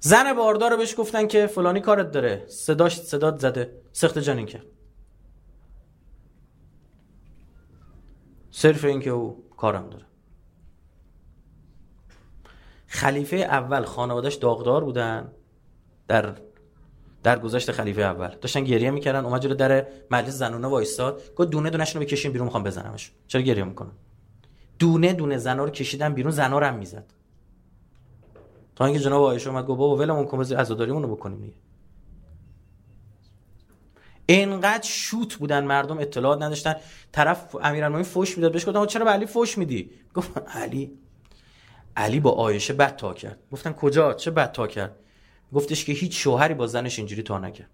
زن 0.07 0.33
باردار 0.33 0.71
رو 0.71 0.77
بهش 0.77 0.95
گفتن 0.97 1.27
که 1.27 1.47
فلانی 1.47 1.81
کارت 1.81 2.11
داره. 2.11 2.45
صداش 2.47 3.01
صدات 3.01 3.39
زده. 3.39 3.81
سخت 3.93 4.17
جنین 4.19 4.45
کرد 4.45 4.65
صرف 8.51 8.85
اینکه 8.85 9.09
او 9.09 9.49
کارم 9.57 9.89
داره. 9.89 10.05
خلیفه 12.87 13.35
اول 13.35 13.83
خانوادش 13.83 14.35
داغدار 14.35 14.83
بودن. 14.83 15.31
در 16.07 16.33
در 17.23 17.39
گذشت 17.39 17.71
خلیفه 17.71 18.01
اول. 18.01 18.27
داشتن 18.27 18.63
گریه 18.63 18.91
می‌کردن. 18.91 19.25
اومد 19.25 19.41
جلو 19.41 19.55
در 19.55 19.87
مجلس 20.11 20.33
زنونه 20.33 20.67
وایستاد. 20.67 21.35
گفت 21.35 21.49
دونه 21.49 21.69
دونه 21.69 21.83
رو 21.93 21.99
بکشین 21.99 22.31
بیرون 22.31 22.45
می‌خوام 22.45 22.63
بزنمش. 22.63 23.11
چرا 23.27 23.41
گریه 23.41 23.63
می‌کنن 23.63 23.91
دونه 24.79 25.13
دونه 25.13 25.37
زنا 25.37 25.63
رو 25.63 25.69
کشیدن 25.69 26.13
بیرون 26.13 26.31
زنا 26.31 26.59
رو 26.59 26.65
هم 26.65 26.75
می‌زد. 26.75 27.13
تا 28.77 28.85
اینکه 28.85 28.99
جناب 28.99 29.23
آیشه 29.23 29.49
اومد 29.49 29.65
گفت 29.65 29.77
بابا 29.77 29.97
ولمون 29.97 30.25
کن 30.25 30.39
بذار 30.39 30.57
عزاداریمون 30.59 31.03
رو 31.03 31.15
بکنیم 31.15 31.41
دیگه. 31.41 31.53
انقدر 34.29 34.87
شوت 34.87 35.35
بودن 35.35 35.63
مردم 35.63 35.97
اطلاعات 35.97 36.41
نداشتن. 36.41 36.75
طرف 37.11 37.55
امیرالمومنین 37.55 38.05
فوش 38.05 38.37
می‌داد 38.37 38.51
بهش 38.51 38.67
گفتم 38.67 38.85
چرا 38.85 39.05
به 39.05 39.11
علی 39.11 39.25
فوش 39.25 39.57
میدی؟ 39.57 39.91
گفت 40.13 40.37
علی؟ 40.37 40.97
علی 41.95 42.19
با 42.19 42.31
آیشه 42.31 42.73
بد 42.73 42.95
تا 42.95 43.13
کرد. 43.13 43.39
گفتن 43.51 43.73
کجا؟ 43.73 44.13
چه 44.13 44.31
بد 44.31 44.51
تا 44.51 44.67
کرد؟ 44.67 44.95
گفتش 45.53 45.85
که 45.85 45.93
هیچ 45.93 46.23
شوهری 46.23 46.53
با 46.53 46.67
زنش 46.67 46.99
اینجوری 46.99 47.23
تا 47.23 47.39
نکرد. 47.39 47.69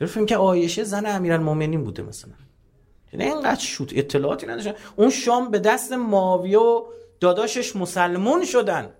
گفتم 0.00 0.26
که 0.26 0.36
آیشه 0.36 0.84
زن 0.84 1.06
امیرالمومنین 1.06 1.84
بوده 1.84 2.02
مثلا. 2.02 2.32
یعنی 3.12 3.24
اینقدر 3.24 3.60
شوت 3.60 3.90
اطلاعاتی 3.94 4.46
نداشتن. 4.46 4.74
اون 4.96 5.10
شام 5.10 5.50
به 5.50 5.58
دست 5.58 5.92
ماویه 5.92 6.58
و 6.58 6.84
داداشش 7.20 7.76
مسلمون 7.76 8.44
شدن. 8.44 8.90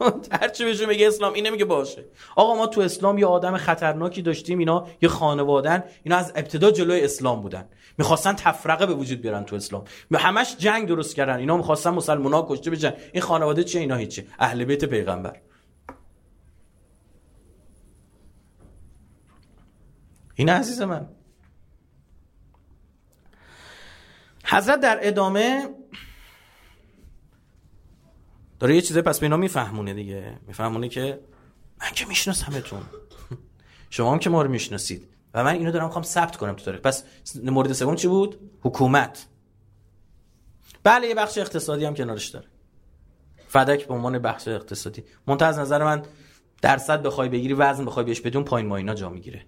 هرچی 0.40 0.64
بهشون 0.64 0.88
میگه 0.88 1.08
اسلام 1.08 1.32
اینه 1.32 1.50
میگه 1.50 1.64
باشه. 1.64 2.04
آقا 2.36 2.54
ما 2.54 2.66
تو 2.66 2.80
اسلام 2.80 3.18
یه 3.18 3.26
آدم 3.26 3.56
خطرناکی 3.56 4.22
داشتیم 4.22 4.58
اینا 4.58 4.88
یه 5.02 5.08
خانوادن 5.08 5.84
اینا 6.02 6.16
از 6.16 6.32
ابتدا 6.36 6.70
جلوی 6.70 7.00
اسلام 7.00 7.42
بودن. 7.42 7.68
می‌خواستن 7.98 8.32
تفرقه 8.32 8.86
به 8.86 8.94
وجود 8.94 9.20
بیارن 9.20 9.44
تو 9.44 9.56
اسلام. 9.56 9.84
همش 10.14 10.56
جنگ 10.58 10.88
درست 10.88 11.16
کردن. 11.16 11.38
اینا 11.38 11.56
می‌خواستن 11.56 11.90
مسلمونا 11.90 12.46
کشته 12.48 12.70
بشن. 12.70 12.94
این 13.12 13.22
خانواده 13.22 13.64
چه 13.64 13.78
اینا 13.78 13.96
هیچه 13.96 14.26
اهل 14.38 14.64
بیت 14.64 14.84
پیغمبر. 14.84 15.40
این 20.34 20.48
عزیز 20.48 20.82
من. 20.82 21.08
حضرت 24.44 24.80
در 24.80 24.98
ادامه 25.02 25.68
داره 28.64 28.74
یه 28.74 28.82
چیزی 28.82 29.02
پس 29.02 29.18
به 29.18 29.26
اینا 29.26 29.36
میفهمونه 29.36 29.94
دیگه. 29.94 30.38
میفهمونه 30.46 30.88
که 30.88 31.20
من 31.80 31.88
که 31.94 32.06
میشناسمتون. 32.06 32.82
شما 33.90 34.12
هم 34.12 34.18
که 34.18 34.30
ما 34.30 34.42
رو 34.42 34.50
می‌شناسید. 34.50 35.08
و 35.34 35.44
من 35.44 35.54
اینو 35.54 35.70
دارم 35.70 35.84
می‌خوام 35.84 36.04
ثبت 36.04 36.36
کنم 36.36 36.52
تو 36.52 36.64
تاریخ. 36.64 36.80
پس 36.80 37.04
مورد 37.44 37.72
سوم 37.72 37.94
چی 37.94 38.08
بود؟ 38.08 38.50
حکومت. 38.62 39.26
بله 40.82 41.06
یه 41.06 41.14
بخش 41.14 41.38
اقتصادی 41.38 41.84
هم 41.84 41.94
کنارش 41.94 42.28
داره. 42.28 42.46
فدک 43.48 43.86
به 43.86 43.94
عنوان 43.94 44.18
بخش 44.18 44.48
اقتصادی. 44.48 45.04
منتها 45.26 45.48
از 45.48 45.58
نظر 45.58 45.84
من 45.84 46.02
درصد 46.62 47.02
بخوای 47.02 47.28
بگیری 47.28 47.54
وزن 47.54 47.84
بخوای 47.84 48.04
بهش 48.04 48.20
بدون 48.20 48.44
پایین 48.44 48.68
ماینا 48.68 48.94
جا 48.94 49.08
می‌گیره. 49.08 49.46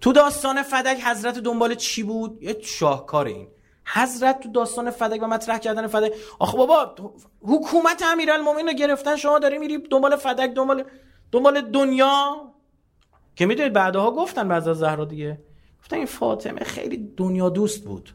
تو 0.00 0.12
داستان 0.12 0.62
فدک 0.62 1.00
حضرت 1.04 1.38
دنبال 1.38 1.74
چی 1.74 2.02
بود؟ 2.02 2.42
یه 2.42 2.56
شاهکار 2.62 3.26
این. 3.26 3.48
حضرت 3.86 4.40
تو 4.40 4.52
داستان 4.52 4.90
فدک 4.90 5.22
و 5.22 5.26
مطرح 5.26 5.58
کردن 5.58 5.86
فدک 5.86 6.12
آخه 6.38 6.56
بابا 6.56 6.94
حکومت 7.42 8.02
امیرالمومنین 8.02 8.66
رو 8.66 8.72
گرفتن 8.72 9.16
شما 9.16 9.38
داری 9.38 9.58
میری 9.58 9.78
دنبال 9.78 10.16
فدک 10.16 10.50
دنبال 10.54 10.84
دنبال 11.32 11.60
دنیا. 11.60 12.36
که 13.36 13.46
می‌دونید 13.46 13.72
بعدها 13.72 14.10
گفتن 14.10 14.48
بعد 14.48 14.68
از 14.68 14.78
زهرا 14.78 15.04
دیگه. 15.04 15.38
گفتن 15.80 15.96
این 15.96 16.06
فاطمه 16.06 16.60
خیلی 16.60 16.96
دنیا 17.16 17.48
دوست 17.48 17.84
بود. 17.84 18.10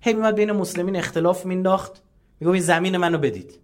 هی 0.00 0.12
میمد 0.12 0.34
بین 0.34 0.52
مسلمین 0.52 0.96
اختلاف 0.96 1.46
مینداخت 1.46 2.02
میگو 2.40 2.52
این 2.52 2.62
زمین 2.62 2.96
منو 2.96 3.18
بدید. 3.18 3.60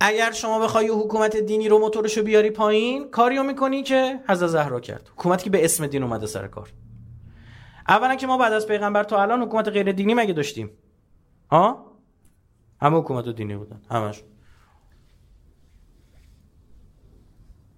اگر 0.00 0.32
شما 0.32 0.58
بخوای 0.58 0.88
حکومت 0.88 1.36
دینی 1.36 1.68
رو 1.68 1.78
موتورشو 1.78 2.22
بیاری 2.22 2.50
پایین 2.50 3.10
کاریو 3.10 3.42
می‌کنی 3.42 3.82
که 3.82 4.20
حضرت 4.28 4.48
زهرا 4.48 4.80
کرد. 4.80 5.10
حکومتی 5.12 5.44
که 5.44 5.50
به 5.50 5.64
اسم 5.64 5.86
دین 5.86 6.02
اومده 6.02 6.26
سر 6.26 6.48
کار. 6.48 6.68
اولا 7.88 8.14
که 8.14 8.26
ما 8.26 8.38
بعد 8.38 8.52
از 8.52 8.66
پیغمبر 8.66 9.04
تا 9.04 9.22
الان 9.22 9.42
حکومت 9.42 9.68
غیر 9.68 9.92
دینی 9.92 10.14
مگه 10.14 10.32
داشتیم؟ 10.32 10.70
ها؟ 11.50 11.92
همه 12.80 12.98
حکومت 12.98 13.28
دینی 13.28 13.56
بودن. 13.56 13.82
همشون 13.90 14.28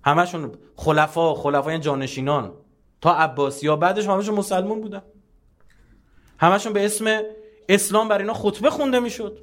همشون 0.05 0.53
خلفا 0.77 1.35
خلفای 1.35 1.79
جانشینان. 1.79 2.53
تا 3.01 3.15
عباسی 3.15 3.67
ها 3.69 3.77
بعدش 3.77 4.07
همشون 4.07 4.35
مسلمون 4.35 4.81
بودن. 4.81 5.03
همشون 6.39 6.73
به 6.73 6.85
اسم 6.85 7.21
اسلام 7.69 8.09
بر 8.09 8.19
اینا 8.19 8.35
خطبه 8.35 8.71
خونده 8.71 9.01
می‌شد. 9.01 9.39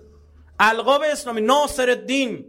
القاب 0.59 1.01
اسلامی 1.11 1.41
ناصر 1.41 1.89
الدین. 1.89 2.45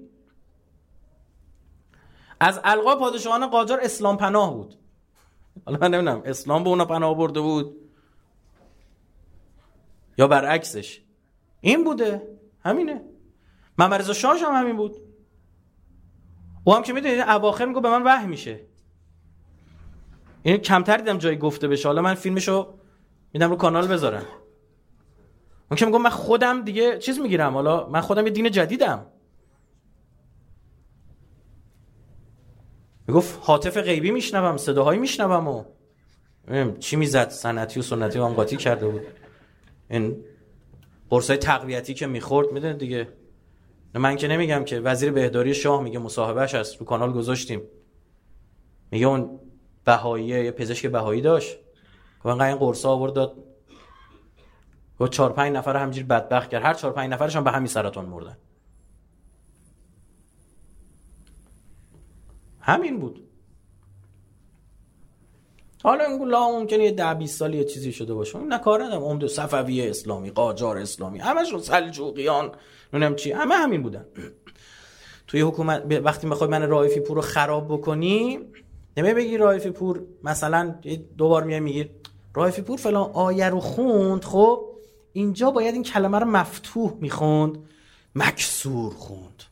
از 2.41 2.61
القاب 2.65 2.99
پادشاهان 2.99 3.47
قاجار 3.47 3.81
اسلام 3.83 4.17
پناه 4.17 4.55
بود. 4.55 4.75
حالا 5.67 5.79
من 5.79 5.95
نمی‌دونم 5.95 6.23
اسلام 6.25 6.65
به 6.65 6.71
اونا 6.71 6.85
پناه 6.85 7.17
برده 7.17 7.41
بود؟ 7.41 7.77
یا 10.19 10.29
برعکسش. 10.29 11.03
این 11.61 11.85
بوده. 11.85 12.23
همینه. 12.65 13.01
محمد 13.79 14.13
شاش 14.13 14.43
هم 14.43 14.53
همین 14.53 14.77
بود. 14.77 14.97
او 16.65 16.75
هم 16.75 16.83
که 16.83 16.93
می‌دونید 16.93 17.21
اواخر 17.21 17.67
میگو 17.67 17.81
به 17.81 17.91
من 17.91 18.03
وحی 18.03 18.27
میشه. 18.27 18.61
این 20.43 20.57
کمتر 20.57 20.97
دیدم 20.97 21.19
جایی 21.19 21.37
گفته 21.37 21.69
بشه. 21.69 21.89
حالا 21.89 22.03
من 22.03 22.15
فیلمشو 22.15 22.75
میدم 23.33 23.51
رو 23.51 23.57
کانال 23.57 23.87
بذارم. 23.87 24.25
اون 25.71 25.77
که 25.77 25.87
میگم 25.87 26.03
من 26.03 26.11
خودم 26.11 26.65
دیگه 26.65 26.99
چیز 26.99 27.21
می‌گیرم. 27.21 27.55
حالا 27.55 27.89
من 27.89 28.01
خودم 28.01 28.27
یه 28.27 28.33
دین 28.33 28.51
جدیدم. 28.51 29.07
می‌گفت 33.07 33.39
حاطف 33.43 33.77
غیبی 33.77 34.11
میشنوم 34.11 34.57
صداهایی 34.57 35.01
میشنوم 35.01 35.49
و 35.49 35.65
چی 36.79 36.97
می‌زد. 36.97 37.29
سنتی 37.29 37.81
و 37.81 37.83
سنتی 37.83 38.19
هم 38.19 38.35
قاطی 38.35 38.57
کرده 38.57 38.89
بود. 38.89 39.03
این 39.91 40.25
قرصای 41.11 41.37
تقویتی 41.37 41.95
که 41.95 42.07
می‌خورد 42.07 42.53
می‌دونه 42.53 42.75
دیگه؟ 42.75 43.09
من 43.95 44.17
که 44.17 44.29
نمیگم 44.29 44.65
که 44.65 44.81
وزیر 44.81 45.13
بهداری 45.13 45.55
شاه 45.55 45.83
میگه 45.83 45.99
مصاحبهش 45.99 46.55
هست 46.55 46.77
رو 46.77 46.87
کانال 46.87 47.13
گذاشتیم. 47.13 47.63
میگه 48.91 49.07
اون 49.07 49.41
بهایی 49.85 50.27
یه 50.27 50.51
پزشک 50.51 50.87
بهایی 50.87 51.21
داشت. 51.21 51.59
که 52.23 52.27
انقدر 52.27 52.49
این 52.49 52.57
قرصا 52.57 52.91
آورد 52.91 53.13
داد. 53.13 53.37
گفت 55.01 55.13
چهار 55.13 55.33
پنج 55.33 55.57
نفر 55.57 55.77
همجوری 55.77 56.07
بدبخت 56.07 56.51
کرد. 56.51 56.63
هر 56.63 56.75
چهار 56.75 56.93
پنج 56.93 57.13
نفرش 57.13 57.37
هم 57.37 57.45
به 57.45 57.51
همین 57.51 57.67
سرطان 57.67 58.05
مردن. 58.05 58.37
همین 62.61 63.01
بود. 63.01 63.26
حالا 65.87 66.05
این 66.05 66.29
لا 66.29 66.51
ممکنه 66.51 66.85
یه 66.85 66.91
ده 66.91 67.15
20 67.15 67.39
سالی 67.39 67.59
یه 67.59 67.65
چیزی 67.65 67.93
شده 67.93 68.15
باشه. 68.15 68.39
نه 68.39 68.59
کار 68.59 68.85
ندارم. 68.85 69.05
عمد 69.05 69.27
صفوی 69.27 69.89
اسلامی 69.89 70.31
قاجار 70.31 70.79
اسلامی 70.79 71.19
همشون 71.19 71.61
سلجوقیان 71.61 72.53
نونم 72.93 73.17
چی 73.17 73.33
همه 73.33 73.55
همین 73.55 73.83
بودن. 73.83 74.05
توی 75.27 75.41
حکومت 75.41 76.01
وقتی 76.05 76.27
می‌خوای 76.27 76.51
من 76.51 76.69
رایفی 76.69 77.01
پور 77.01 77.17
رو 77.17 77.23
خراب 77.23 77.69
بکنی 77.69 78.39
نمی 78.97 79.15
بگی 79.15 79.37
رایفی 79.37 79.71
پور 79.71 80.03
مثلا 80.25 80.75
دوبار 81.19 81.45
میای 81.45 81.61
میگی 81.61 81.91
رایفی 82.35 82.63
پور 82.63 82.77
فلان 82.77 83.11
آیه 83.11 83.49
رو 83.49 83.61
خوند 83.61 84.25
خب؟ 84.25 84.65
اینجا 85.13 85.51
باید 85.51 85.75
این 85.75 85.83
کلمه 85.83 86.19
رو 86.19 86.27
مفتوح 86.27 86.93
می‌خوند 87.01 87.59
مکسور 88.15 88.95
خوند. 88.95 89.43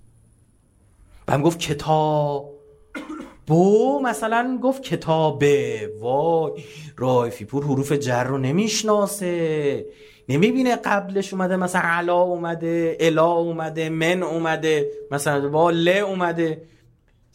بهم 1.27 1.43
گفت 1.43 1.59
کتاب. 1.59 2.54
بو 3.47 4.01
مثلا 4.05 4.59
گفت 4.63 4.83
کتابه 4.83 5.91
وای 6.01 6.53
رایفی 6.97 7.45
پور 7.45 7.65
حروف 7.65 7.93
جر 7.93 8.25
رو 8.25 8.39
نمی‌شناسه. 8.39 9.87
نمی‌بینه 10.29 10.77
قبلش 10.77 11.33
اومده 11.33 11.57
مثلا 11.57 11.81
علا 11.85 12.21
اومده 12.21 12.97
الا 13.01 13.27
اومده 13.27 13.89
من 13.89 14.23
اومده 14.23 14.91
مثلا 15.11 15.49
با 15.49 15.71
ل 15.71 15.89
اومده. 15.89 16.63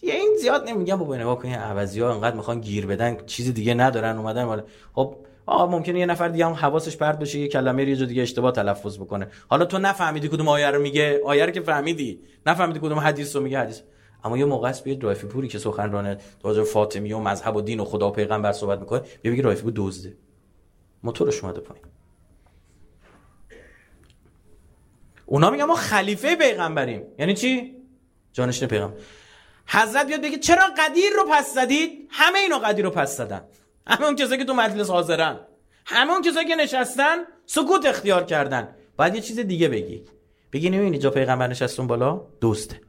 یه 0.01 0.13
این 0.13 0.35
زیاد 0.41 0.69
نمیگم 0.69 0.95
بابا 0.95 1.15
نگاه 1.15 1.39
کنین 1.39 1.55
عوضی 1.55 2.01
ها 2.01 2.13
انقدر 2.13 2.35
می‌خوان 2.35 2.61
گیر 2.61 2.85
بدن 2.85 3.17
چیز 3.25 3.53
دیگه 3.53 3.73
ندارن 3.73 4.17
اومدن 4.17 4.63
خب 4.93 5.15
آ 5.45 5.65
ممکنه 5.65 5.99
یه 5.99 6.05
نفر 6.05 6.27
دیگه 6.27 6.45
هم 6.45 6.53
حواسش 6.53 6.97
پرت 6.97 7.19
بشه 7.19 7.39
یه 7.39 7.47
کلمه 7.47 7.89
یه 7.89 8.05
دیگه 8.05 8.21
اشتباه 8.21 8.51
تلفظ 8.51 8.97
بکنه. 8.97 9.27
حالا 9.47 9.65
تو 9.65 9.77
نفهمیدی 9.77 10.27
کدوم 10.27 10.47
آیه 10.47 10.71
رو 10.71 10.81
میگه؟ 10.81 11.21
آیه 11.25 11.45
رو 11.45 11.51
که 11.51 11.61
فهمیدی. 11.61 12.19
نفهمیدی 12.45 12.79
کدوم 12.79 12.99
حدیث 12.99 13.35
رو 13.35 13.41
میگه 13.41 13.59
حدیث. 13.59 13.81
اما 14.23 14.37
یه 14.37 14.45
موقع 14.45 14.69
است 14.69 14.83
بیاد 14.83 15.03
رایفی 15.03 15.27
پوری 15.27 15.47
که 15.47 15.59
سخنران 15.59 16.17
راجع 16.43 16.63
فاطمی 16.63 17.13
و 17.13 17.19
مذهب 17.19 17.55
و 17.55 17.61
دین 17.61 17.79
و 17.79 17.85
خدا 17.85 18.07
و 18.09 18.11
پیغمبر 18.11 18.51
صحبت 18.51 18.79
می‌کنه 18.79 19.01
بگی 19.23 19.41
رایفی 19.41 19.61
پور 19.61 19.73
دزده. 19.75 20.17
موتورش 21.03 21.43
اومده 21.43 21.61
پایین. 21.61 21.85
اونا 25.25 25.49
میگن 25.49 25.63
ما 25.63 25.75
خلیفه 25.75 26.35
پیغمبریم. 26.35 27.03
یعنی 27.19 27.33
چی؟ 27.33 27.75
جانشین 28.33 28.67
پیغمبر. 28.67 28.97
حضرت 29.67 30.07
بیاد 30.07 30.21
بگه 30.21 30.37
چرا 30.37 30.63
قدیر 30.77 31.09
رو 31.15 31.25
پس 31.31 31.53
زدید؟ 31.53 32.07
همه 32.09 32.39
اینو 32.39 32.57
قدیر 32.57 32.85
رو 32.85 32.91
پس 32.91 33.17
زدن. 33.17 33.41
همه 33.87 34.05
اون 34.05 34.15
کسایی 34.15 34.37
که 34.37 34.45
تو 34.45 34.53
مجلس 34.53 34.89
حاضرن. 34.89 35.39
همه 35.85 36.11
اون 36.11 36.21
کسایی 36.21 36.47
که 36.47 36.55
نشستن 36.55 37.17
سکوت 37.45 37.85
اختیار 37.85 38.23
کردن. 38.23 38.75
باید 38.97 39.15
یه 39.15 39.21
چیز 39.21 39.39
دیگه 39.39 39.69
بگی. 39.69 40.05
بگی 40.53 40.69
نمی‌بینی 40.69 40.97
جا 40.97 41.09
پیغمبر 41.09 41.47
نشستون 41.47 41.87
بالا؟ 41.87 42.27
دوسته 42.41 42.81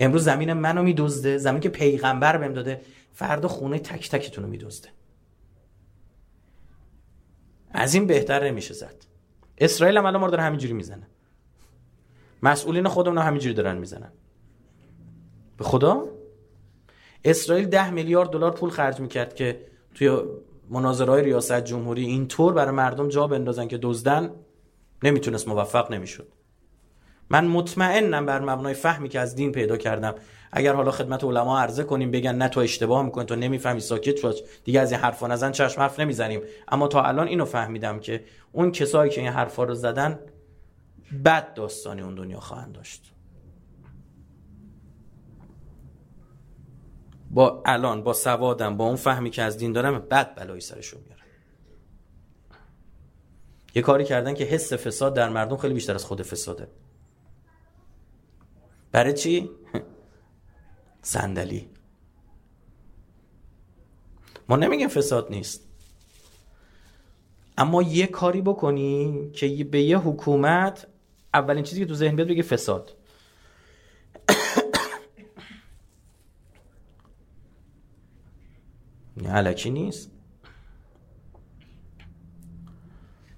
امروز 0.00 0.24
زمین 0.24 0.52
منو 0.52 0.82
میدزده 0.82 1.38
زمین 1.38 1.60
که 1.60 1.68
پیغمبر 1.68 2.36
بهم 2.36 2.52
داده 2.52 2.80
فردا 3.12 3.48
خونه 3.48 3.78
تک 3.78 4.10
تکتون 4.10 4.44
رو 4.44 4.50
میدزده. 4.50 4.88
از 7.70 7.94
این 7.94 8.06
بهتر 8.06 8.46
نمیشه 8.46 8.74
زد. 8.74 8.94
اسرائیل 9.58 9.96
هم 9.96 10.06
الان 10.06 10.20
ما 10.20 10.26
رو 10.26 10.30
داره 10.30 10.42
همینجوری 10.42 10.72
می‌زنه. 10.72 11.06
مسئولین 12.42 12.88
خودمون 12.88 13.18
همینجوری 13.18 13.54
دارن 13.54 13.76
می‌زنن. 13.76 14.12
به 15.58 15.64
خدا؟ 15.64 16.08
اسرائیل 17.24 17.66
ده 17.66 17.90
میلیارد 17.90 18.30
دلار 18.30 18.52
پول 18.52 18.70
خرج 18.70 19.00
می‌کرد 19.00 19.34
که 19.34 19.66
توی 19.94 20.18
مناظرهای 20.70 21.24
ریاست 21.24 21.60
جمهوری 21.60 22.04
اینطور 22.04 22.52
برای 22.52 22.74
مردم 22.74 23.08
جا 23.08 23.26
بندازن 23.26 23.68
که 23.68 23.78
دزدن. 23.82 24.30
نمی‌تونست 25.02 25.48
موفق 25.48 25.92
نمی‌شد. 25.92 26.28
من 27.30 27.46
مطمئنم 27.46 28.26
بر 28.26 28.40
مبنای 28.40 28.74
فهمی 28.74 29.08
که 29.08 29.20
از 29.20 29.34
دین 29.34 29.52
پیدا 29.52 29.76
کردم. 29.76 30.14
اگر 30.52 30.74
حالا 30.74 30.90
خدمت 30.90 31.24
علما 31.24 31.60
عرضه 31.60 31.84
کنیم 31.84 32.10
بگن 32.10 32.34
نه 32.34 32.48
تو 32.48 32.60
اشتباه 32.60 33.02
می‌کنی 33.02 33.24
تو 33.24 33.36
نمی‌فهمی 33.36 33.80
ساکت 33.80 34.16
شو 34.16 34.32
دیگه 34.64 34.80
از 34.80 34.92
این 34.92 35.00
حرفا 35.00 35.26
نزن 35.26 35.52
چشم 35.52 35.80
حرف 35.80 36.00
نمی‌زنیم. 36.00 36.40
اما 36.68 36.88
تا 36.88 37.02
الان 37.02 37.28
اینو 37.28 37.44
فهمیدم 37.44 38.00
که 38.00 38.24
اون 38.52 38.72
کسایی 38.72 39.10
که 39.10 39.20
این 39.20 39.30
حرفا 39.30 39.64
رو 39.64 39.74
زدن 39.74 40.18
بد 41.24 41.54
داستانی 41.54 42.02
اون 42.02 42.14
دنیا 42.14 42.40
خواهند 42.40 42.72
داشت. 42.72 43.12
با 47.30 47.62
الان 47.66 48.02
با 48.02 48.12
سوادم 48.12 48.76
با 48.76 48.84
اون 48.84 48.96
فهمی 48.96 49.30
که 49.30 49.42
از 49.42 49.58
دین 49.58 49.72
دارم 49.72 49.98
بد 49.98 50.34
بلایی 50.34 50.60
سرشون 50.60 51.00
میارم 51.00 51.24
یه 53.74 53.82
کاری 53.82 54.04
کردن 54.04 54.34
که 54.34 54.44
حس 54.44 54.72
فساد 54.72 55.14
در 55.14 55.28
مردم 55.28 55.56
خیلی 55.56 55.74
بیشتر 55.74 55.94
از 55.94 56.04
خود 56.04 56.22
فساده. 56.22 56.68
برای 58.94 59.12
چی؟ 59.12 59.50
صندلی. 61.02 61.68
ما 64.48 64.56
نمیگیم 64.56 64.88
فساد 64.88 65.30
نیست. 65.30 65.66
اما 67.58 67.82
یه 67.82 68.06
کاری 68.06 68.42
بکنی 68.42 69.30
که 69.32 69.64
به 69.64 69.82
یه 69.82 69.98
حکومت 69.98 70.86
اولین 71.34 71.64
چیزی 71.64 71.80
که 71.80 71.86
تو 71.86 71.94
ذهن 71.94 72.16
بیاد 72.16 72.28
بگه 72.28 72.42
فساد. 72.42 72.96
علکی 79.26 79.70
نیست. 79.70 80.10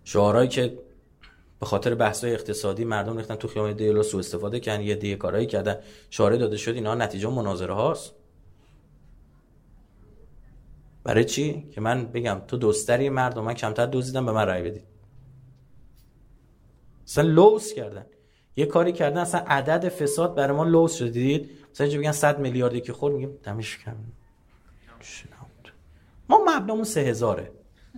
شعارهایی 0.05 0.49
که 0.49 0.79
به 1.61 1.67
خاطر 1.67 1.95
بحث‌های 1.95 2.35
اقتصادی 2.35 2.85
مردم 2.85 3.17
ریختن 3.17 3.35
تو 3.35 3.49
خیام 3.49 3.73
دیلا 3.73 4.03
سوء 4.03 4.21
استفاده 4.21 4.61
کردن 4.61 4.83
یه 4.83 4.95
دیگه 4.95 5.17
کارایی 5.17 5.47
کردن. 5.47 5.77
شاره 6.11 6.37
داده 6.37 6.57
شد 6.57 6.75
اینا 6.75 6.95
نتیجه 6.95 7.29
مناظره 7.29 7.75
هاست. 7.75 8.13
برای 11.05 11.25
چی؟ 11.25 11.69
که 11.71 11.81
من 11.81 12.07
بگم 12.07 12.41
تو 12.49 12.57
دوستری 12.57 13.09
مردم 13.09 13.45
من 13.45 13.55
کمتر 13.55 13.87
دوزیدم 13.87 14.27
به 14.27 14.33
من 14.33 14.47
رأی 14.47 14.63
بدید. 14.63 14.85
مثلا 17.07 17.29
لوس 17.29 17.73
کردن. 17.73 18.07
یه 18.57 18.67
کاری 18.67 18.93
کردن 18.93 19.21
اصلا 19.21 19.41
عدد 19.47 19.89
فساد 19.89 20.35
برای 20.35 20.57
ما 20.57 20.65
لوس 20.65 20.95
شد 20.95 21.13
دیدید؟ 21.13 21.51
مثلا 21.73 21.87
اینجا 21.87 22.01
بگن 22.01 22.13
100 22.13 22.39
میلیاردی 22.39 22.81
که 22.81 22.93
خورد 22.93 23.15
میگیم 23.15 23.39
دمش 23.43 23.79
کم 23.79 23.97
ما 26.29 26.41
مبنامون 26.47 26.85
3000ه 26.85 27.43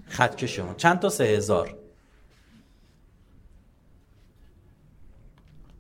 خط 0.07 0.37
کشمون 0.37 0.75
چند 0.75 0.99
تا 0.99 1.09
3000 1.09 1.77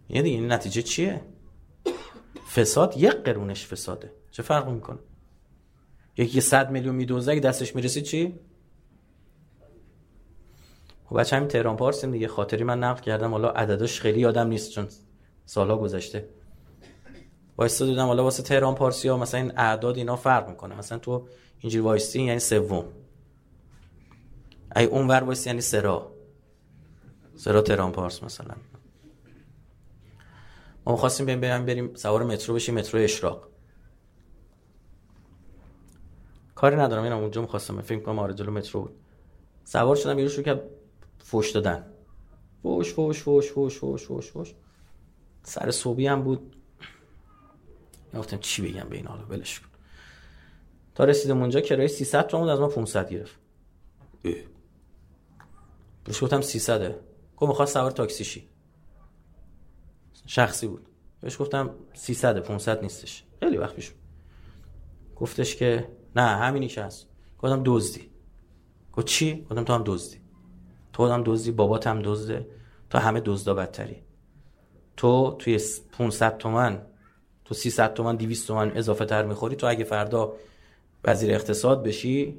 یه 0.08 0.22
دیگه 0.22 0.36
این 0.36 0.52
نتیجه 0.52 0.82
چیه؟ 0.82 1.20
فساد 2.54 2.96
یک 2.96 3.12
قرونش 3.12 3.66
فساده. 3.66 4.12
چه 4.30 4.42
فرق 4.42 4.68
می‌کنه؟ 4.68 4.98
یکی 6.16 6.40
100 6.40 6.70
میلیون 6.70 6.94
میدوزه 6.94 7.32
اگه 7.32 7.40
دستش 7.40 7.76
می‌رسه 7.76 8.00
چی؟ 8.00 8.40
خب 11.04 11.16
بچه 11.16 11.36
همین 11.36 11.48
تهران 11.48 11.76
پارسیم 11.76 12.10
دیگه. 12.10 12.28
خاطری 12.28 12.64
من 12.64 12.78
نقل 12.78 13.02
کردم 13.02 13.30
حالا 13.30 13.48
عدداش 13.48 14.00
خیلی 14.00 14.24
آدم 14.24 14.48
نیست 14.48 14.70
چون 14.70 14.88
سالا 15.46 15.76
گذشته. 15.76 16.28
وایستا 17.56 17.86
دیدم 17.86 18.06
حالا 18.06 18.24
واسه 18.24 18.42
تهران 18.42 18.74
پارسی 18.74 19.08
ها 19.08 19.16
مثلا 19.16 19.40
این 19.40 19.52
اعداد 19.58 19.96
اینا 19.96 20.16
فرق 20.16 20.48
می‌کنه. 20.48 20.78
مثلا 20.78 20.98
تو 20.98 21.26
اینجوری 21.60 21.84
وایستی 21.84 22.22
یعنی 22.22 22.38
سوم. 22.38 22.84
ای 24.76 24.84
اون 24.84 25.08
ور 25.08 25.22
وایستی 25.24 25.50
یعنی 25.50 25.60
سرا. 25.60 26.12
سرا 27.36 27.62
تهران 27.62 27.92
پارس 27.92 28.22
مثلا. 28.22 28.54
ما 30.88 30.96
خواستیم 30.96 31.26
بریم 31.26 31.40
بریم 31.40 31.66
بریم 31.66 31.94
سوار 31.94 32.24
مترو 32.24 32.54
بشیم 32.54 32.74
مترو 32.74 33.00
اشراق. 33.00 33.48
کاری 36.54 36.76
ندارم 36.76 37.02
اینم 37.02 37.18
اونجا 37.18 37.40
می‌خواستم 37.40 37.80
فکر 37.80 38.00
کنم 38.00 38.18
آره 38.18 38.34
جلو 38.34 38.52
مترو 38.52 38.80
بود. 38.80 38.96
سوار 39.64 39.96
شدم 39.96 40.18
یه 40.18 40.26
رو 40.26 40.42
که 40.42 40.62
فوش 41.18 41.50
دادن. 41.50 41.86
فوش 42.62 42.94
فوش 42.94 43.22
فوش 43.22 43.52
فوش 43.52 43.78
فوش 43.78 44.06
فوش 44.06 44.30
فوش. 44.30 44.54
سر 45.42 45.70
صوبی 45.70 46.06
هم 46.06 46.22
بود. 46.22 46.56
گفتم 48.14 48.38
چی 48.38 48.62
بگم 48.62 48.88
به 48.88 48.96
این 48.96 49.06
حالا 49.06 49.24
ولش 49.24 49.60
کن. 49.60 49.68
تا 50.94 51.04
رسیدم 51.04 51.40
اونجا 51.40 51.60
کرایه 51.60 51.88
300 51.88 52.26
تومن 52.26 52.48
از 52.48 52.60
ما 52.60 52.68
500 52.68 53.08
گرفت. 53.08 53.36
بهش 56.04 56.22
گفتم 56.24 56.40
300 56.40 57.00
گفت 57.36 57.48
می‌خواد 57.48 57.68
سوار 57.68 57.90
تاکسی 57.90 58.24
شی. 58.24 58.48
شخصی 60.28 60.66
بود. 60.66 60.86
بهش 61.20 61.40
گفتم 61.40 61.70
300 61.94 62.38
500 62.38 62.82
نیستش. 62.82 63.24
خیلی 63.40 63.56
وقت 63.56 63.74
پیش 63.74 63.92
گفتش 65.16 65.56
که 65.56 65.88
نه 66.16 66.22
همینی 66.22 66.68
که 66.68 66.82
هست. 66.82 67.08
گفتم 67.38 67.62
دزدی. 67.64 68.10
گفت 68.92 69.06
چی؟ 69.06 69.42
گفتم 69.42 69.64
تو 69.64 69.72
هم 69.72 69.82
دزدی. 69.86 70.18
تو 70.92 71.08
هم 71.08 71.22
دزدی 71.26 71.50
بابات 71.50 71.86
هم 71.86 72.02
دزده. 72.02 72.46
تو 72.90 72.98
همه 72.98 73.20
دزدا 73.20 73.54
بدتری. 73.54 73.96
تو 74.96 75.36
توی 75.38 75.60
500 75.92 76.38
تومن 76.38 76.82
تو 77.44 77.54
300 77.54 77.94
تومن 77.94 78.16
200 78.16 78.48
تومن 78.48 78.70
اضافه 78.74 79.04
تر 79.04 79.24
می‌خوری. 79.24 79.56
تو 79.56 79.66
اگه 79.66 79.84
فردا 79.84 80.32
وزیر 81.04 81.34
اقتصاد 81.34 81.82
بشی 81.82 82.38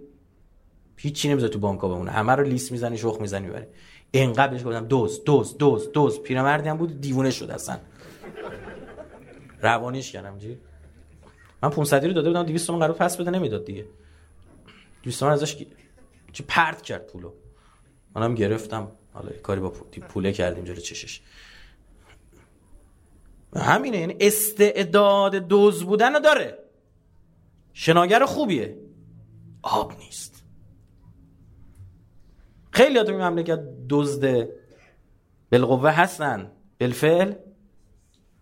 هیچی 0.98 1.30
نمی‌ذاره 1.30 1.54
تو 1.54 1.60
بانکا 1.60 1.88
بمونه. 1.88 2.12
همه 2.12 2.36
رو 2.36 2.44
لیست 2.44 2.72
می‌زنی 2.72 2.98
شخ 2.98 3.18
می‌زنی 3.22 3.48
می‌بری. 3.48 3.66
اینقدر 4.12 4.48
بهش 4.48 4.64
گفتم 4.64 4.88
دوز 4.88 5.24
دوز 5.24 5.58
دوز 5.58 5.92
دوز 5.92 6.22
پیرمردی 6.22 6.70
هم 6.70 6.78
بود 6.78 7.02
دیوونه 7.02 7.32
شد 7.32 7.52
اصلا. 7.52 7.78
روانیش 9.62 10.12
کردم 10.12 10.38
جی 10.38 10.58
من 11.64 11.70
500 11.70 12.06
رو 12.06 12.14
داده 12.14 12.30
بودم 12.30 12.44
200 12.44 12.68
تومن 12.68 12.80
قرار 12.80 12.94
پس 12.94 13.18
بده 13.18 13.32
نمی‌داد 13.32 13.66
دیگه. 13.66 13.86
200 15.04 15.20
تومن 15.20 15.32
ازش 15.32 15.66
چه 16.32 16.44
پرت 16.48 16.82
کرد 16.82 17.08
پولو. 17.08 17.34
منم 18.16 18.36
گرفتم. 18.36 18.92
حالا 19.14 19.30
کاری 19.44 19.62
با 19.62 19.70
پوله 20.10 20.32
کردیم 20.32 20.64
جلو 20.64 20.76
چشش. 20.76 21.22
همینه 23.56 23.98
یعنی 23.98 24.16
استعداد 24.20 25.36
دوز 25.36 25.84
بودن 25.84 26.14
رو 26.14 26.20
داره. 26.20 26.58
شناگر 27.74 28.26
خوبیه. 28.26 28.78
آب 29.62 29.94
نیست. 29.98 30.44
خیلی 32.72 33.04
تو 33.04 33.12
این 33.12 33.22
مملکت 33.22 33.60
دزد 33.90 34.48
بالقوه 35.52 35.92
هستن 35.92 36.52
بالفعل؟ 36.80 37.34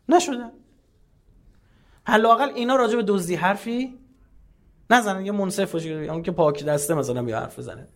نشدن 0.09 0.51
حلاقل 2.03 2.49
اینا 2.49 2.75
راجع 2.75 2.95
به 2.95 3.03
دزدی 3.03 3.35
حرفی 3.35 3.97
نزنن 4.89 5.25
یه 5.25 5.31
منصف 5.31 5.71
باشه 5.71 5.89
اون 5.89 6.23
که 6.23 6.31
پاک 6.31 6.63
دسته 6.63 6.93
مثلا 6.93 7.29
یه 7.29 7.35
حرف 7.35 7.59
بزنه. 7.59 7.87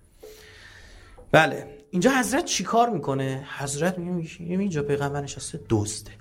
بله 1.32 1.78
اینجا 1.91 2.12
حضرت 2.12 2.45
چیکار 2.45 2.89
می‌کنه؟ 2.89 3.47
حضرت 3.58 3.97
میگه 3.97 4.30
اینجا 4.39 4.84
پیغمبر 4.84 5.22
نشسته 5.22 5.60
دزده. 5.70 6.12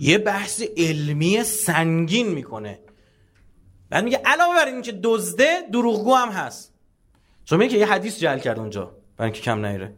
یه 0.00 0.18
بحث 0.18 0.62
علمی 0.76 1.44
سنگین 1.44 2.28
می‌کنه. 2.28 2.78
بعد 3.90 4.04
میگه 4.04 4.20
علاوه 4.24 4.54
بر 4.54 4.66
این 4.66 4.82
که 4.82 5.00
دزده 5.02 5.60
دروغگو 5.72 6.14
هم 6.14 6.28
هست. 6.28 6.74
چون 7.44 7.58
میگه 7.58 7.78
یه 7.78 7.86
حدیث 7.86 8.18
جعل 8.18 8.38
کرد 8.38 8.58
اونجا. 8.58 8.95
برای 9.16 9.30
اینکه 9.30 9.40
کم 9.40 9.66
نیره. 9.66 9.94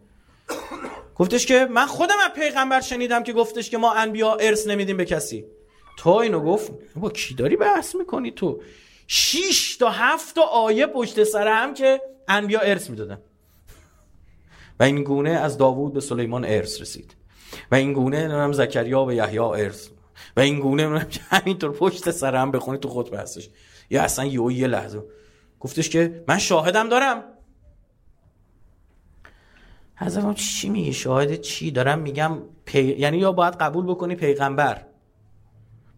گفتش 1.14 1.47
که 1.47 1.66
من 1.71 1.87
خودم 1.87 2.14
از 2.25 2.33
پیغمبر 2.33 2.81
شنیدم 2.81 3.23
که 3.23 3.33
گفتش 3.33 3.71
که 3.71 3.79
ما 3.79 3.93
انبیا 3.93 4.35
ارث 4.35 4.66
نمیدیم 4.66 4.97
به 4.97 5.05
کسی. 5.05 5.45
تو 5.99 6.11
اینو 6.11 6.41
گفت 6.41 6.73
با 6.97 7.11
کی 7.11 7.35
داری 7.35 7.57
بحث 7.57 7.95
می‌کنی 7.95 8.31
تو؟ 8.31 8.61
شیش 9.07 9.77
تا 9.77 9.91
هفت 9.91 10.35
تا 10.35 10.43
آیه 10.43 10.87
پشت 10.87 11.25
سر 11.25 11.49
هم 11.49 11.75
که 11.75 12.01
انبیا 12.29 12.61
ارث 12.61 12.91
می‌دادن. 12.91 13.19
و 14.81 14.83
این 14.83 15.03
گونه 15.03 15.31
از 15.31 15.59
داوود 15.59 15.93
به 15.93 16.01
سلیمان 16.01 16.45
ارث 16.45 16.81
رسید. 16.81 17.14
و 17.71 17.75
این 17.75 17.93
گونه 17.93 18.19
نمی‌دونم 18.19 18.53
زکریا 18.53 19.05
به 19.05 19.14
یحیی 19.14 19.39
ارث. 19.39 19.89
و 20.37 20.41
این 20.41 20.61
گونه 20.61 21.07
همینطور 21.31 21.73
پشت 21.73 22.11
سر 22.11 22.35
هم 22.35 22.51
بخونی 22.51 22.79
تو 22.79 22.89
خود 22.89 23.14
هستش. 23.14 23.49
یا 23.91 24.03
اصلا 24.03 24.25
یه 24.25 24.53
یه 24.53 24.66
لحظه. 24.66 25.03
گفتش 25.61 25.89
که 25.91 26.25
من 26.29 26.39
شاهدم 26.39 26.89
دارم. 26.89 27.25
حضرت 30.01 30.37
چی 30.37 30.69
میگی؟ 30.69 30.93
شاهد 30.93 31.41
چی؟ 31.41 31.71
دارم 31.71 31.99
میگم 31.99 32.43
یعنی 32.75 33.19
یا 33.19 33.33
باید 33.33 33.55
قبول 33.55 33.87
بکنی 33.87 34.15
پیغمبر. 34.15 34.87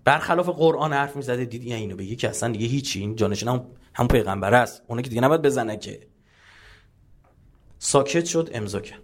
برخلاف 0.04 0.48
قرآن 0.48 0.92
حرف 0.92 1.16
می‌زده 1.16 1.44
دیدی 1.44 1.68
یا 1.68 1.76
اینو 1.76 1.96
بگی 1.96 2.16
که 2.16 2.28
اصلا 2.28 2.52
دیگه 2.52 2.66
هیچی. 2.66 3.00
این 3.00 3.16
جانشین 3.16 3.48
هم 3.48 3.66
همون 3.94 4.08
پیغمبر 4.08 4.54
است. 4.54 4.82
اونه 4.86 5.02
که 5.02 5.08
دیگه 5.08 5.20
نباید 5.20 5.42
بزنه 5.42 5.76
که. 5.76 6.08
ساکت 7.78 8.24
شد 8.24 8.50
امضا 8.52 8.80
کرد. 8.80 9.02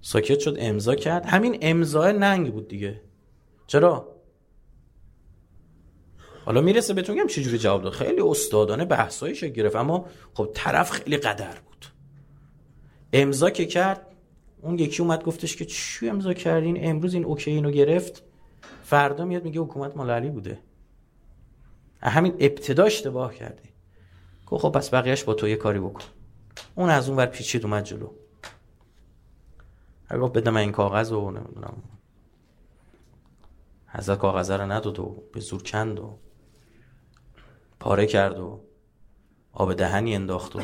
ساکت 0.00 0.38
شد 0.38 0.56
امضا 0.58 0.94
کرد. 0.94 1.26
همین 1.26 1.58
امضا 1.60 2.12
ننگ 2.12 2.52
بود 2.52 2.68
دیگه. 2.68 3.00
چرا؟ 3.66 4.15
حالا 6.46 6.60
می‌رسه 6.60 6.94
بهتون 6.94 7.26
چه 7.26 7.42
چجوری 7.42 7.58
جواب 7.58 7.82
داد؟ 7.82 7.92
خیلی 7.92 8.20
استادانه 8.20 8.84
بحثایش 8.84 9.44
گرفت 9.44 9.76
اما 9.76 10.06
خب 10.34 10.50
طرف 10.54 10.90
خیلی 10.90 11.16
قدر 11.16 11.58
بود. 11.66 11.86
امضا 13.12 13.50
که 13.50 13.66
کرد 13.66 14.06
اون 14.62 14.78
یکی 14.78 15.02
اومد 15.02 15.24
گفتش 15.24 15.56
که 15.56 15.64
چی 15.64 16.08
امضا 16.08 16.34
کردین؟ 16.34 16.88
امروز 16.88 17.14
این 17.14 17.24
اوکی 17.24 17.50
اینو 17.50 17.70
گرفت. 17.70 18.22
فردا 18.84 19.24
میاد 19.24 19.44
میگه 19.44 19.60
حکومت 19.60 19.96
مال 19.96 20.10
علی 20.10 20.30
بوده. 20.30 20.58
همین 22.02 22.34
ابتدا 22.38 22.84
اشتباه 22.84 23.34
کردی. 23.34 23.68
گفت 24.46 24.62
خب 24.62 24.72
پس 24.72 24.94
بقیهش 24.94 25.24
با 25.24 25.34
تو 25.34 25.48
یه 25.48 25.56
کاری 25.56 25.78
بکن. 25.78 26.04
اون 26.74 26.90
از 26.90 27.08
اون 27.08 27.18
ور 27.18 27.26
پیچید 27.26 27.64
اومد 27.64 27.84
جلو. 27.84 28.10
گفت 30.20 30.32
بده 30.32 30.50
من 30.50 30.60
این 30.60 30.72
کاغذ 30.72 31.12
و 31.12 31.30
نمی‌دونم. 31.30 31.82
حضرت 33.88 34.18
کاغذ 34.18 34.50
رو 34.50 34.72
نداد 34.72 34.98
و 34.98 35.22
به 35.32 35.40
زور 35.40 35.62
کند 35.62 36.00
و 36.00 36.18
پاره 37.80 38.06
کرد 38.06 38.38
و 38.38 38.60
آب 39.52 39.74
دهنی 39.74 40.14
انداخت 40.14 40.56
و 40.56 40.60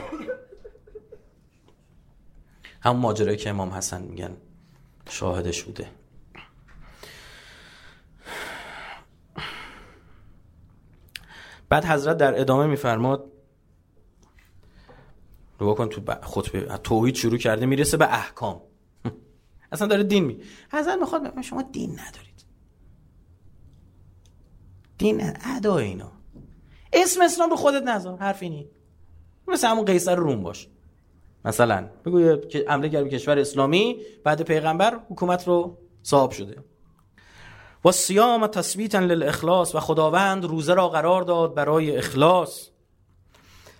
هم 2.80 2.96
ماجرایی 2.96 3.36
که 3.36 3.50
امام 3.50 3.70
حسن 3.70 4.02
میگن 4.02 4.36
شاهدش 5.08 5.62
بوده. 5.62 5.88
بعد 11.68 11.84
حضرت 11.84 12.16
در 12.16 12.40
ادامه 12.40 12.66
میفرماد 12.66 13.32
رو 15.58 15.74
بکن 15.74 15.88
تو 15.88 16.14
خطبه. 16.22 16.60
توحید 16.78 17.14
شروع 17.14 17.38
کرده 17.38 17.66
می‌رسه 17.66 17.96
به 17.96 18.14
احکام. 18.14 18.60
اصلا 19.72 19.86
داره 19.86 20.02
دین 20.02 20.24
می 20.24 20.42
حضرت 20.72 20.98
می‌خواد 20.98 21.40
شما 21.40 21.62
دین 21.62 21.90
ندارید. 21.90 22.44
دین 24.98 25.32
ادا 25.56 25.78
اینا. 25.78 26.21
اسم 26.92 27.20
اسلام 27.22 27.50
رو 27.50 27.56
خودت 27.56 27.82
نذار 27.82 28.18
حرفی 28.18 28.48
نی 28.48 28.68
مثل 29.48 29.68
همون 29.68 29.84
قیصر 29.84 30.14
روم 30.14 30.42
باش. 30.42 30.68
مثلا 31.44 31.88
بگو 32.04 32.36
که 32.36 32.64
عمله 32.68 32.88
کرد 32.88 33.08
کشور 33.08 33.38
اسلامی 33.38 33.96
بعد 34.24 34.42
پیغمبر 34.42 35.00
حکومت 35.10 35.48
رو 35.48 35.78
صاحب 36.02 36.30
شده. 36.30 36.56
و 37.84 37.92
سیام 37.92 38.46
تثبیتا 38.46 38.98
للاخلاص 38.98 39.74
و 39.74 39.80
خداوند 39.80 40.44
روزه 40.44 40.74
را 40.74 40.88
قرار 40.88 41.22
داد 41.22 41.54
برای 41.54 41.96
اخلاص. 41.96 42.68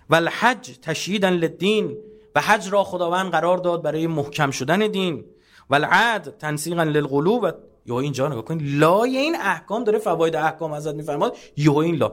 و 0.09 0.15
الحج 0.15 0.71
تشییدا 0.81 1.29
للدین 1.29 1.97
و 2.35 2.41
حج 2.41 2.69
را 2.69 2.83
خداوند 2.83 3.31
قرار 3.31 3.57
داد 3.57 3.81
برای 3.81 4.07
محکم 4.07 4.51
شدن 4.51 4.87
دین. 4.87 5.25
و 5.69 5.75
العد 5.75 6.37
تنسیقا 6.37 6.83
للقلوب 6.83 7.53
یا 7.85 7.99
اینجا 7.99 8.27
نگاه 8.27 8.45
کنید 8.45 8.79
لای 8.79 9.17
این 9.17 9.35
احکام 9.35 9.83
داره 9.83 9.99
فواید 9.99 10.35
احکام 10.35 10.73
ازت 10.73 10.93
میفرماد 10.93 11.37
یا 11.57 11.81
این 11.81 11.95
لا 11.95 12.11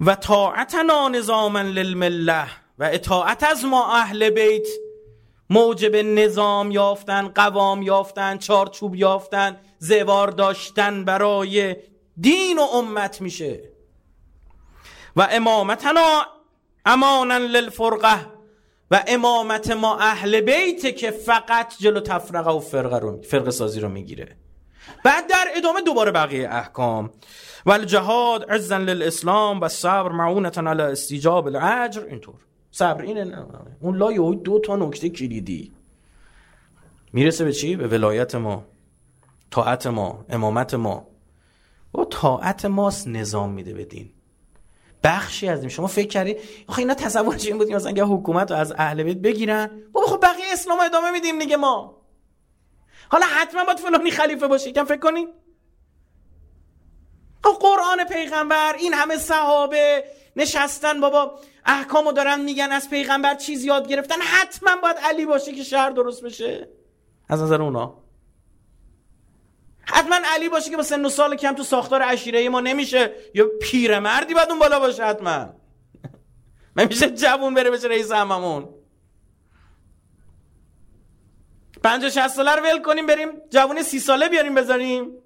و 0.00 0.14
طاعتنا 0.14 1.08
نظاما 1.08 1.62
للمله 1.62 2.46
و 2.78 2.84
اطاعت 2.92 3.42
از 3.42 3.64
ما 3.64 3.92
اهل 3.92 4.30
بیت. 4.30 4.66
موجب 5.50 5.96
نظام 5.96 6.70
یافتن 6.70 7.28
قوام 7.28 7.82
یافتن 7.82 8.38
چارچوب 8.38 8.94
یافتن 8.94 9.60
زوار 9.78 10.30
داشتن 10.30 11.04
برای 11.04 11.76
دین 12.20 12.58
و 12.58 12.62
امت 12.62 13.20
میشه. 13.20 13.60
و 15.16 15.28
امامتنا 15.30 16.26
امانا 16.86 17.38
للفرقه 17.38 18.26
و 18.90 19.04
امامت 19.06 19.70
ما 19.70 19.98
اهل 19.98 20.40
بیت 20.40 20.96
که 20.96 21.10
فقط 21.10 21.74
جلو 21.78 22.00
تفرقه 22.00 22.50
و 22.50 22.60
فرقه, 22.60 22.98
رو 22.98 23.22
فرقه 23.22 23.50
سازی 23.50 23.80
رو 23.80 23.88
می‌گیره. 23.88 24.36
بعد 25.04 25.26
در 25.26 25.48
ادامه 25.56 25.80
دوباره 25.82 26.10
بقیه 26.10 26.48
احکام. 26.50 27.10
و 27.66 27.70
الجهاد 27.70 28.50
عزا 28.50 28.76
للاسلام 28.76 29.60
و 29.60 29.68
صبر 29.68 30.12
معونتا 30.12 30.60
علی 30.60 30.82
استیجاب 30.82 31.46
العجر 31.46 32.04
اینطور. 32.04 32.34
صبر 32.70 33.02
اینه. 33.02 33.46
اون 33.80 33.96
لای 33.96 34.36
دو 34.36 34.58
تا 34.58 34.76
نکته 34.76 35.08
کلیدی. 35.08 35.72
می‌رسه 37.12 37.44
به 37.44 37.52
چی؟ 37.52 37.76
به 37.76 37.88
ولایت 37.88 38.34
ما 38.34 38.64
طاعت 39.50 39.86
ما 39.86 40.24
امامت 40.28 40.74
ما. 40.74 41.06
و 41.94 42.04
طاعت 42.04 42.64
ماست 42.64 43.08
نظام 43.08 43.50
میده 43.50 43.74
به 43.74 43.84
دین. 43.84 44.10
بخشی 45.04 45.48
از 45.48 45.60
این 45.60 45.68
شما 45.68 45.86
فکر 45.86 46.08
کردی؟ 46.08 46.36
آخه 46.66 46.78
اینا 46.78 46.94
تصورش 46.94 47.46
این 47.46 47.58
بود 47.58 47.72
مثلا 47.72 47.90
اگه 47.90 48.04
حکومت 48.04 48.50
رو 48.50 48.56
از 48.56 48.72
اهل 48.72 49.02
بیت 49.02 49.18
بگیرن 49.18 49.70
بابا 49.92 50.06
خب 50.06 50.20
بقیه 50.22 50.44
اسلام 50.52 50.80
ادامه 50.80 51.10
میدیم 51.10 51.38
دیگه 51.38 51.56
ما. 51.56 51.96
حالا 53.08 53.26
حتما 53.26 53.64
باید 53.64 53.78
فلانی 53.78 54.10
خلیفه 54.10 54.46
باشه. 54.46 54.72
کم 54.72 54.84
فکر 54.84 54.98
کنین. 55.00 55.26
خب 55.26 55.32
قرآن 57.52 58.04
پیغمبر 58.04 58.74
این 58.78 58.94
همه 58.94 59.16
صحابه 59.16 60.04
نشستن 60.36 61.00
بابا 61.00 61.38
احکامو 61.66 62.12
دارن 62.12 62.40
میگن 62.40 62.72
از 62.72 62.90
پیغمبر 62.90 63.34
چیز 63.34 63.64
یاد 63.64 63.88
گرفتن. 63.88 64.20
حتما 64.20 64.76
باید 64.82 64.96
علی 64.96 65.26
باشه 65.26 65.52
که 65.52 65.62
شهر 65.62 65.90
درست 65.90 66.22
بشه. 66.22 66.68
از 67.28 67.42
نظر 67.42 67.62
اونا. 67.62 67.94
حتما 69.86 70.16
علی 70.34 70.48
باشه 70.48 70.70
که 70.70 70.76
با 70.76 70.82
سن 70.82 71.04
و 71.04 71.08
سال 71.08 71.36
کم 71.36 71.54
تو 71.54 71.62
ساختار 71.62 72.02
عشیره 72.02 72.48
ما 72.48 72.60
نمیشه. 72.60 73.14
یا 73.34 73.46
پیرمردی 73.62 74.34
باید 74.34 74.50
اون 74.50 74.58
بالا 74.58 74.80
باشه 74.80 75.04
حتما. 75.04 75.48
من 76.76 76.84
میشه 76.84 77.10
جوون 77.10 77.54
بره 77.54 77.70
بشه 77.70 77.88
رئیس 77.88 78.12
هممون. 78.12 78.68
پنجا 81.82 82.08
شست 82.08 82.36
ساله 82.36 82.52
رو 82.54 82.62
ول 82.62 82.82
کنیم 82.82 83.06
بریم 83.06 83.28
جوون 83.50 83.82
سی 83.82 83.98
ساله 83.98 84.28
بیاریم 84.28 84.54
بذاریم. 84.54 85.23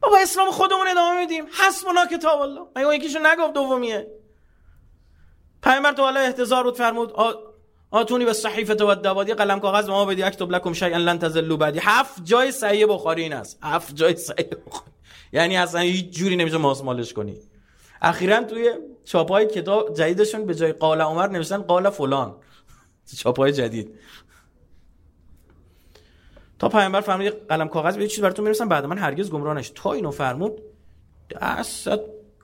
بابا 0.00 0.18
اسلام 0.18 0.50
خودمون 0.50 0.88
ادامه 0.88 1.20
میدیم. 1.20 1.44
حسبنا 1.66 2.06
کتاب 2.06 2.40
الله 2.40 2.60
مگه 2.76 2.86
اون 2.86 2.94
یکیشو 2.94 3.18
نگفت 3.22 3.52
دومیه؟ 3.52 4.06
پیامبر 5.62 5.92
تو 5.92 6.02
حالا 6.02 6.20
احتضار 6.20 6.64
بود 6.64 6.76
فرمود 6.76 7.12
آتونی 7.90 8.24
به 8.24 8.32
صحیفه 8.32 8.74
و 8.74 8.94
دوادی 8.94 9.34
قلم 9.34 9.60
کاغذ 9.60 9.88
ما 9.88 10.04
بدی 10.04 10.22
اکتب 10.22 10.50
لکم 10.50 10.72
شیئا 10.72 10.98
لن 10.98 11.18
تزلوا 11.18 11.56
بعدی. 11.56 11.78
هفت 11.82 12.24
جای 12.24 12.52
صحیح 12.52 12.86
بخاری 12.86 13.22
این 13.22 13.32
است. 13.32 13.58
هفت 13.62 13.94
جای 13.94 14.16
صحیح 14.16 14.48
بخاری. 14.66 14.90
یعنی 15.32 15.56
اصلا 15.56 15.80
هیچ 15.80 16.10
جوری 16.10 16.36
نمیشه 16.36 16.56
ماسمالش 16.56 17.12
کنی. 17.12 17.36
اخیرا 18.02 18.42
توی 18.42 18.72
چاپای 19.04 19.46
کتاب 19.46 19.94
جدیدشون 19.94 20.46
به 20.46 20.54
جای 20.54 20.72
قال 20.72 21.00
عمر 21.00 21.28
نوشتن 21.28 21.62
قال 21.62 21.90
فلان. 21.90 22.36
چاپای 23.20 23.52
جدید. 23.52 23.98
تا 26.58 26.68
پیامبر 26.68 27.00
فرمود 27.00 27.46
قلم 27.48 27.68
کاغذ 27.68 27.96
به 27.96 28.06
چیز 28.06 28.20
براتون 28.20 28.44
می‌رسن 28.44 28.68
بعد 28.68 28.84
من 28.84 28.98
هرگز 28.98 29.30
گمراه 29.30 29.54
نش 29.54 29.72
تا 29.74 29.92
اینو 29.92 30.10
فرمود 30.10 30.62
دست 31.30 31.90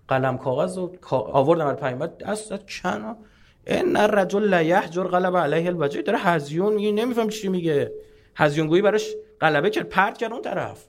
قلم 0.09 0.39
کاغذ 0.39 0.79
رو 0.79 0.93
آوردم 1.11 1.65
بر 1.65 1.75
پیامبر 1.75 2.07
دست 2.07 2.53
کن 2.83 3.17
ان 3.67 3.97
الرجل 3.97 4.43
لا 4.43 4.63
یحجر 4.63 5.05
غلب 5.05 5.37
علیه 5.37 5.67
الوجه. 5.67 6.03
داره 6.03 6.19
هزیون 6.19 6.75
میگه 6.75 6.93
نمیفهم 6.93 7.29
چی 7.29 7.49
میگه. 7.49 7.93
هزیون 8.37 8.67
گویی 8.67 8.83
براش 8.83 9.15
غلبه 9.41 9.71
کرد 9.71 9.89
پرت 9.89 10.19
کرد 10.19 10.33
اون 10.33 10.43
طرف. 10.43 10.85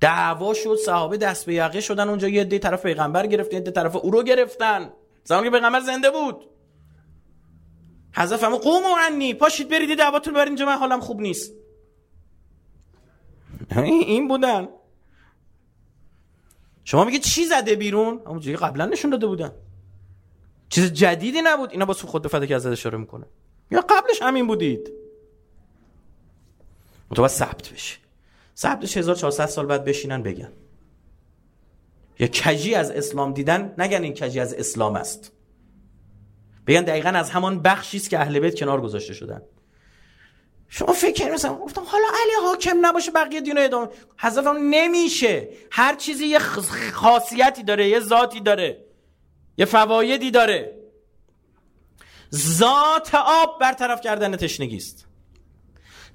دعوا 0.00 0.54
شد 0.54 0.76
صحابه 0.76 1.16
دست 1.16 1.46
به 1.46 1.54
یقه 1.54 1.80
شدن 1.80 2.08
اونجا 2.08 2.28
یه 2.28 2.44
دی 2.44 2.58
طرف 2.58 2.82
پیغمبر 2.82 3.26
گرفت 3.26 3.54
یه 3.54 3.60
دی 3.60 3.70
طرف 3.70 3.96
او 3.96 4.10
رو 4.10 4.22
گرفتن. 4.22 4.90
زمانی 5.24 5.44
که 5.44 5.50
پیغمبر 5.50 5.80
زنده 5.80 6.10
بود. 6.10 6.44
حذف 8.16 8.44
هم 8.44 8.56
قوم 8.56 8.82
عنی 8.98 9.34
پاشید 9.34 9.68
برید 9.68 9.98
دعواتون 9.98 10.34
برید 10.34 10.48
اینجا 10.48 10.66
من 10.66 10.76
حالم 10.76 11.00
خوب 11.00 11.20
نیست. 11.20 11.52
این 13.76 14.28
بودن. 14.28 14.68
شما 16.84 17.04
میگه 17.04 17.18
چی 17.18 17.44
زده 17.44 17.74
بیرون؟ 17.74 18.20
همونجوری 18.26 18.56
قبلا 18.56 18.86
نشون 18.86 19.10
داده 19.10 19.26
بودن. 19.26 19.52
چیز 20.68 20.92
جدیدی 20.92 21.42
نبود؟ 21.42 21.70
اینا 21.70 21.84
با 21.84 21.94
سو 21.94 22.06
خود 22.06 22.30
به 22.30 22.46
که 22.46 22.54
از 22.54 22.66
اشاره 22.66 22.98
می‌کنه. 22.98 23.26
یا 23.70 23.80
قبلش 23.80 24.22
همین 24.22 24.46
بودید. 24.46 24.92
متوسط 27.10 27.36
ثبت 27.38 27.68
بشه 27.68 27.98
ثبتش 28.56 28.96
1400 28.96 29.46
سال 29.46 29.66
بعد 29.66 29.84
بشینن 29.84 30.22
بگن. 30.22 30.52
یا 32.18 32.26
کجی 32.26 32.74
از 32.74 32.90
اسلام 32.90 33.32
دیدن 33.32 33.74
نگن 33.78 34.02
این 34.02 34.14
کجی 34.14 34.40
از 34.40 34.54
اسلام 34.54 34.96
است. 34.96 35.32
بگن 36.66 36.82
دقیقا 36.82 37.08
از 37.08 37.30
همان 37.30 37.62
بخشی 37.62 37.96
است 37.96 38.10
که 38.10 38.18
اهل 38.18 38.38
بیت 38.38 38.58
کنار 38.58 38.80
گذاشته 38.80 39.14
شدن. 39.14 39.42
شما 40.68 40.92
فکر 40.92 41.18
کنید 41.18 41.32
مثلا 41.32 41.54
گفتم 41.54 41.82
حالا 41.84 42.04
علی 42.04 42.46
حاکم 42.46 42.86
نباشه 42.86 43.10
بقیه 43.10 43.40
دین 43.40 43.58
ادامه 43.58 43.88
حذف 44.16 44.46
نمیشه. 44.46 45.48
هر 45.70 45.94
چیزی 45.94 46.26
یه 46.26 46.38
خاصیتی 46.92 47.62
داره 47.62 47.88
یه 47.88 48.00
ذاتی 48.00 48.40
داره 48.40 48.84
یه 49.58 49.64
فوایدی 49.64 50.30
داره. 50.30 50.76
ذات 52.34 53.14
آب 53.14 53.60
برطرف 53.60 54.00
کردن 54.00 54.36
تشنگی 54.36 54.76
است. 54.76 55.06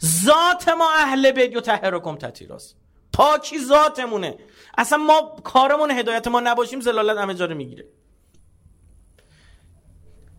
ذات 0.05 0.69
ما 0.69 0.91
اهل 0.91 1.31
بیت 1.31 1.55
و 1.55 1.61
تطهیرکم 1.61 2.15
تطهیراست 2.15 2.75
پاکی 3.13 3.59
ذاتمونه. 3.59 4.37
اصلا 4.77 4.97
ما 4.97 5.35
کارمون 5.43 5.91
هدایت 5.91 6.27
ما 6.27 6.39
نباشیم 6.39 6.81
زلالت 6.81 7.17
همه 7.17 7.33
جا 7.33 7.45
رو 7.45 7.55
می‌گیره. 7.55 7.85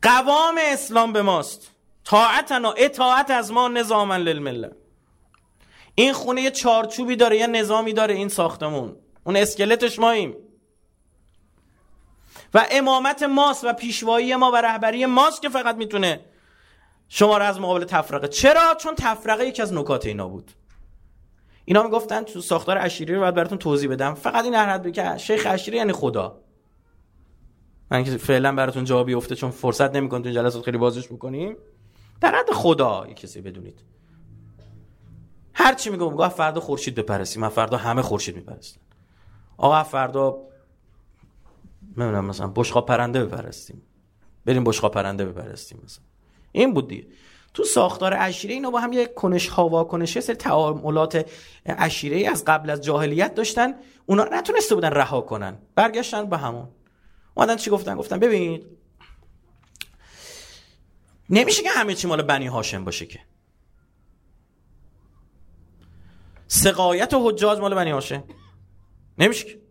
قوام 0.03 0.59
اسلام 0.59 1.13
به 1.13 1.23
ماست. 1.23 1.71
طاعتنا 2.05 2.73
اطاعت 2.73 3.31
از 3.31 3.53
ما 3.53 3.69
نظاما 3.69 4.17
للمله 4.17 4.71
این 5.95 6.13
خونه 6.13 6.43
یه 6.43 6.51
چارچوبی 6.51 7.17
داره 7.17 7.37
یه 7.37 7.47
نظامی 7.47 7.93
داره 7.93 8.15
این 8.15 8.29
ساختمون. 8.29 8.97
اون 9.25 9.37
اسکلتش 9.37 9.99
ماییم. 9.99 10.35
و 12.55 12.67
امامت 12.71 13.23
ماست 13.23 13.65
و 13.65 13.73
پیشوایی 13.73 14.37
ما 14.37 14.51
و 14.51 14.57
رهبری 14.57 15.07
ماست 15.07 15.43
که 15.43 15.49
فقط 15.49 15.77
می‌تونه 15.77 16.21
شما 17.09 17.39
را 17.39 17.45
از 17.45 17.61
مقابل 17.61 17.85
تفرقه. 17.85 18.29
چرا؟ 18.29 18.75
چون 18.81 18.95
تفرقه 18.95 19.47
یکی 19.47 19.63
از 19.63 19.73
نکات 19.73 20.07
اینا 20.07 20.29
بود. 20.29 20.51
اینا 21.65 21.83
می‌گفتن 21.83 22.23
تو 22.23 22.41
ساختار 22.41 22.79
عشیری 22.79 23.15
رو 23.15 23.21
باید 23.21 23.35
براتون 23.35 23.59
توضیح 23.59 23.91
بدم. 23.91 24.15
فقط 24.15 24.45
این 24.45 24.55
حد 24.55 24.93
که 24.93 25.19
شیخ 25.19 25.47
عشیری 25.47 25.77
یعنی 25.77 25.93
خدا. 25.93 26.42
من 27.93 28.05
که 28.05 28.17
فعلا 28.17 28.55
براتون 28.55 28.85
جواب 28.85 29.07
بیفته 29.07 29.35
چون 29.35 29.51
فرصت 29.51 29.97
نمی‌کنید 29.97 30.25
تو 30.25 30.31
جلسات 30.31 30.65
خیلی 30.65 30.79
بازش 30.79 31.11
می‌کنیم 31.11 31.57
در 32.21 32.35
حد 32.35 32.51
خدا 32.53 33.07
یه 33.09 33.15
کسی 33.15 33.41
بدونید. 33.41 33.81
هر 35.55 35.75
چی 35.75 35.91
میگم 35.91 36.13
میگه 36.13 36.29
فردا 36.29 36.61
خورشید 36.61 36.95
بپرستیم 36.95 37.43
من 37.43 37.49
فردا 37.49 37.77
همه 37.77 38.03
خورشید 38.03 38.37
میپرستن. 38.37 38.81
آقا 39.57 39.83
فردا 39.83 40.39
نمی‌دونم 41.97 42.25
مثلا 42.25 42.47
بشقا 42.47 42.81
پرنده 42.81 43.25
بپرستیم. 43.25 43.83
بریم 44.45 44.65
بشقا 44.65 44.89
پرنده 44.89 45.25
بپرستیم 45.25 45.81
مثلا. 45.85 46.05
این 46.53 46.75
بود 46.75 46.89
دیگه. 46.89 47.07
تو 47.55 47.65
ساختار 47.65 48.15
عشیره 48.15 48.55
اینا 48.55 48.71
با 48.71 48.81
هم 48.81 48.93
یه 48.93 49.07
کنش 49.07 49.49
ها 49.49 49.69
واکنش 49.69 50.21
سری 50.21 50.37
تعاملات 50.37 51.31
عشیره 51.67 52.31
از 52.31 52.45
قبل 52.45 52.71
از 52.71 52.81
جاهلیت 52.81 53.35
داشتن. 53.35 53.75
اونا 54.07 54.25
نتونسته 54.33 54.75
بودن 54.75 54.91
رها 54.91 55.21
کنن. 55.21 55.59
برگشتن 55.75 56.27
به 56.27 56.39
همون. 56.39 56.69
اومدن 57.35 57.57
چی 57.57 57.71
گفتن؟ 57.71 57.97
گفتن 57.97 58.19
ببینید 58.19 58.67
نمیشه 61.31 61.63
که 61.63 61.71
همه 61.71 61.95
چی 61.95 62.07
مال 62.07 62.23
بنی 62.23 62.47
هاشم 62.47 62.85
باشه 62.85 63.07
که. 63.07 63.21
سقایت 66.47 67.15
و 67.15 67.31
حجاج 67.31 67.59
مال 67.59 67.75
بنی 67.75 67.91
هاشم. 67.91 68.25
نمیشه 69.19 69.45
که. 69.45 69.63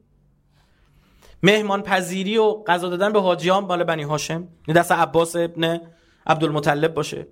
مهمان 1.43 1.81
پذیری 1.81 2.37
و 2.37 2.63
غذا 2.63 2.89
دادن 2.89 3.13
به 3.13 3.21
حاجیان 3.21 3.65
مال 3.65 3.83
بنی 3.83 4.03
هاشم. 4.03 4.47
دست 4.75 4.91
عباس 4.91 5.35
ابن 5.35 5.81
عبدالمطلب 6.27 6.93
باشه. 6.93 7.27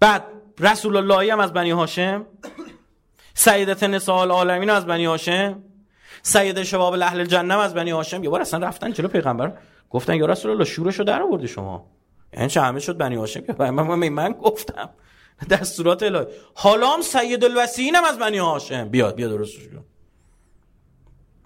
بعد 0.00 0.24
رسول 0.58 0.96
اللهی 0.96 1.30
هم 1.30 1.40
از 1.40 1.52
بنی 1.52 1.70
هاشم. 1.70 2.26
سیدت 3.34 3.82
نساء 3.82 4.20
العالمین 4.20 4.70
از 4.70 4.86
بنی 4.86 5.04
هاشم. 5.04 5.62
سید 6.22 6.62
شباب 6.62 6.94
اهل 6.94 7.20
الجنه 7.20 7.58
از 7.58 7.74
بنی 7.74 7.90
هاشم. 7.90 8.24
یه 8.24 8.30
بار 8.30 8.40
اصلا 8.40 8.66
رفتن 8.66 8.92
جلو 8.92 9.08
پیغمبر. 9.08 9.58
گفتن 9.90 10.14
یا 10.14 10.26
رسول 10.26 10.50
الله 10.50 10.64
شورشو 10.64 11.02
در 11.02 11.22
آوردی 11.22 11.48
شما. 11.48 11.90
این 12.32 12.48
چه 12.48 12.60
همه 12.60 12.80
شد 12.80 12.96
بنی 12.96 13.14
هاشم؟ 13.16 13.40
من, 13.58 13.70
من, 13.70 14.08
من 14.08 14.32
گفتم. 14.32 14.90
دستورات 15.50 16.02
الهی. 16.02 16.26
حالا 16.54 16.90
هم 16.90 17.00
سید 17.02 17.44
الوسیین 17.44 17.94
هم 17.94 18.04
از 18.04 18.18
بنی 18.18 18.38
هاشم. 18.38 18.88
بیاد 18.88 19.14
بیاد 19.14 19.30
درست 19.30 19.52
شد. 19.52 19.84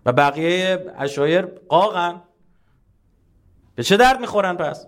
و 0.07 0.13
بقیه 0.13 0.95
اشایر 0.99 1.43
قاقن. 1.47 2.23
به 3.75 3.83
چه 3.83 3.97
درد 3.97 4.21
می‌خورن 4.21 4.57
پس؟ 4.57 4.87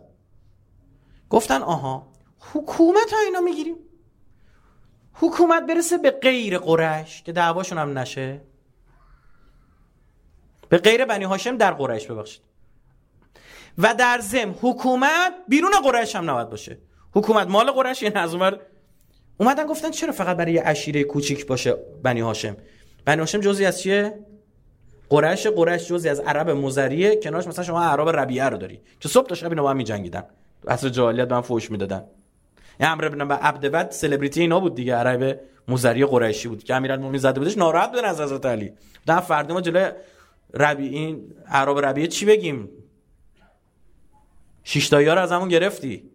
گفتن 1.31 1.63
آها 1.63 2.13
حکومت 2.53 3.13
ها 3.13 3.19
اینا 3.27 3.41
می‌گیریم. 3.41 3.77
حکومت 5.13 5.67
برسه 5.67 5.99
به 5.99 6.11
غیر 6.11 6.59
قرش 6.59 7.23
که 7.23 7.33
دعواشون 7.33 7.79
هم 7.79 7.99
نشه. 7.99 8.41
به 10.69 10.79
غیر 10.79 11.05
بنی 11.05 11.25
هاشم 11.25 11.57
در 11.57 11.73
قرش 11.73 12.07
ببخشید. 12.07 12.43
و 13.79 13.95
در 13.95 14.19
زم 14.19 14.55
حکومت 14.63 15.33
بیرون 15.49 15.71
قرش 15.85 16.17
هم 16.17 16.31
نباید 16.31 16.51
باشه. 16.51 16.79
حکومت 17.15 17.49
مال 17.49 17.71
قرش 17.71 18.03
یعنی 18.03 18.15
از 18.15 18.33
اونور 18.33 18.61
اومدن 19.39 19.67
گفتن 19.67 19.91
چرا 19.91 20.13
فقط 20.13 20.37
برای 20.37 20.53
یه 20.53 20.63
عشیره 20.63 21.05
کوچیک 21.05 21.47
باشه 21.47 21.77
بنی 22.03 22.21
هاشم؟ 22.21 22.57
بنی 23.05 23.21
هاشم 23.21 23.41
جزی 23.41 23.65
از 23.65 23.81
چیه؟ 23.81 24.19
قرش 25.11 25.47
قرش 25.47 25.89
جزی 25.89 26.09
از 26.09 26.21
عرب 26.21 26.51
مزریه 26.51 27.17
کنارش 27.17 27.47
مثلا 27.47 27.65
شما 27.65 27.85
عرب 27.85 28.09
ربیعه 28.09 28.45
رو 28.45 28.57
داری. 28.57 28.81
که 29.01 29.09
صبح 29.09 29.27
تا 29.27 29.35
شب 29.35 29.49
اینا 29.49 29.63
با 29.63 29.71
هم 29.71 29.77
میجنگیدن. 29.77 30.25
اصل 30.69 30.89
جاهلیت 30.89 31.29
به 31.29 31.35
هم 31.35 31.43
فوش 31.43 31.71
می‌دادن. 31.71 32.05
امر 32.81 33.09
بن 33.09 33.31
عبدود 33.31 33.91
سلبریتی 33.91 34.41
اینا 34.41 34.61
بود 34.61 34.75
دیگه 34.75 34.95
عرب 34.95 35.41
مزری 35.69 36.05
قریشی 36.05 36.49
بود 36.49 36.65
که 36.65 36.75
امیرالمومنین 36.75 37.21
زده 37.21 37.41
بودش 37.41 37.59
ناراحت 37.59 37.91
بودن 37.91 38.05
از 38.05 38.21
حضرت 38.21 38.47
علی. 38.47 38.73
در 39.07 39.21
فردا 39.21 39.55
ما 39.55 39.61
جلوی 39.61 39.91
ربی 40.55 40.89
این 40.89 41.35
عرب 41.47 41.79
ربیعه 41.79 42.07
چی 42.07 42.27
بگیم؟ 42.27 42.69
شش 44.65 44.89
تا 44.89 44.97
از 44.99 45.33
همون 45.33 45.49
گرفتی. 45.49 46.11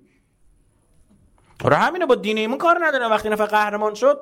آره 1.63 1.75
همینه 1.75 2.05
با 2.05 2.15
دین 2.15 2.37
ایمون 2.37 2.57
کار 2.57 2.85
نداره 2.85 3.07
وقتی 3.07 3.29
نفر 3.29 3.45
قهرمان 3.45 3.93
شد 3.93 4.19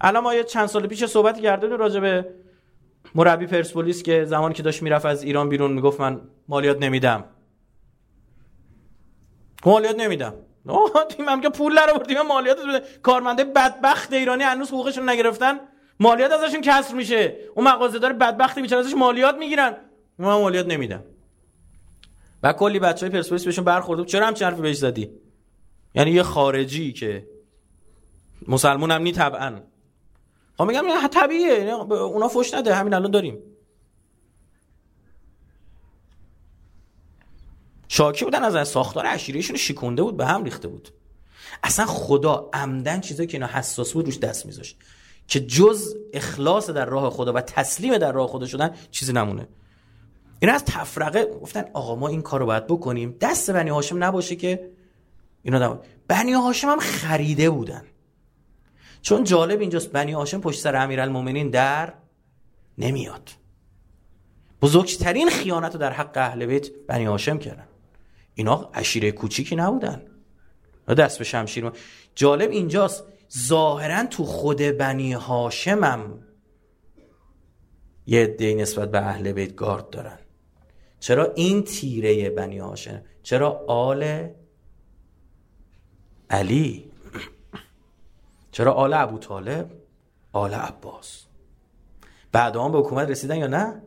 الان 0.00 0.22
ما 0.22 0.34
یه 0.34 0.44
چند 0.44 0.66
سال 0.66 0.86
پیش 0.86 1.04
صحبت 1.04 1.40
کردیم 1.40 1.70
راجع 1.70 2.00
به 2.00 2.34
مربی 3.14 3.46
پرسپولیس 3.46 4.02
که 4.02 4.24
زمانی 4.24 4.54
که 4.54 4.62
داشت 4.62 4.82
می‌رفت 4.82 5.06
از 5.06 5.22
ایران 5.22 5.48
بیرون 5.48 5.72
می‌گفت 5.72 6.00
من 6.00 6.20
مالیات 6.48 6.82
نمیدم. 6.82 7.24
مالیات 9.66 9.98
نمیدم. 9.98 10.34
هم 11.28 11.40
که 11.40 11.48
پول 11.48 11.74
در 11.74 11.90
آوردیم 11.90 12.22
مالیات 12.22 12.58
بده. 12.66 12.86
کارمنده 13.02 13.44
بدبخت 13.44 14.12
ایرانی 14.12 14.42
هنوز 14.42 14.68
حقوقشون 14.68 15.08
نگرفتن. 15.08 15.60
مالیات 16.00 16.32
ازشون 16.32 16.60
کسر 16.60 16.94
میشه. 16.94 17.36
اون 17.54 17.68
مغازه‌دار 17.68 18.12
بدبختی 18.12 18.62
بیچاره 18.62 18.86
ازش 18.86 18.94
مالیات 18.94 19.34
می‌گیرن. 19.34 19.76
من 20.18 20.26
مالیات 20.26 20.66
نمیدم 20.66 21.04
و 22.42 22.52
کلی 22.52 22.78
بچهای 22.78 23.12
پرسپولیس 23.12 23.44
بهشون 23.44 23.64
برخورد. 23.64 24.06
چرا 24.06 24.26
هم 24.26 24.34
حرفی 24.40 24.62
بهش 24.62 24.76
زدی؟ 24.76 25.10
یعنی 25.94 26.10
یه 26.10 26.22
خارجی 26.22 26.92
که 26.92 27.26
مسلمون 28.48 28.90
هم 28.90 29.02
نی 29.02 29.12
طبعا. 29.12 29.60
خب 30.58 30.64
میگم 30.64 31.06
طبیعیه. 31.12 31.52
یعنی 31.52 31.70
اونا 31.70 32.28
فوش 32.28 32.54
نده. 32.54 32.74
همین 32.74 32.94
الان 32.94 33.10
داریم. 33.10 33.38
شاکی 37.88 38.24
بودن 38.24 38.44
از 38.44 38.68
ساختار 38.68 39.06
عشیرهشون 39.06 39.56
شیکونده 39.56 40.02
بود 40.02 40.16
به 40.16 40.26
هم 40.26 40.44
ریخته 40.44 40.68
بود. 40.68 40.88
اصلا 41.62 41.86
خدا 41.86 42.50
عمدن 42.52 43.00
چیزایی 43.00 43.26
که 43.26 43.36
اینا 43.36 43.46
حساس 43.46 43.92
بود 43.92 44.06
روش 44.06 44.18
دست 44.18 44.46
میذاشت. 44.46 44.76
که 45.30 45.40
جز 45.40 45.94
اخلاص 46.12 46.70
در 46.70 46.84
راه 46.86 47.10
خدا 47.10 47.32
و 47.32 47.40
تسلیم 47.40 47.98
در 47.98 48.12
راه 48.12 48.28
خدا 48.28 48.46
شدن 48.46 48.74
چیزی 48.90 49.12
نمونه. 49.12 49.48
اینا 50.40 50.54
از 50.54 50.64
تفرقه 50.64 51.24
گفتن 51.24 51.64
آقا 51.72 51.94
ما 51.96 52.08
این 52.08 52.22
کارو 52.22 52.46
باید 52.46 52.66
بکنیم. 52.66 53.16
دست 53.20 53.50
بنی 53.50 53.70
هاشم 53.70 54.04
نباشه 54.04 54.36
که 54.36 54.70
اینا 55.42 55.58
نباشه. 55.58 55.80
بنی 56.08 56.32
هاشم 56.32 56.68
هم 56.68 56.78
خریده 56.78 57.50
بودن. 57.50 57.82
چون 59.02 59.24
جالب 59.24 59.60
اینجاست 59.60 59.92
بنی 59.92 60.12
هاشم 60.12 60.40
پشت 60.40 60.60
سر 60.60 60.76
امیرالمومنین 60.76 61.50
در 61.50 61.92
نمیاد. 62.78 63.30
بزرگترین 64.62 65.30
خیانت 65.30 65.72
رو 65.72 65.80
در 65.80 65.92
حق 65.92 66.16
اهل 66.16 66.46
بیت 66.46 66.70
بنی 66.88 67.04
هاشم 67.04 67.38
کردن. 67.38 67.66
اینا 68.34 68.70
عشیره 68.74 69.12
کوچیکی 69.12 69.56
نبودن. 69.56 70.02
دست 70.98 71.18
به 71.18 71.24
شمشیر 71.24 71.70
جالب 72.14 72.50
اینجاست 72.50 73.04
ظاهرا 73.38 74.06
تو 74.06 74.24
خود 74.24 74.58
بنی 74.62 75.12
هاشمم 75.12 76.18
یه 78.06 78.22
عده 78.22 78.54
نسبت 78.54 78.90
به 78.90 78.98
اهل 78.98 79.32
بیت 79.32 79.54
گارد 79.54 79.90
دارن. 79.90 80.18
چرا 81.00 81.32
این 81.34 81.62
تیره 81.62 82.30
بنی 82.30 82.58
هاشم؟ 82.58 83.02
چرا 83.22 83.64
آل 83.68 84.28
علی؟ 86.30 86.90
چرا 88.52 88.72
آل 88.72 88.92
ابو 88.94 89.18
طالب؟ 89.18 89.70
آل 90.32 90.54
عباس. 90.54 91.26
بعد 92.32 92.52
به 92.52 92.60
حکومت 92.60 93.08
رسیدن 93.08 93.36
یا 93.36 93.46
نه؟ 93.46 93.82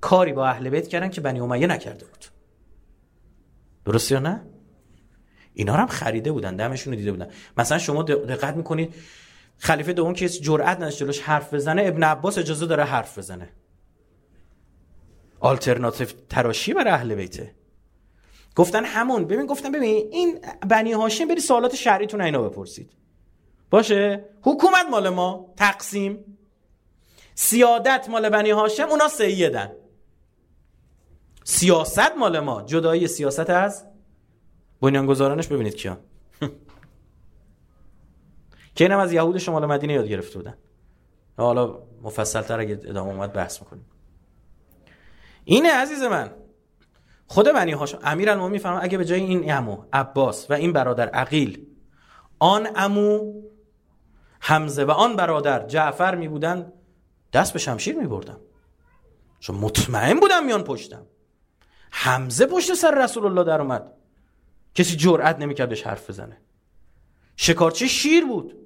کاری 0.00 0.32
با 0.32 0.46
اهل 0.46 0.70
بیت 0.70 0.88
کردن 0.88 1.08
که 1.08 1.20
بنی 1.20 1.40
امیه 1.40 1.66
نکرده 1.66 2.04
بود. 2.04 2.24
درست 3.84 4.12
یا 4.12 4.18
نه؟ 4.18 4.40
اینا 5.60 5.72
هم 5.72 5.86
خریده 5.86 6.32
بودن 6.32 6.56
دمشون 6.56 6.92
رو 6.92 6.98
دیده 6.98 7.12
بودن. 7.12 7.28
مثلا 7.56 7.78
شما 7.78 8.02
دقت 8.02 8.56
می‌کنید 8.56 8.94
خلیفه 9.58 9.92
دوم 9.92 10.14
که 10.14 10.28
جرئت 10.28 10.76
نداشت 10.76 10.98
جلوش 10.98 11.20
حرف 11.20 11.54
بزنه 11.54 11.82
ابن 11.86 12.02
عباس 12.02 12.38
اجازه 12.38 12.66
داره 12.66 12.84
حرف 12.84 13.18
بزنه. 13.18 13.48
آلترناتیو 15.40 16.08
تراشی 16.28 16.74
برای 16.74 16.90
اهل 16.92 17.14
بیته. 17.14 17.54
گفتن 18.56 18.84
همون 18.84 19.24
ببین 19.24 19.46
گفتن 19.46 19.72
ببین 19.72 20.08
این 20.10 20.40
بنی 20.68 20.92
هاشم 20.92 21.28
بری 21.28 21.40
سوالات 21.40 21.74
شهریتون 21.74 22.20
اینا 22.20 22.42
بپرسید. 22.42 22.90
باشه؟ 23.70 24.24
حکومت 24.42 24.86
مال 24.90 25.08
ما 25.08 25.54
تقسیم. 25.56 26.38
سیادت 27.34 28.06
مال 28.08 28.28
بنی 28.28 28.50
هاشم 28.50 28.88
اونا 28.88 29.08
سیدن. 29.08 29.72
سیاست 31.44 32.16
مال 32.18 32.40
ما 32.40 32.62
جدایی 32.62 33.06
سیاست 33.06 33.50
از 33.50 33.89
بنیانگذارانش 34.80 35.46
ببینید 35.48 35.74
کیا. 35.74 35.98
که 38.74 38.84
اینم 38.84 38.98
از 38.98 39.12
یهود 39.12 39.38
شمال 39.38 39.66
مدینه 39.66 39.92
یاد 39.92 40.06
گرفته 40.06 40.38
بودن. 40.38 40.54
حالا 41.36 41.78
مفصل 42.02 42.42
تر 42.42 42.60
اگه 42.60 42.80
ادامه 42.84 43.10
اومد 43.10 43.32
بحث 43.32 43.60
می‌کنیم. 43.60 43.84
اینه 45.44 45.72
عزیز 45.72 46.02
من. 46.02 46.30
خود 47.26 47.52
بنی 47.52 47.72
هاشم 47.72 47.98
امیر 48.02 48.30
المومنین 48.30 48.52
میفرما 48.52 48.78
اگه 48.78 48.98
به 48.98 49.04
جای 49.04 49.20
این 49.20 49.52
امو 49.52 49.84
عباس 49.92 50.50
و 50.50 50.54
این 50.54 50.72
برادر 50.72 51.08
عقیل 51.08 51.66
آن 52.38 52.68
امو 52.76 53.32
حمزه 54.40 54.84
و 54.84 54.90
آن 54.90 55.16
برادر 55.16 55.66
جعفر 55.66 56.14
می 56.14 56.28
بودن 56.28 56.72
دست 57.32 57.52
به 57.52 57.58
شمشیر 57.58 57.96
می 57.98 58.06
بردم 58.06 58.40
چون 59.40 59.56
مطمئن 59.56 60.20
بودم 60.20 60.46
میان 60.46 60.64
پشتم. 60.64 61.06
حمزه 61.90 62.46
پشت 62.46 62.74
سر 62.74 63.04
رسول 63.04 63.26
الله 63.26 63.44
در 63.44 63.60
اومد. 63.60 63.92
کسی 64.74 64.96
جرأت 64.96 65.38
نمی‌کرد 65.38 65.68
بهش 65.68 65.82
حرف 65.82 66.10
بزنه. 66.10 66.40
شکارچه 67.36 67.86
شیر 67.86 68.24
بود. 68.24 68.56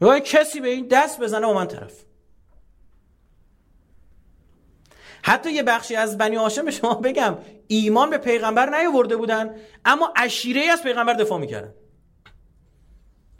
یا 0.00 0.20
کسی 0.20 0.60
به 0.60 0.68
این 0.68 0.88
دست 0.88 1.20
بزنه 1.20 1.46
و 1.46 1.54
من 1.54 1.66
طرف. 1.66 2.04
حتی 5.22 5.52
یه 5.52 5.62
بخشی 5.62 5.96
از 5.96 6.18
بنی 6.18 6.36
هاشم 6.36 6.64
به 6.64 6.70
شما 6.70 6.94
بگم 6.94 7.38
ایمان 7.66 8.10
به 8.10 8.18
پیغمبر 8.18 8.78
نیاورده 8.78 9.16
بودن 9.16 9.54
اما 9.84 10.12
عشیره 10.16 10.60
از 10.72 10.82
پیغمبر 10.82 11.14
دفاع 11.14 11.38
می‌کردن. 11.38 11.74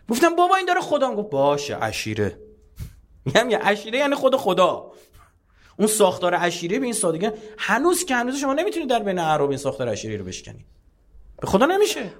گفتم 0.09 0.37
بابا 0.37 0.57
این 0.57 0.67
داره 0.67 0.81
خدا. 0.81 1.15
گفت 1.17 1.31
باشه 1.31 1.77
عشیره 1.77 2.39
میگم 3.25 3.51
یه 3.51 3.59
عشیره 3.59 3.99
یعنی 3.99 4.15
خود 4.15 4.37
خدا. 4.37 4.93
اون 5.79 5.89
ساختار 5.89 6.35
عشیره 6.35 6.79
به 6.79 6.85
این 6.85 6.95
سادگی 6.95 7.31
هنوز 7.59 8.05
که 8.05 8.15
هنوز 8.15 8.37
شما 8.37 8.55
نمی‌تونید 8.55 8.89
در 8.89 8.99
بین 8.99 9.19
اعراب 9.19 9.51
این 9.51 9.59
ساختار 9.59 9.89
عشیره 9.89 10.17
رو 10.17 10.25
بشکنید 10.25 10.67
به 11.41 11.47
خدا 11.47 11.67
نمیشه. 11.67 12.11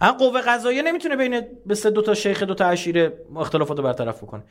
اما 0.00 0.12
قوه 0.12 0.40
قضاییه 0.40 0.82
نمی‌تونه 0.82 1.16
بین 1.16 1.42
سه 1.74 1.90
دو 1.90 2.02
تا 2.02 2.14
شیخ 2.14 2.42
دو 2.42 2.54
تا 2.54 2.64
عشیره 2.64 3.18
اختلافات 3.36 3.76
رو 3.76 3.84
برطرف 3.84 4.22
بکنه. 4.22 4.44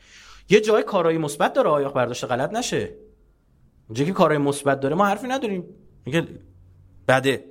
یه 0.48 0.60
جای 0.60 0.82
کارایی 0.82 1.18
مثبت 1.18 1.52
داره 1.52 1.70
آیا 1.70 1.88
برداشت 1.88 2.24
غلط 2.24 2.52
نشه. 2.52 2.94
اونجا 3.88 4.04
که 4.04 4.12
کارایی 4.12 4.38
مثبت 4.40 4.80
داره 4.80 4.94
ما 4.94 5.06
حرفی 5.06 5.26
نداریم. 5.26 5.64
میگه 6.06 6.28
بده 7.08 7.44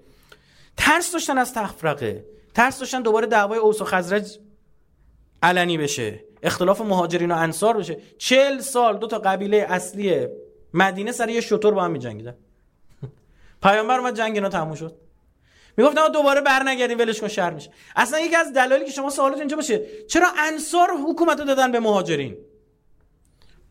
ترس 0.78 1.14
داشتن 1.14 1.38
از 1.38 1.54
تفرقه. 1.54 2.26
ترس 2.54 2.80
داشتن 2.80 3.02
دوباره 3.02 3.28
دعوای 3.28 3.60
اوس 3.60 3.82
و 3.82 3.86
خزرج 3.86 4.40
علنی 5.44 5.78
بشه. 5.78 6.24
اختلاف 6.44 6.82
مهاجرین 6.82 7.32
و 7.32 7.36
انصار 7.36 7.78
بشه 7.78 7.98
چل 8.18 8.60
سال 8.60 8.98
دو 8.98 9.08
تا 9.08 9.20
قبیله 9.20 9.66
اصلی 9.70 10.28
مدینه 10.74 11.12
سر 11.12 11.30
یه 11.30 11.42
شطور 11.42 11.74
با 11.74 11.84
هم 11.84 11.92
میجنگیدن. 11.92 12.36
پیامبر 13.64 14.00
اومد 14.00 14.18
جنگ 14.18 14.36
اینا 14.36 14.50
تموم 14.50 14.76
شد. 14.76 14.96
می‌گفتن 15.78 16.12
دوباره 16.12 16.42
برنگردیم 16.42 17.00
ولش 17.00 17.22
کن 17.22 17.28
شهر 17.28 17.50
میشه. 17.50 17.72
اصلا 17.96 18.20
یکی 18.20 18.36
از 18.36 18.54
دلایلی 18.54 18.86
که 18.86 18.92
شما 18.92 19.10
سوالات 19.10 19.40
اینجا 19.40 19.56
باشه 19.56 19.82
چرا 20.08 20.28
انصار 20.38 20.90
حکومت 21.08 21.40
رو 21.40 21.46
دادن 21.46 21.72
به 21.72 21.80
مهاجرین؟ 21.80 22.38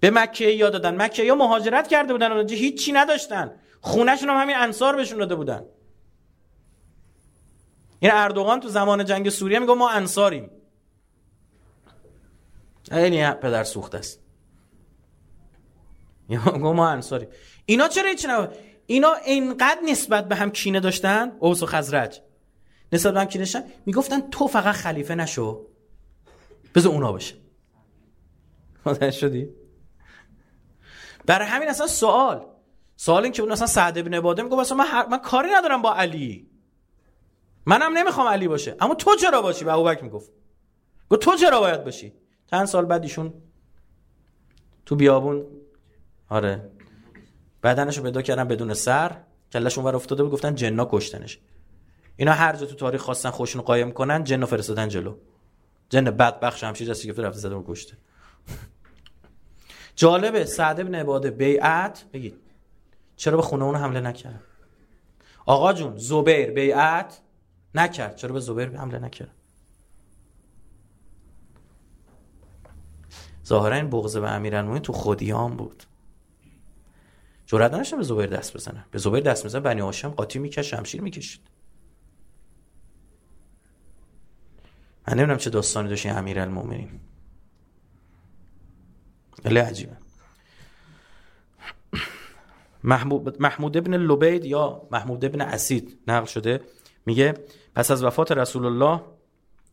به 0.01 0.11
مکه 0.11 0.47
یا 0.47 0.71
دادن. 0.71 1.03
مکه 1.03 1.25
یا 1.25 1.35
مهاجرت 1.35 1.89
کرده 1.89 2.13
بودن 2.13 2.33
اونجا 2.33 2.57
هیچی 2.57 2.93
نداشتن. 2.93 3.55
خونهشون 3.81 4.31
هم 4.31 4.37
همین 4.37 4.57
انصار 4.57 4.97
بهشون 4.97 5.19
داده 5.19 5.35
بودن. 5.35 5.65
این 8.01 8.11
اردوغان 8.15 8.61
تو 8.61 8.69
زمان 8.69 9.05
جنگ 9.05 9.29
سوریه 9.29 9.59
میگه 9.59 9.75
ما 9.75 9.91
انصاریم. 9.91 10.51
این 12.93 13.31
پدر 13.33 13.65
سوخت 13.65 13.95
است. 13.95 14.21
یا 16.29 16.59
ما 16.59 16.89
انصاریم 16.89 17.29
اینا 17.67 17.89
چرا 17.89 18.09
هیچ 18.09 18.27
اینا 18.87 19.15
اینقدر 19.15 19.81
نسبت 19.87 20.29
به 20.29 20.37
هم 20.37 20.51
کینه 20.51 20.81
داشتن؟ 20.81 21.33
اوس 21.39 21.63
و 21.63 21.67
خزرج. 21.67 22.21
نسبت 22.93 23.15
به 23.15 23.21
هم 23.21 23.27
کینه 23.27 23.45
داشتن؟ 23.45 23.65
می‌گفتن 23.87 24.21
تو 24.31 24.47
فقط 24.47 24.75
خلیفه 24.75 25.15
نشو. 25.15 25.67
بذار 26.75 26.93
اونا 26.93 27.13
باشه. 27.13 27.35
متوجه 28.87 29.11
شدی؟ 29.11 29.49
برای 31.27 31.49
همین 31.49 31.69
اصلا 31.69 31.87
سوال. 31.87 32.47
سوال 32.97 33.23
این 33.23 33.33
که 33.33 33.43
اون 33.43 33.53
اصلا 33.53 33.67
سعد 33.67 33.99
ابن 33.99 34.15
عباده 34.15 34.43
میگه 34.43 34.59
اصلا 34.59 34.77
من, 34.77 35.09
من 35.11 35.19
کاری 35.19 35.49
ندارم 35.51 35.83
با 35.83 35.95
علی. 35.95 36.51
منم 37.67 37.99
نمی‌خوام 37.99 38.27
علی 38.27 38.49
باشه. 38.49 38.77
اما 38.81 38.95
تو 38.95 39.17
چرا 39.17 39.43
باشی؟ 39.43 39.65
به 39.65 39.73
ابوبکر 39.73 40.03
می‌گفت. 40.03 40.31
گفت 41.11 41.21
تو 41.23 41.37
چرا 41.37 41.61
باید 41.61 41.85
باشی؟ 41.85 42.13
چند 42.51 42.67
سال 42.67 42.85
بعد 42.85 43.03
ایشون 43.03 43.35
تو 44.87 44.97
بیابون 44.97 45.47
آره. 46.29 46.71
بدنشو 47.63 48.03
پیدا 48.03 48.23
کردن 48.23 48.49
بدون 48.49 48.75
سر 48.75 49.17
کلش 49.53 49.79
اونور 49.79 49.97
افتاده 49.97 50.23
بود 50.23 50.33
گفتن 50.33 50.55
جنا 50.55 50.89
کشتنش. 50.91 51.39
اینا 52.17 52.33
هر 52.33 52.57
جا 52.57 52.67
تو 52.67 52.75
تاریخ 52.75 53.01
خواستن 53.01 53.31
خوشون 53.31 53.63
قایم 53.63 53.93
کنن 53.93 54.25
جن 54.25 54.45
فرستادن 54.45 54.89
جلو. 54.89 55.17
جن 55.89 56.05
بدبخت 56.05 56.59
شمشیر 56.59 56.91
دستی 56.91 57.09
گرفته 57.09 57.23
رفته 57.23 57.39
زده 57.39 57.63
کشته. 57.67 57.97
جالبه 59.97 60.45
سعد 60.45 60.83
بن 60.83 60.95
عباده 60.95 61.31
بیعت 61.31 62.05
بگید 62.13 62.35
چرا 63.17 63.37
به 63.37 63.43
خونه 63.43 63.65
اون 63.65 63.77
حمله 63.77 64.01
نکرد؟ 64.01 64.41
آقا 65.47 65.73
جون 65.73 65.97
زبیر 65.97 66.51
بیعت 66.51 67.21
نکرد. 67.75 68.17
چرا 68.17 68.33
به 68.33 68.41
زبیر 68.41 68.77
حمله 68.77 68.99
نکرد؟ 68.99 69.38
ظاهرا 73.49 73.77
این 73.77 73.91
بغض 73.91 74.17
به 74.17 74.31
امیرالمومنین 74.31 74.83
تو 74.83 74.93
خودیان 74.93 75.57
بود. 75.57 75.83
جرأت 77.47 77.73
نداشتن 77.73 77.97
به 77.97 78.03
زبیر 78.03 78.27
دست 78.27 78.55
بزنن 78.55 78.85
به 78.91 78.99
زبیر 78.99 79.21
دست 79.21 79.45
بزنن 79.45 79.63
بنی 79.63 79.81
هاشم 79.81 80.09
قاطی 80.09 80.39
میکش 80.39 80.71
شمشیر 80.71 81.01
می‌کشید. 81.01 81.41
من 85.09 85.15
نمی‌دونم 85.15 85.39
چه 85.39 85.51
داستانی 85.51 85.89
داشت 85.89 86.07
این 86.07 86.17
امیرالمومنین. 86.17 87.01
خیلی 89.43 89.59
عجیبه. 89.59 89.97
محمود, 92.85 93.43
محمود 93.43 93.77
ابن 93.77 93.95
لبید 93.95 94.45
یا 94.45 94.83
محمود 94.91 95.25
ابن 95.25 95.41
اسید 95.41 95.99
نقل 96.07 96.27
شده. 96.27 96.61
میگه 97.07 97.35
پس 97.75 97.91
از 97.91 98.05
وفات 98.05 98.33
رسول 98.33 98.67
الله 98.67 99.01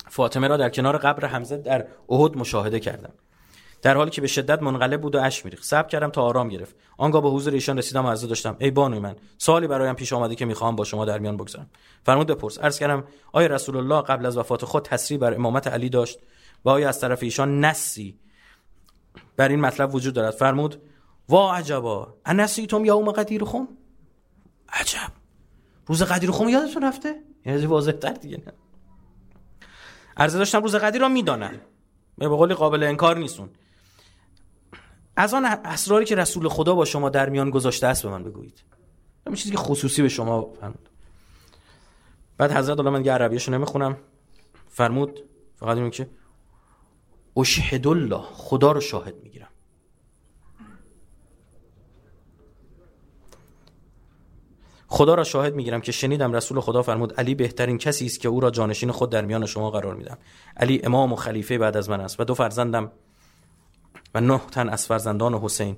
فاطمه 0.08 0.48
را 0.48 0.58
در 0.58 0.70
کنار 0.70 0.98
قبر 0.98 1.26
حمزه 1.26 1.58
در 1.58 1.88
احد 2.10 2.38
مشاهده 2.38 2.80
کردم. 2.80 3.14
در 3.86 3.98
حالی 3.98 4.12
که 4.12 4.22
به 4.22 4.28
شدت 4.28 4.62
منقلب 4.62 5.02
بود 5.02 5.16
و 5.16 5.20
اش 5.20 5.46
میریخت. 5.46 5.64
صبر 5.64 5.88
کردم 5.88 6.10
تا 6.10 6.22
آرام 6.22 6.50
گرفت. 6.50 6.76
آنگاه 6.98 7.22
به 7.22 7.30
حضور 7.30 7.54
ایشان 7.54 7.78
رسیدم 7.78 8.06
و 8.06 8.10
عرضه 8.10 8.28
داشتم 8.28 8.56
ای 8.60 8.72
بانوی 8.72 9.00
من 9.00 9.16
سوالی 9.38 9.68
برایم 9.68 9.96
پیش 9.96 10.14
آمده 10.14 10.36
که 10.36 10.46
می‌خواهم 10.46 10.76
با 10.76 10.84
شما 10.84 11.06
در 11.06 11.20
میان 11.20 11.38
بگذارم. 11.38 11.70
فرمود 12.06 12.28
بپرس. 12.28 12.60
عرض 12.60 12.80
کردم 12.80 13.04
آیا 13.32 13.48
رسول 13.48 13.78
الله 13.78 14.02
قبل 14.02 14.26
از 14.26 14.38
وفات 14.38 14.66
خود 14.66 14.86
تصریح 14.86 15.20
بر 15.20 15.34
امامت 15.34 15.68
علی 15.68 15.90
داشت 15.90 16.20
و 16.66 16.70
آیا 16.70 16.90
از 16.90 17.00
طرف 17.00 17.24
ایشان 17.24 17.66
نسی 17.66 18.20
بر 19.38 19.48
این 19.48 19.60
مطلب 19.60 19.96
وجود 19.96 20.14
دارد؟ 20.14 20.34
فرمود 20.34 20.82
وا 21.30 21.56
عجبا. 21.56 22.14
انسیتم 22.26 22.86
یوم 22.86 23.12
قدیر 23.12 23.44
خم. 23.44 23.68
عجب. 24.70 25.12
روز 25.88 26.04
قدیر 26.04 26.32
خم 26.32 26.50
یادتون 26.50 26.84
رفته؟ 26.84 27.16
یعنی 27.46 27.66
واضح 27.66 27.92
تر 27.92 28.14
دیگه 28.14 28.38
نه. 28.38 28.54
عرضه 30.18 30.38
داشتم 30.38 30.62
روز 30.62 30.76
قدیر 30.76 31.02
را 31.02 31.10
می‌دانن 31.10 31.62
به 32.18 32.28
قولی 32.28 32.54
قابل 32.54 32.84
انکار 32.84 33.18
نیستون 33.18 33.50
از 35.16 35.34
آن 35.34 35.46
اسراری 35.46 36.06
که 36.06 36.16
رسول 36.16 36.50
خدا 36.50 36.76
با 36.76 36.86
شما 36.86 37.10
در 37.10 37.30
میان 37.30 37.50
گذاشته 37.50 37.88
است 37.88 38.04
به 38.04 38.10
من 38.10 38.24
بگویید. 38.24 38.64
این 39.28 39.36
چیزی 39.36 39.52
که 39.52 39.58
خصوصی 39.58 40.02
به 40.02 40.10
شما 40.10 40.54
فرمود. 40.62 40.90
بعد 42.38 42.52
حضرت 42.52 42.80
الله 42.80 42.92
من 42.92 43.00
دیگه 43.00 43.12
عربیشو 43.12 43.52
نمی‌خونم. 43.52 43.98
فرمود 44.70 45.20
فقط 45.56 45.78
این 45.78 45.90
که 45.90 46.10
اشهد 47.38 47.88
الله 47.88 48.22
خدا 48.34 48.72
رو 48.72 48.82
شاهد 48.82 49.16
می‌گیرم. 49.24 49.48
خدا 54.88 55.16
را 55.16 55.24
شاهد 55.24 55.56
می‌گیرم 55.56 55.82
که 55.82 55.92
شنیدم 55.92 56.34
رسول 56.34 56.60
خدا 56.60 56.82
فرمود 56.82 57.14
علی 57.14 57.36
بهترین 57.36 57.78
کسی 57.78 58.06
است 58.06 58.20
که 58.20 58.30
او 58.30 58.40
را 58.40 58.52
جانشین 58.52 58.92
خود 58.92 59.10
در 59.10 59.26
میان 59.26 59.46
شما 59.46 59.72
قرار 59.72 59.96
میدم 59.96 60.18
علی 60.58 60.82
امام 60.84 61.14
و 61.14 61.16
خلیفه 61.16 61.58
بعد 61.58 61.78
از 61.78 61.90
من 61.90 62.02
است 62.02 62.20
و 62.20 62.24
دو 62.24 62.34
فرزندم 62.34 62.92
و 64.16 64.20
نه 64.22 64.42
تن 64.52 64.70
از 64.70 64.86
فرزندان 64.86 65.34
حسین 65.34 65.78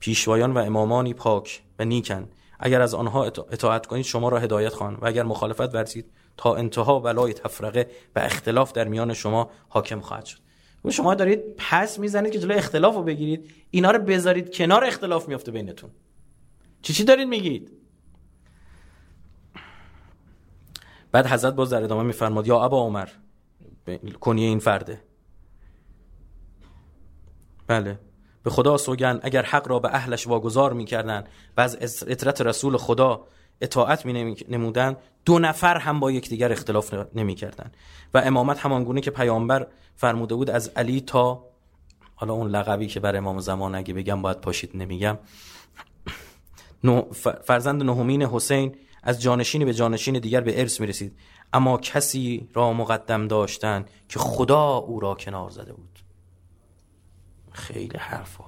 پیشوایان 0.00 0.52
و 0.52 0.58
امامانی 0.58 1.14
پاک 1.14 1.62
و 1.78 1.84
نیکن. 1.84 2.28
اگر 2.60 2.80
از 2.80 2.94
آنها 2.94 3.24
اطاعت 3.24 3.86
کنید 3.86 4.04
شما 4.04 4.28
را 4.28 4.38
هدایت 4.38 4.74
خوان 4.74 4.94
و 4.94 5.06
اگر 5.06 5.22
مخالفت 5.22 5.74
ورزید 5.74 6.10
تا 6.36 6.54
انتها 6.54 7.00
ولای 7.00 7.32
تفرقه 7.32 7.90
و 8.16 8.18
اختلاف 8.18 8.72
در 8.72 8.88
میان 8.88 9.14
شما 9.14 9.50
حاکم 9.68 10.00
خواهد 10.00 10.24
شد. 10.24 10.38
و 10.84 10.90
شما 10.90 11.14
دارید 11.14 11.40
پس 11.56 11.98
می‌زنید 11.98 12.32
که 12.32 12.38
جلو 12.38 12.54
اختلاف 12.54 12.94
رو 12.94 13.02
بگیرید. 13.02 13.50
اینا 13.70 13.90
رو 13.90 13.98
بذارید 13.98 14.54
کنار 14.54 14.84
اختلاف 14.84 15.28
میفته 15.28 15.52
بینتون. 15.52 15.90
چی 16.82 16.92
چی 16.92 17.04
دارید 17.04 17.28
میگید؟ 17.28 17.72
بعد 21.12 21.26
حضرت 21.26 21.54
باز 21.54 21.70
در 21.70 21.82
ادامه 21.82 22.02
میفرماد 22.02 22.46
یا 22.46 22.64
ابا 22.64 22.82
عمر 22.82 23.08
کنیه 24.20 24.48
این 24.48 24.58
فرده. 24.58 25.07
بله. 27.68 27.98
به 28.42 28.50
خدا 28.50 28.76
سوگن 28.76 29.20
اگر 29.22 29.42
حق 29.42 29.68
را 29.68 29.78
به 29.78 29.88
اهلش 29.94 30.26
واگذار 30.26 30.72
می‌کردن 30.72 31.24
و 31.56 31.60
از 31.60 32.04
اطرت 32.08 32.40
رسول 32.40 32.76
خدا 32.76 33.24
اطاعت 33.60 34.06
می 34.06 34.36
نمودن 34.48 34.96
دو 35.24 35.38
نفر 35.38 35.78
هم 35.78 36.00
با 36.00 36.10
یکدیگر 36.12 36.52
اختلاف 36.52 36.94
نمی 37.14 37.34
کردن 37.34 37.70
و 38.14 38.22
امامت 38.24 38.58
همان 38.58 38.84
گونه 38.84 39.00
که 39.00 39.10
پیامبر 39.10 39.66
فرموده 39.96 40.34
بود 40.34 40.50
از 40.50 40.68
علی 40.68 41.00
تا 41.00 41.44
حالا 42.14 42.32
اون 42.32 42.50
لقبی 42.50 42.86
که 42.86 43.00
بر 43.00 43.16
امام 43.16 43.40
زمان 43.40 43.74
اگه 43.74 43.94
بگم 43.94 44.22
باید 44.22 44.40
پاشید 44.40 44.70
نمیگم. 44.74 45.18
فرزند 47.44 47.82
نهمین 47.82 48.22
حسین 48.22 48.76
از 49.02 49.22
جانشینی 49.22 49.64
به 49.64 49.74
جانشین 49.74 50.18
دیگر 50.18 50.40
به 50.40 50.60
ارث 50.60 50.80
می 50.80 50.86
رسید 50.86 51.18
اما 51.52 51.78
کسی 51.78 52.48
را 52.54 52.72
مقدم 52.72 53.28
داشتن 53.28 53.84
که 54.08 54.18
خدا 54.18 54.76
او 54.76 55.00
را 55.00 55.14
کنار 55.14 55.50
زده 55.50 55.72
بود. 55.72 55.97
خیلی 57.58 57.98
حرفا. 57.98 58.44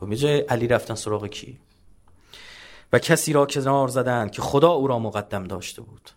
خب 0.00 0.12
علی 0.48 0.68
رفتن 0.68 0.94
سراغ 0.94 1.26
کی؟ 1.26 1.58
و 2.92 2.98
کسی 2.98 3.32
را 3.32 3.46
کنار 3.46 3.88
زدند 3.88 4.30
که 4.30 4.42
خدا 4.42 4.70
او 4.70 4.86
را 4.86 4.98
مقدم 4.98 5.44
داشته 5.44 5.82
بود. 5.82 6.10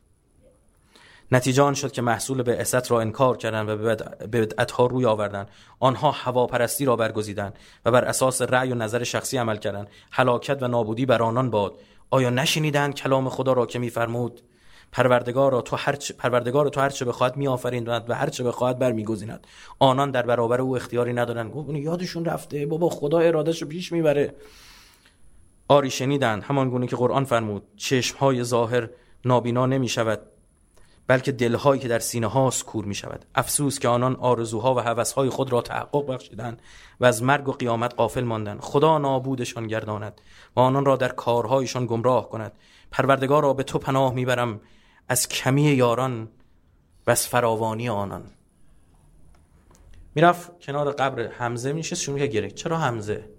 نتیجه 1.31 1.63
آن 1.63 1.73
شد 1.73 1.91
که 1.91 2.01
محصول 2.01 2.43
به 2.43 2.61
اسد 2.61 2.91
را 2.91 3.01
انکار 3.01 3.37
کردند 3.37 3.69
و 3.69 3.77
به 3.77 3.95
بدعتها 4.27 4.85
روی 4.85 5.05
آوردند. 5.05 5.49
آنها 5.79 6.11
هواپرستی 6.11 6.85
را 6.85 6.95
برگزیدند 6.95 7.59
و 7.85 7.91
بر 7.91 8.05
اساس 8.05 8.41
رأی 8.41 8.71
و 8.71 8.75
نظر 8.75 9.03
شخصی 9.03 9.37
عمل 9.37 9.57
کردند. 9.57 9.87
هلاکت 10.11 10.63
و 10.63 10.67
نابودی 10.67 11.05
بر 11.05 11.23
آنان 11.23 11.49
باد. 11.49 11.79
آیا 12.09 12.29
نشنیدند 12.29 12.95
کلام 12.95 13.29
خدا 13.29 13.53
را 13.53 13.65
که 13.65 13.79
میفرمود؟ 13.79 14.41
پروردگار 14.91 15.51
را 15.51 15.61
تو 15.61 15.75
هر 15.75 15.95
چ... 15.95 16.11
پروردگار 16.11 16.69
تو 16.69 16.81
هر 16.81 16.89
چه 16.89 17.05
بخواد 17.05 17.37
میآفریند 17.37 18.09
و 18.09 18.13
هر 18.13 18.29
چه 18.29 18.43
بخواد 18.43 18.79
برمیگزیند. 18.79 19.47
آنان 19.79 20.11
در 20.11 20.21
برابر 20.21 20.61
او 20.61 20.75
اختیاری 20.75 21.13
ندارند. 21.13 21.51
گفت 21.51 21.69
یادشون 21.69 22.25
رفته. 22.25 22.65
بابا 22.65 22.89
خدا 22.89 23.19
ارادهشو 23.19 23.65
پیش 23.65 23.91
می‌بره. 23.91 24.35
آری 25.67 25.89
شنیدند. 25.89 26.43
همان 26.43 26.69
گونه 26.69 26.87
که 26.87 26.95
قرآن 26.95 27.25
فرمود 27.25 27.63
چشم 27.77 28.17
های 28.17 28.43
ظاهر 28.43 28.89
نابینا 29.25 29.65
نمی 29.65 29.87
شود 29.87 30.19
بلکه 31.07 31.31
دلهایی 31.31 31.81
که 31.81 31.87
در 31.87 31.99
سینه 31.99 32.27
هاست 32.27 32.65
کور 32.65 32.85
می 32.85 32.95
شود 32.95 33.25
افسوس 33.35 33.79
که 33.79 33.87
آنان 33.87 34.15
آرزوها 34.15 34.75
و 34.75 34.79
هوسهای 34.79 35.29
خود 35.29 35.51
را 35.51 35.61
تحقق 35.61 36.05
بخشیدند 36.07 36.61
و 36.99 37.05
از 37.05 37.23
مرگ 37.23 37.49
و 37.49 37.51
قیامت 37.51 37.95
قافل 37.95 38.23
ماندند. 38.23 38.59
خدا 38.59 38.97
نابودشان 38.97 39.67
گرداند 39.67 40.21
و 40.55 40.59
آنان 40.59 40.85
را 40.85 40.95
در 40.95 41.09
کارهایشان 41.09 41.85
گمراه 41.85 42.29
کند. 42.29 42.51
پروردگار 42.91 43.43
را 43.43 43.53
به 43.53 43.63
تو 43.63 43.79
پناه 43.79 44.13
می‌برم. 44.13 44.61
از 45.07 45.27
کمی 45.27 45.61
یاران 45.61 46.29
و 47.07 47.11
از 47.11 47.27
فراوانی 47.27 47.89
آنان. 47.89 48.31
می‌رفت 50.15 50.59
کنار 50.59 50.91
قبر 50.91 51.27
حمزه 51.27 51.73
میشست 51.73 52.01
شروع 52.01 52.27
گره 52.27 52.51
چرا 52.51 52.77
حمزه؟ 52.77 53.29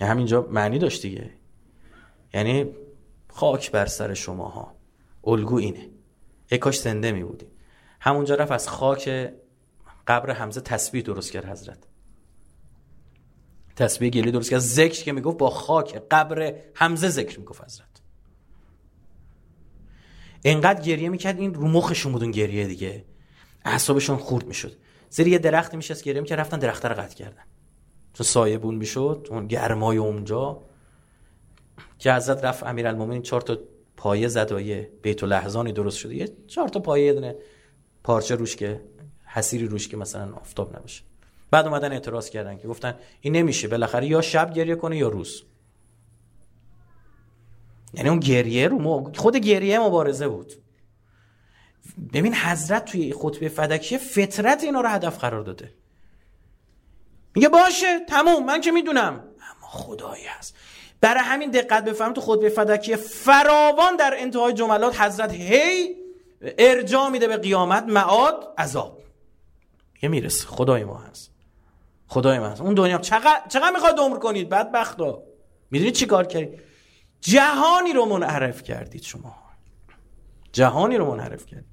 یعنی 0.00 0.10
همینجا 0.10 0.42
معنی 0.50 0.78
داشت 0.78 1.02
دیگه. 1.02 1.30
یعنی 2.34 2.70
خاک 3.28 3.70
بر 3.70 3.86
سر 3.86 4.14
شماها. 4.14 4.74
الگو 5.24 5.56
اینه. 5.56 5.88
یک 6.50 6.60
کاش 6.60 6.80
زنده 6.80 7.12
می 7.12 7.24
بودی 7.24 7.46
همونجا 8.00 8.34
رفت 8.34 8.52
از 8.52 8.68
خاک 8.68 9.32
قبر 10.06 10.30
حمزه 10.30 10.60
تسبیح 10.60 11.02
درست 11.02 11.32
کرد 11.32 11.44
حضرت. 11.44 11.78
تسبیح 13.76 14.10
گلی 14.10 14.30
درست 14.30 14.50
کرد. 14.50 14.60
ذکر 14.60 15.04
که 15.04 15.12
می‌گفت 15.12 15.38
با 15.38 15.50
خاک 15.50 16.02
قبر 16.10 16.54
حمزه 16.74 17.08
ذکر 17.08 17.38
می‌گفت 17.38 17.64
حضرت. 17.64 17.86
انقدر 20.44 20.82
گریه 20.82 21.08
می‌کرد 21.08 21.38
این 21.38 21.54
رو 21.54 21.68
مخشون 21.68 22.12
بود 22.12 22.22
اون 22.22 22.30
گریه 22.30 22.66
دیگه. 22.66 23.04
اعصابشون 23.64 24.16
خورد 24.16 24.46
می‌شد. 24.46 24.72
زیر 25.10 25.28
یه 25.28 25.38
درختی 25.38 25.76
میشست 25.76 26.04
گریه 26.04 26.20
می‌کرد 26.20 26.40
رفتن 26.40 26.58
درخت 26.58 26.86
رو 26.86 26.94
قطع 26.94 27.14
کردن. 27.14 27.42
چون 28.14 28.26
سایه 28.26 28.58
بون 28.58 28.74
می‌شد 28.74 29.26
اون 29.30 29.46
گرمای 29.46 29.96
اونجا. 29.96 30.62
که 31.98 32.14
حضرت 32.14 32.44
رفت 32.44 32.62
امیرالمومنین 32.62 33.22
چهار 33.22 33.40
تا 33.40 33.58
پایه 33.96 34.28
زد 34.28 34.52
و 34.52 34.84
بیت 35.02 35.24
لحظانی 35.24 35.72
درست 35.72 35.98
شده. 35.98 36.14
یه 36.14 36.28
چهار 36.46 36.68
تا 36.68 36.80
پایه 36.80 37.06
یه 37.06 37.12
دونه 37.12 37.36
پارچه 38.04 38.34
روش 38.34 38.56
که 38.56 38.80
حسیری 39.24 39.66
روش 39.66 39.88
که 39.88 39.96
مثلا 39.96 40.32
آفتاب 40.32 40.76
نباشه. 40.76 41.02
بعد 41.50 41.66
اومدن 41.66 41.92
اعتراض 41.92 42.30
کردن 42.30 42.58
که 42.58 42.68
گفتن 42.68 42.94
این 43.20 43.36
نمیشه 43.36 43.68
بالاخره 43.68 44.06
یا 44.06 44.20
شب 44.20 44.54
گریه 44.54 44.74
کنه 44.74 44.96
یا 44.96 45.08
روز. 45.08 45.42
یعنی 47.94 48.08
اون 48.08 48.20
گریه 48.20 48.68
رو 48.68 49.12
خود 49.16 49.36
گریه 49.36 49.78
مبارزه 49.78 50.28
بود. 50.28 50.52
ببین 52.12 52.34
حضرت 52.34 52.84
توی 52.84 53.12
خطبه 53.12 53.48
فدکیه 53.48 53.98
فطرت 53.98 54.64
اینا 54.64 54.80
رو 54.80 54.88
هدف 54.88 55.18
قرار 55.18 55.42
داده. 55.42 55.74
میگه 57.34 57.48
باشه 57.48 57.98
تموم 58.08 58.44
من 58.44 58.60
که 58.60 58.70
می‌دونم. 58.70 59.12
اما 59.12 59.68
خدایی 59.68 60.24
هست. 60.24 60.56
برای 61.00 61.22
همین 61.24 61.50
دقت 61.50 61.84
بفهم 61.84 62.12
تو 62.12 62.20
خطبه 62.20 62.48
فدکیه 62.48 62.96
فراوان 62.96 63.96
در 63.96 64.14
انتهای 64.18 64.52
جملات 64.52 65.00
حضرت 65.00 65.32
هی 65.32 65.96
ارجا 66.58 67.08
میده 67.08 67.28
به 67.28 67.36
قیامت 67.36 67.84
معاد 67.84 68.54
عذاب. 68.58 69.02
یه 70.02 70.08
می‌رسه. 70.08 70.46
خدای 70.46 70.84
ما 70.84 70.98
هست. 70.98 71.30
خدای 72.06 72.38
ما 72.38 72.48
هست. 72.48 72.60
اون 72.60 72.74
دنیا 72.74 72.98
چقدر 72.98 73.42
چقدر 73.48 73.70
می‌خواد 73.70 73.98
عمر 73.98 74.18
کنید؟ 74.18 74.48
بدبختا. 74.48 75.22
می‌دونید 75.70 75.94
چی 75.94 76.06
کار 76.06 76.26
کردید 76.26 76.69
جهانی 77.20 77.92
رو 77.92 78.04
منحرف 78.04 78.62
کردید 78.62 79.02
شما. 79.02 79.34
جهانی 80.52 80.96
رو 80.96 81.10
منحرف 81.10 81.46
کردید. 81.46 81.70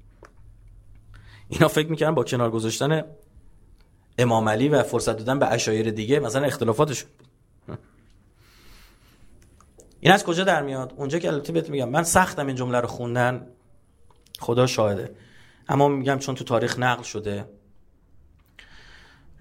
اینا 1.48 1.68
فکر 1.68 1.88
می‌کنن 1.88 2.14
با 2.14 2.24
کنار 2.24 2.50
گذاشتن 2.50 3.04
امام 4.18 4.48
علی 4.48 4.68
و 4.68 4.82
فرصت 4.82 5.16
دادن 5.16 5.38
به 5.38 5.46
اشایر 5.46 5.90
دیگه 5.90 6.20
مثلا 6.20 6.46
اختلافاتشون 6.46 7.10
این 10.00 10.12
از 10.12 10.24
کجا 10.24 10.44
در 10.44 10.62
میاد؟ 10.62 10.94
اونجا 10.96 11.18
که 11.18 11.28
البته 11.28 11.52
بهت 11.52 11.70
میگم 11.70 11.88
من 11.88 12.02
سختم 12.02 12.46
این 12.46 12.56
جمله 12.56 12.80
رو 12.80 12.88
خوندن. 12.88 13.46
خدا 14.40 14.66
شاهده. 14.66 15.14
اما 15.68 15.88
میگم 15.88 16.18
چون 16.18 16.34
تو 16.34 16.44
تاریخ 16.44 16.78
نقل 16.78 17.02
شده 17.02 17.48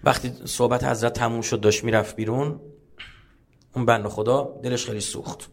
وقتی 0.04 0.34
صحبت 0.46 0.84
حضرت 0.84 1.14
تموم 1.14 1.42
شد 1.42 1.60
داشت 1.60 1.84
می‌رفت 1.84 2.16
بیرون 2.16 2.62
اون 3.74 3.86
بند 3.86 4.08
خدا 4.08 4.60
دلش 4.64 4.86
خیلی 4.86 5.02
سوخت. 5.02 5.50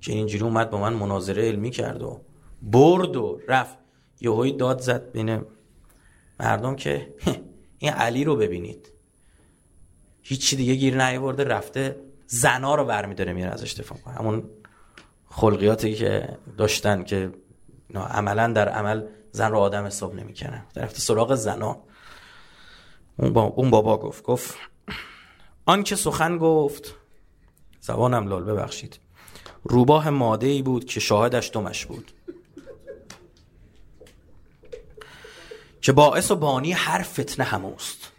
که 0.00 0.12
اینجوری 0.12 0.44
اومد 0.44 0.70
با 0.70 0.78
من 0.78 0.92
مناظره 0.92 1.48
علمی 1.48 1.70
کرد 1.70 2.02
و 2.02 2.20
برد 2.62 3.16
و 3.16 3.40
رفت. 3.48 3.78
یهویی 4.20 4.52
داد 4.52 4.80
زد 4.80 5.12
بین 5.12 5.42
مردم 6.40 6.76
که 6.76 7.14
این 7.78 7.92
علی 7.92 8.24
رو 8.24 8.36
ببینید. 8.36 8.92
هیچی 10.22 10.56
دیگه 10.56 10.74
گیر 10.74 11.06
نیورده 11.06 11.44
رفته 11.44 11.96
زنا 12.26 12.74
رو 12.74 12.84
برمیداره 12.84 13.32
میره 13.32 13.50
ازش 13.50 13.72
دفاع 13.72 13.98
کنه 13.98 14.14
همون 14.14 14.50
خلقیاتی 15.30 15.94
که 15.94 16.38
داشتن 16.58 17.04
که 17.04 17.32
عملا 17.94 18.52
در 18.52 18.68
عمل 18.68 19.06
زن 19.32 19.50
رو 19.50 19.58
آدم 19.58 19.84
حساب 19.84 20.14
نمی‌کنه 20.14 20.64
رفته 20.76 21.00
سراغ 21.00 21.34
زنا. 21.34 21.82
اون, 23.16 23.32
با... 23.32 23.42
اون 23.42 23.70
بابا 23.70 23.98
گفت 23.98 24.22
گفت 24.22 24.54
آن 25.66 25.82
که 25.82 25.96
سخن 25.96 26.38
گفت 26.38 26.94
زبانم 27.80 28.28
لال 28.28 28.44
ببخشید. 28.44 28.98
روباه 29.68 30.10
ماده 30.10 30.46
ای 30.46 30.62
بود 30.62 30.84
که 30.84 31.00
شاهدش 31.00 31.50
دمش 31.52 31.86
بود. 31.86 32.12
که 35.80 35.92
باعث 35.92 36.30
و 36.30 36.36
بانی 36.36 36.72
هر 36.72 37.02
فتنه 37.02 37.44
هموست. 37.44 38.12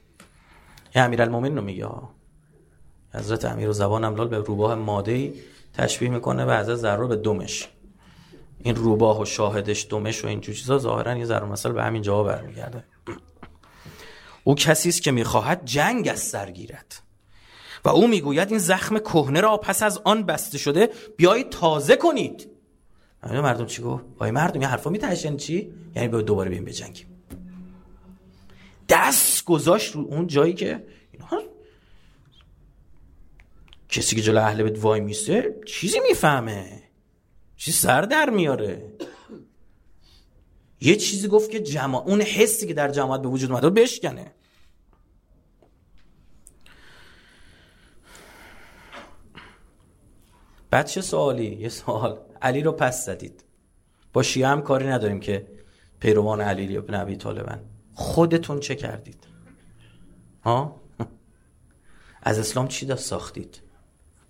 یه 0.95 1.01
امیر 1.01 1.21
المومن 1.21 1.55
رو 1.55 1.61
میگه 1.63 1.87
حضرت 3.13 3.45
امیر 3.45 3.69
و 3.69 3.73
زبانم 3.73 4.15
لال 4.15 4.27
به 4.27 4.37
روباه 4.37 4.75
ماده 4.75 5.11
ای 5.11 5.33
تشبیه 5.73 6.09
می‌کنه 6.09 6.45
و 6.45 6.59
حضرت 6.59 6.75
ذره 6.75 7.07
به 7.07 7.15
دمش. 7.15 7.67
این 8.59 8.75
روباه 8.75 9.21
و 9.21 9.25
شاهدش 9.25 9.87
دمش 9.89 10.23
و 10.23 10.27
این 10.27 10.41
چیزا 10.41 10.77
ظاهرا 10.77 11.17
یه 11.17 11.25
ذره 11.25 11.45
مثلا 11.45 11.71
به 11.71 11.83
همین 11.83 12.01
جواب 12.01 12.27
برمیگرده. 12.27 12.83
او 14.43 14.55
کسی 14.55 14.89
است 14.89 15.01
که 15.01 15.11
می‌خواهد 15.11 15.65
جنگ 15.65 16.07
از 16.07 16.19
سر 16.19 16.51
گیرد. 16.51 17.06
و 17.87 17.89
او 17.89 18.07
می‌گوید 18.07 18.49
این 18.49 18.59
زخم 18.59 18.99
کهنه 18.99 19.41
را 19.41 19.57
پس 19.57 19.83
از 19.83 19.97
آن 20.03 20.23
بسته 20.23 20.57
شده 20.57 20.89
بیایید 21.17 21.49
تازه 21.49 21.95
کنید. 21.95 22.49
مردم 23.23 23.65
چی 23.65 23.81
گفت؟ 23.81 24.05
وای 24.19 24.31
مردم 24.31 24.61
یه 24.61 24.67
حرفا 24.67 24.89
میتهشن 24.89 25.37
چی؟ 25.37 25.73
یعنی 25.95 26.07
به 26.07 26.21
دوباره 26.21 26.49
بیم 26.49 26.65
بجنگیم. 26.65 27.05
دست 28.89 29.45
گذاشت 29.45 29.95
رو 29.95 30.01
اون 30.01 30.27
جایی 30.27 30.53
که 30.53 30.85
اینا 31.11 31.43
کسی 33.89 34.15
که 34.15 34.21
جلو 34.21 34.41
اهل 34.41 34.63
بیت 34.63 34.83
وای 34.83 34.99
میسته 34.99 35.55
چیزی 35.65 35.99
می‌فهمه. 35.99 36.83
چیزی 37.57 37.77
سر 37.77 38.01
در 38.01 38.29
میاره. 38.29 38.93
یه 40.81 40.95
چیزی 40.95 41.27
گفت 41.27 41.51
که 41.51 41.59
جماع 41.59 42.03
اون 42.07 42.21
حسی 42.21 42.67
که 42.67 42.73
در 42.73 42.91
جماعت 42.91 43.21
به 43.21 43.27
وجود 43.27 43.51
اومده 43.51 43.69
بشکنه. 43.69 44.31
بعد 50.69 50.85
چه 50.85 51.01
سوالی؟ 51.01 51.55
یه 51.55 51.69
سوال. 51.69 52.19
علی 52.41 52.61
رو 52.61 52.71
پس 52.71 53.05
زدید. 53.05 53.43
با 54.13 54.23
شیعه 54.23 54.47
هم 54.47 54.61
کاری 54.61 54.87
نداریم 54.87 55.19
که 55.19 55.47
پیروان 55.99 56.41
علی 56.41 56.77
ابن 56.77 56.93
ابی 56.93 57.15
طالبن. 57.15 57.61
خودتون 57.93 58.59
چه 58.59 58.75
کردید؟ 58.75 59.27
ها؟ 60.43 60.81
از 62.23 62.39
اسلام 62.39 62.67
چی 62.67 62.85
دست 62.85 63.05
ساختید؟ 63.05 63.61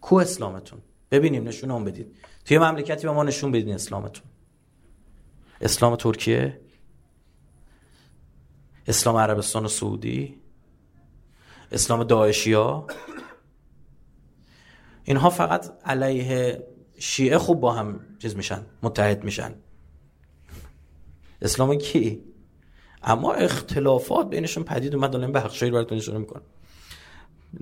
کو 0.01 0.15
اسلامتون؟ 0.15 0.81
ببینیم 1.11 1.47
نشون 1.47 1.71
هم 1.71 1.83
بدید. 1.83 2.15
توی 2.45 2.57
مملکتی 2.57 3.07
به 3.07 3.13
ما 3.13 3.23
نشون 3.23 3.51
بدین 3.51 3.73
اسلامتون. 3.73 4.23
اسلام 5.61 5.95
ترکیه؟ 5.95 6.59
اسلام 8.87 9.15
عربستان 9.15 9.65
و 9.65 9.67
سعودی؟ 9.67 10.41
اسلام 11.71 12.03
داعشیا 12.03 12.87
اینها 15.07 15.29
فقط 15.29 15.71
علیه 15.85 16.63
شیعه 16.99 17.37
خوب 17.37 17.59
با 17.59 17.73
هم 17.73 17.99
چیز 18.19 18.35
میشن 18.35 18.65
متحد 18.83 19.23
میشن. 19.23 19.53
اسلام 21.41 21.75
کی؟ 21.75 22.23
اما 23.03 23.33
اختلافات 23.33 24.29
بینشون 24.29 24.63
پدید 24.63 24.95
اومد 24.95 25.11
دارم 25.11 25.31
به 25.31 25.39
حق 25.39 25.69
براتون 25.69 25.97
نشون 25.97 26.17
می‌کنم 26.17 26.41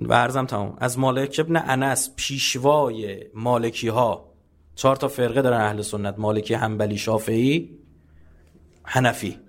و 0.02 0.14
عرضم 0.14 0.46
تمام 0.46 0.78
از 0.80 1.00
مالک 1.00 1.36
ابن 1.40 1.58
انس 1.58 2.12
پیشوای 2.16 3.26
مالکی 3.34 3.88
ها 3.88 4.32
چهار 4.76 4.96
تا 4.96 5.08
فرقه 5.08 5.42
دارن 5.42 5.62
اهل 5.62 5.82
سنت 5.82 6.20
مالکی 6.20 6.54
حنبلی 6.54 6.98
شافعی 6.98 7.80
حنفی. 8.84 9.40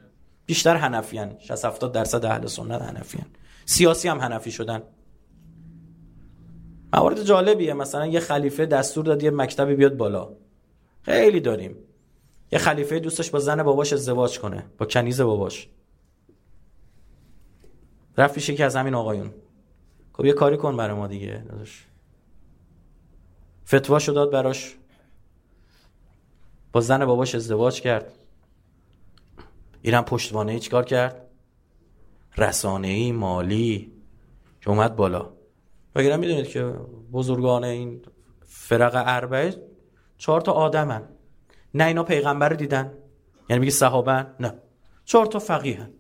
بیشتر 0.47 0.77
حنفیان 0.77 1.37
60 1.39 1.65
70 1.65 1.93
درصد 1.93 2.25
اهل 2.25 2.47
سنت 2.47 2.83
حنفیان 2.83 3.27
سیاسی 3.65 4.09
هم 4.09 4.21
حنفی 4.21 4.51
شدن. 4.51 4.83
موارد 6.97 7.23
جالبیه. 7.23 7.75
مثلا 7.75 8.07
یه 8.07 8.21
خلیفه 8.21 8.67
دستور 8.67 9.05
داد 9.05 9.23
یه 9.23 9.31
مکتبی 9.31 9.75
بیاد 9.75 9.97
بالا. 9.97 10.33
خیلی 11.03 11.41
داریم. 11.41 11.77
یه 12.53 12.59
خلیفه 12.59 12.99
دوستش 12.99 13.31
با 13.31 13.39
زن 13.39 13.63
باباش 13.63 13.93
ازدواج 13.93 14.39
کنه 14.39 14.67
با 14.79 14.87
کنیز 14.87 15.21
باباش. 15.21 15.69
رفت 18.19 18.35
پیش 18.35 18.51
که 18.51 18.65
از 18.65 18.77
همین 18.77 18.95
آقایون. 18.95 19.35
خب 20.13 20.25
یه 20.25 20.33
کاری 20.33 20.57
کن 20.57 20.77
برای 20.77 20.97
ما 20.97 21.07
دیگه 21.07 21.45
داداش. 21.49 21.87
فتوا 23.67 23.99
داد 23.99 24.31
براش. 24.31 24.77
با 26.73 26.81
زن 26.81 27.07
باباش 27.07 27.35
ازدواج 27.35 27.81
کرد. 27.81 28.13
اینم 29.83 30.03
پشتوانه 30.03 30.59
چیکار 30.59 30.85
کرد؟ 30.85 31.29
رسانه 32.37 32.89
ای 32.89 33.13
مالی. 33.13 33.93
که 34.61 34.71
اومد 34.71 34.97
بالا. 34.97 35.36
وگرنه 35.97 36.17
می‌دونید 36.17 36.49
که 36.49 36.63
بزرگان 37.13 37.65
این 37.65 38.03
فرق 38.45 39.03
اربعه 39.07 39.55
چهار 40.19 40.41
تا 40.41 40.53
آدمن. 40.53 41.03
نه 41.75 41.85
اینا 41.85 42.05
پیغمبر 42.05 42.49
رو 42.49 42.57
دیدن. 42.57 42.93
یعنی 43.51 43.61
میگه 43.61 43.73
صحابه 43.73 44.27
نه. 44.41 44.55
چهار 45.05 45.27
تا 45.27 45.39
فقیهن 45.39 45.91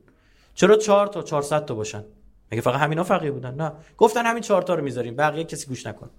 چرا 0.55 0.77
چهار 0.77 1.07
تا؟ 1.07 1.23
400 1.23 1.65
تا 1.65 1.75
باشن. 1.75 2.05
مگه 2.53 2.61
فقط 2.61 2.81
همینا 2.81 3.05
فقیه 3.05 3.31
بودن؟ 3.31 3.55
نه. 3.55 3.73
گفتن 3.97 4.27
همین 4.27 4.43
چهار 4.43 4.63
تا 4.63 4.75
رو 4.75 4.85
می‌ذاریم. 4.85 5.17
بقیه 5.17 5.45
کسی 5.45 5.67
گوش 5.67 5.87
نکن. 5.87 6.11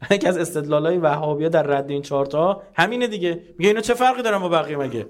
یکی 0.10 0.26
از 0.26 0.38
استدلالای 0.38 0.98
وهابیا 0.98 1.48
در 1.48 1.62
رد 1.62 1.90
این 1.90 2.02
چهار 2.02 2.26
تا 2.26 2.62
همینه 2.74 3.06
دیگه. 3.06 3.42
میگه 3.58 3.68
اینا 3.68 3.80
چه 3.80 3.94
فرقی 3.94 4.22
دارن 4.22 4.38
با 4.38 4.48
بقیه 4.48 4.76
مگه؟ 4.76 5.08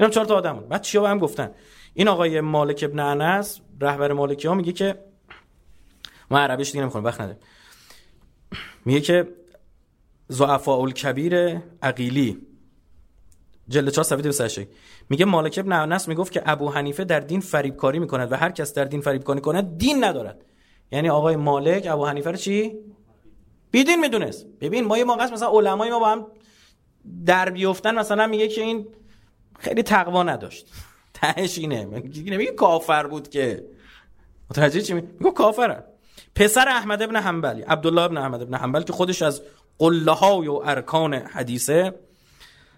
اینا 0.00 0.10
چهار 0.10 0.26
تا 0.26 0.36
آدمون 0.36 0.68
بعد 0.68 0.80
چیا 0.80 1.06
هم 1.06 1.18
گفتن؟ 1.18 1.50
این 1.98 2.08
آقای 2.08 2.40
مالک 2.40 2.84
ابن 2.88 3.00
انس 3.00 3.60
رهبر 3.80 4.12
مالکی 4.12 4.48
ها 4.48 4.54
میگه 4.54 4.72
که 4.72 4.98
ما 6.30 6.38
عربیش 6.38 6.70
دیگه 6.70 6.82
نمی‌خونم 6.82 7.04
وقت 7.04 7.20
نداریم. 7.20 7.42
میگه 8.84 9.00
که 9.00 9.28
ضعفاء 10.32 10.80
الکبیر 10.80 11.62
عقیلی 11.82 12.38
جلد 13.68 13.88
4 13.88 14.04
صفحه 14.04 14.22
28 14.22 14.60
میگه 15.10 15.24
مالک 15.24 15.58
ابن 15.58 15.72
انس 15.72 16.08
می‌گفت 16.08 16.32
که 16.32 16.42
ابو 16.46 16.70
حنیفه 16.70 17.04
در 17.04 17.20
دین 17.20 17.40
فریب 17.40 17.76
کاری 17.76 17.98
می‌کند 17.98 18.32
و 18.32 18.36
هر 18.36 18.50
کس 18.50 18.74
در 18.74 18.84
دین 18.84 19.00
فریب 19.00 19.22
کاری 19.22 19.40
کند 19.40 19.78
دین 19.78 20.04
ندارد. 20.04 20.44
یعنی 20.92 21.08
آقای 21.08 21.36
مالک 21.36 21.86
ابو 21.90 22.06
حنیفه 22.06 22.30
رو 22.30 22.36
چی؟ 22.36 22.78
بیدین 23.70 24.00
می‌دونست. 24.00 24.46
ببین 24.60 24.84
ما 24.84 24.98
یه 24.98 25.04
موقع 25.04 25.32
مثلا 25.32 25.48
علمای 25.48 25.90
ما 25.90 25.98
با 25.98 26.08
هم 26.08 26.26
در 27.26 27.50
بیفتن 27.50 27.94
مثلا 27.94 28.26
میگه 28.26 28.48
که 28.48 28.60
این 28.60 28.86
خیلی 29.58 29.82
تقوا 29.82 30.22
نداشت. 30.22 30.72
تهش 31.16 31.58
اینه. 31.58 31.84
میگه 31.84 32.52
کافر 32.52 33.06
بود 33.06 33.28
که. 33.28 33.64
متوجه 34.50 34.80
چی 34.80 34.94
میگه 34.94 35.30
کافره 35.36 35.84
پسر 36.34 36.68
احمد 36.68 37.02
ابن 37.02 37.16
حنبلی 37.16 37.62
عبدالله 37.62 38.02
ابن 38.02 38.16
احمد 38.16 38.42
ابن 38.42 38.54
حنبل 38.54 38.82
که 38.82 38.92
خودش 38.92 39.22
از 39.22 39.42
قله 39.78 40.12
های 40.12 40.48
و 40.48 40.60
ارکان 40.64 41.14
حدیثه 41.14 41.94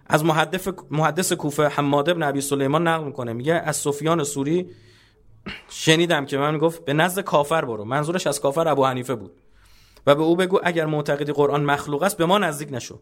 از 0.07 0.25
محدث 0.25 0.69
محدث 0.91 1.33
کوفه 1.33 1.69
حماد 1.69 2.09
ابن 2.09 2.23
ابی 2.23 2.41
سلیمان 2.41 2.89
نقل 2.89 3.05
می‌کنه. 3.05 3.33
میگه 3.33 3.55
از 3.55 3.77
سفیان 3.77 4.25
سوری 4.25 4.71
شنیدم 5.69 6.27
که 6.27 6.39
من 6.39 6.59
گفت 6.59 6.85
به 6.85 6.93
نزد 6.93 7.21
کافر 7.21 7.65
برو. 7.65 7.85
منظورش 7.85 8.27
از 8.27 8.41
کافر 8.41 8.69
ابو 8.69 8.85
حنیفه 8.85 9.15
بود. 9.15 9.33
و 10.07 10.15
به 10.15 10.23
او 10.23 10.37
بگو 10.37 10.61
اگر 10.63 10.87
معتقدی 10.87 11.33
قرآن 11.33 11.65
مخلوق 11.65 12.03
است 12.03 12.17
به 12.17 12.27
ما 12.27 12.39
نزدیک 12.39 12.69
نشو. 12.73 13.01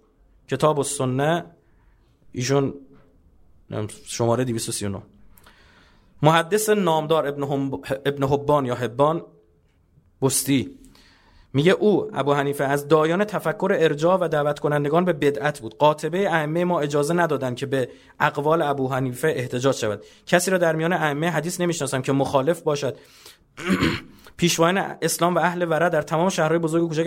کتاب 0.48 0.78
و 0.78 0.82
سنه 0.82 1.44
ایشون 2.32 2.74
شماره 4.06 4.44
239 4.44 5.02
محدث 6.22 6.68
نامدار 6.68 7.26
ابن, 7.26 7.42
ابن 8.06 8.26
حبان 8.26 8.66
یا 8.66 8.74
حبان 8.74 9.22
بستی. 10.22 10.78
میگه 11.52 11.72
او 11.72 12.10
ابو 12.14 12.32
حنیفه 12.32 12.64
از 12.64 12.88
دایان 12.88 13.24
تفکر 13.24 13.76
ارجاع 13.78 14.18
و 14.20 14.28
دعوت 14.28 14.58
کنندگان 14.58 15.04
به 15.04 15.12
بدعت 15.12 15.60
بود. 15.60 15.78
قاطبه 15.78 16.18
ائمه 16.18 16.64
ما 16.64 16.80
اجازه 16.80 17.14
ندادن 17.14 17.54
که 17.54 17.66
به 17.66 17.88
اقوال 18.20 18.62
ابو 18.62 18.88
حنیفه 18.88 19.28
احتجاج 19.36 19.74
شود. 19.74 20.04
کسی 20.26 20.50
را 20.50 20.58
در 20.58 20.76
میان 20.76 20.92
ائمه 20.92 21.30
حدیث 21.30 21.60
نمی‌شناسم 21.60 22.02
که 22.02 22.12
مخالف 22.12 22.60
باشد. 22.60 22.96
پیشوایان 24.36 24.78
اسلام 25.02 25.34
و 25.34 25.38
اهل 25.38 25.70
ورع 25.70 25.88
در 25.88 26.02
تمام 26.02 26.28
شهرهای 26.28 26.58
بزرگ 26.58 26.82
و 26.82 26.88
کوچک 26.88 27.06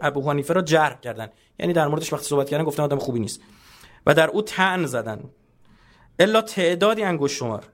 ابو 0.00 0.30
حنیفه 0.30 0.54
را 0.54 0.62
جرح 0.62 1.00
کردند. 1.00 1.32
یعنی 1.58 1.72
در 1.72 1.88
موردش 1.88 2.12
وقتی 2.12 2.26
صحبت 2.26 2.48
کردن 2.50 2.64
گفتن 2.64 2.82
آدم 2.82 2.98
خوبی 2.98 3.20
نیست. 3.20 3.40
و 4.06 4.14
در 4.14 4.28
او 4.28 4.42
طعن 4.42 4.86
زدن. 4.86 5.20
الا 6.18 6.40
تعدادی 6.40 7.02
انگشت 7.02 7.36
شمار. 7.36 7.64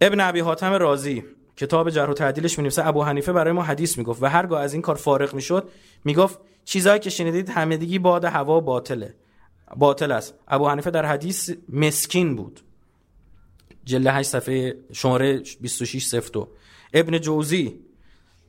ابن 0.00 0.20
ابی 0.20 0.40
حاتم 0.40 0.72
رازی 0.72 1.24
کتاب 1.56 1.90
جرح 1.90 2.10
و 2.10 2.14
تعدیلش 2.14 2.58
می‌نویسه. 2.58 2.86
ابو 2.86 3.02
حنیفه 3.02 3.32
برای 3.32 3.52
ما 3.52 3.62
حدیث 3.62 3.98
می‌گفت 3.98 4.22
و 4.22 4.26
هرگاه 4.26 4.62
از 4.62 4.72
این 4.72 4.82
کار 4.82 4.94
فارغ 4.94 5.34
می‌شد 5.34 5.68
می‌گفت 6.04 6.38
چیزایی 6.64 7.00
که 7.00 7.10
شنیدید 7.10 7.48
همدیگی 7.48 7.98
باد 7.98 8.24
هوا 8.24 8.60
باطله. 8.60 9.14
باطل 9.76 10.12
است. 10.12 10.34
ابو 10.48 10.68
حنیفه 10.68 10.90
در 10.90 11.06
حدیث 11.06 11.50
مسکین 11.68 12.36
بود. 12.36 12.60
جلد 13.84 14.06
8 14.06 14.28
صفحه 14.28 14.76
شماره 14.92 15.42
26 15.60 16.06
صفر 16.06 16.46
ابن 16.94 17.18
جوزی 17.18 17.80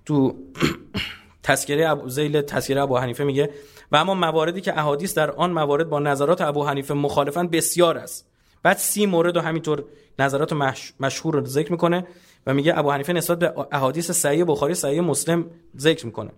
تو 0.06 0.36
تذکره 1.44 1.90
ابو 1.90 2.10
زیل 2.10 2.42
تذکره 2.42 2.82
ابو 2.82 2.98
حنیفه 2.98 3.24
میگه 3.24 3.50
و 3.92 3.96
اما 3.96 4.14
مواردی 4.14 4.62
که 4.62 4.80
احادیث 4.80 5.14
در 5.14 5.32
آن 5.32 5.52
موارد 5.52 5.90
با 5.90 6.00
نظرات 6.00 6.42
ابو 6.42 6.64
حنیفه 6.64 6.94
مخالفن 6.94 7.48
بسیار 7.48 7.98
است. 7.98 8.31
بعد 8.64 8.78
سی 8.78 9.06
مورد 9.06 9.38
و 9.38 9.42
همینطور 9.42 9.86
نظرات 10.20 10.54
مشهور 11.00 11.36
رو 11.36 11.46
ذکر 11.46 11.72
می‌کنه 11.72 12.08
و 12.48 12.54
میگه 12.54 12.80
ابو 12.80 12.92
حنیفه 12.92 13.14
نسبت 13.14 13.40
به 13.40 13.54
احادیث 13.72 14.12
صحیح 14.12 14.44
بخاری 14.48 14.74
صحیح 14.74 15.02
مسلم 15.02 15.46
ذکر 15.78 16.06
می‌کنه. 16.06 16.32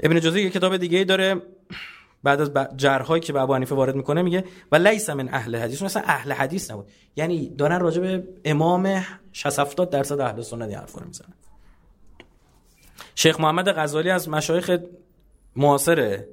ابن 0.00 0.20
جوزی 0.20 0.42
یه 0.42 0.50
کتاب 0.50 0.76
دیگه 0.76 1.04
داره 1.04 1.42
بعد 2.22 2.40
از 2.40 2.50
جرهایی 2.76 3.20
که 3.20 3.32
به 3.32 3.40
ابو 3.40 3.54
حنیفه 3.54 3.74
وارد 3.74 3.94
می‌کنه 3.94 4.22
میگه 4.22 4.44
و 4.72 4.76
لیس 4.76 5.10
من 5.10 5.28
اهل 5.28 5.56
حدیث. 5.56 5.82
مثلا 5.82 6.02
اهل 6.06 6.32
حدیث 6.32 6.70
نبود. 6.70 6.88
یعنی 7.16 7.48
دارن 7.48 7.80
راجع 7.80 8.00
به 8.00 8.24
امام 8.44 9.04
60 9.32 9.58
70 9.58 9.90
درصد 9.90 10.20
اهل 10.20 10.42
سنت 10.42 10.74
حرفا 10.74 11.00
رو 11.00 11.06
می‌زنن. 11.06 11.34
شیخ 13.14 13.40
محمد 13.40 13.68
غزالی 13.68 14.10
از 14.10 14.28
مشایخ 14.28 14.78
معاصر 15.56 16.24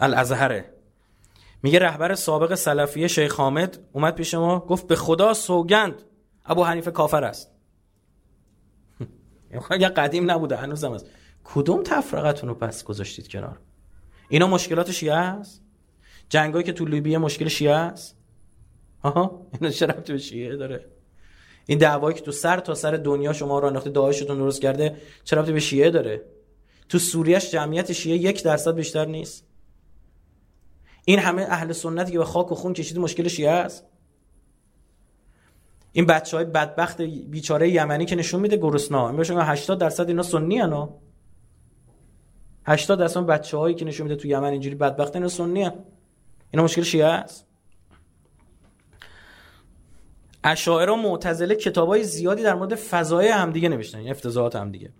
الازهره 0.00 0.64
میگه 1.62 1.78
رهبر 1.78 2.14
سابق 2.14 2.54
سلفیه 2.54 3.08
شیخ 3.08 3.36
حامد 3.36 3.78
اومد 3.92 4.14
پیش 4.14 4.34
ما 4.34 4.60
گفت 4.60 4.86
به 4.86 4.96
خدا 4.96 5.34
سوگند 5.34 6.02
ابو 6.44 6.64
حنیفه 6.64 6.90
کافر 6.90 7.24
است. 7.24 7.50
یا 9.80 9.88
قدیم 9.88 10.30
نبوده 10.30 10.56
هنوزم 10.56 10.92
است 10.92 11.06
کدوم 11.44 11.82
تفرقتون 11.82 12.48
رو 12.48 12.54
پس 12.54 12.84
گذاشتید 12.84 13.28
کنار؟ 13.28 13.58
اینا 14.28 14.46
مشکلات 14.46 14.90
شیعه 14.90 15.14
است؟ 15.14 15.62
جنگایی 16.28 16.64
که 16.64 16.72
تو 16.72 16.84
لیبیه 16.84 17.18
مشکل 17.18 17.48
شیعه 17.48 17.74
است؟ 17.74 18.16
آها 19.02 19.46
اینا 19.52 19.68
ربطی 19.80 20.12
به 20.12 20.18
شیعه 20.18 20.56
داره؟ 20.56 20.84
این 21.66 21.78
دعوایی 21.78 22.16
که 22.16 22.22
تو 22.22 22.32
سر 22.32 22.60
تا 22.60 22.74
سر 22.74 22.90
دنیا 22.90 23.32
شما 23.32 23.58
رو 23.58 23.66
انداخته 23.66 23.90
داعشتون 23.90 24.38
درست 24.38 24.62
کرده 24.62 24.96
ربطی 25.32 25.52
به 25.52 25.60
شیعه 25.60 25.90
داره؟ 25.90 26.24
تو 26.88 26.98
سوریهش 26.98 27.50
جمعیت 27.50 27.92
شیعه 27.92 28.16
یک 28.16 28.42
درصد 28.42 28.74
بیشتر 28.74 29.04
نیست؟ 29.04 29.49
این 31.04 31.18
همه 31.18 31.42
اهل 31.42 31.72
سنتی 31.72 32.12
که 32.12 32.18
به 32.18 32.24
خاک 32.24 32.52
و 32.52 32.54
خون 32.54 32.72
کشید 32.72 32.98
مشکل 32.98 33.28
شیعه 33.28 33.50
است 33.50 33.84
این 35.92 36.06
بچه 36.06 36.36
های 36.36 36.46
بدبخت 36.46 37.00
بیچاره 37.02 37.70
یمنی 37.70 38.06
که 38.06 38.16
نشون 38.16 38.40
میده 38.40 38.56
گرسنا 38.56 39.08
این 39.08 39.16
بهشون 39.16 39.40
80 39.40 39.78
درصد 39.78 40.08
اینا 40.08 40.22
سنی 40.22 40.60
انا 40.60 40.88
80 42.66 42.98
درصد 42.98 43.20
بچه 43.20 43.56
هایی 43.56 43.74
که 43.74 43.84
نشون 43.84 44.06
میده 44.06 44.16
تو 44.16 44.28
یمن 44.28 44.50
اینجوری 44.50 44.74
بدبخت 44.74 45.16
اینا 45.16 45.28
سنی 45.28 45.62
هن. 45.62 45.72
اینا 46.50 46.64
مشکل 46.64 46.82
شیعه 46.82 47.06
است 47.06 47.46
اشاعره 50.44 50.92
و 50.92 50.96
معتزله 50.96 51.54
کتابای 51.54 52.04
زیادی 52.04 52.42
در 52.42 52.54
مورد 52.54 52.74
فضای 52.74 53.28
همدیگه 53.28 53.68
نوشتن 53.68 53.98
یعنی 53.98 54.10
افتضاحات 54.10 54.56
همدیگه. 54.56 54.90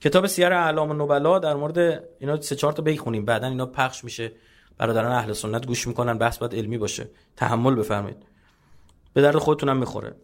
کتاب 0.00 0.26
سیر 0.26 0.52
اعلام 0.52 0.90
النبلا 0.90 1.38
در 1.38 1.54
مورد 1.54 2.04
اینا 2.18 2.40
سه 2.40 2.56
چهار 2.56 2.72
تا 2.72 2.82
بخونیم 2.82 3.24
بعدا 3.24 3.46
اینا 3.46 3.66
پخش 3.66 4.04
میشه. 4.04 4.32
برادران 4.78 5.12
اهل 5.12 5.32
سنت 5.32 5.66
گوش 5.66 5.86
می‌کنن 5.86 6.18
بحث 6.18 6.38
باید 6.38 6.54
علمی 6.54 6.78
باشه. 6.78 7.10
تحمل 7.36 7.74
بفرمایید. 7.74 8.26
به 9.14 9.22
درد 9.22 9.36
خودتونم 9.36 9.76
می‌خوره. 9.76 10.14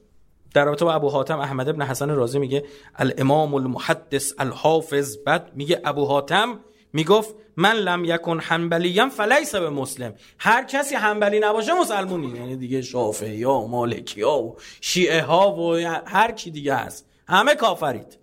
در 0.55 0.65
رابطه 0.65 0.85
با 0.85 0.93
ابو 0.93 1.09
حاتم 1.09 1.39
احمد 1.39 1.69
ابن 1.69 1.83
حسن 1.83 2.11
رازی 2.11 2.39
میگه 2.39 2.65
الامام 2.97 3.55
المحدث 3.55 4.33
الحافظ. 4.39 5.17
بعد 5.27 5.51
میگه 5.55 5.81
ابو 5.85 6.05
حاتم 6.05 6.59
می‌گفت 6.93 7.35
من 7.57 7.73
لم 7.73 8.05
یکن 8.05 8.41
حنبلیم 8.41 9.09
فلیس 9.09 9.55
به 9.55 9.71
مسلم. 9.71 10.15
هر 10.39 10.65
کسی 10.65 10.95
حنبلی 10.95 11.41
نباشه 11.41 11.73
مسلمونی. 11.81 12.29
یعنی 12.29 12.57
دیگه 12.57 12.83
شافعی 12.83 13.43
ها 13.43 13.67
مالکی 13.67 14.23
ها 14.23 14.43
و 14.43 14.57
شیعه 14.81 15.23
ها 15.23 15.57
و 15.57 15.77
هر 16.07 16.33
کی 16.33 16.51
دیگه 16.51 16.75
هست. 16.75 17.09
همه 17.29 17.55
کافرید. 17.55 18.19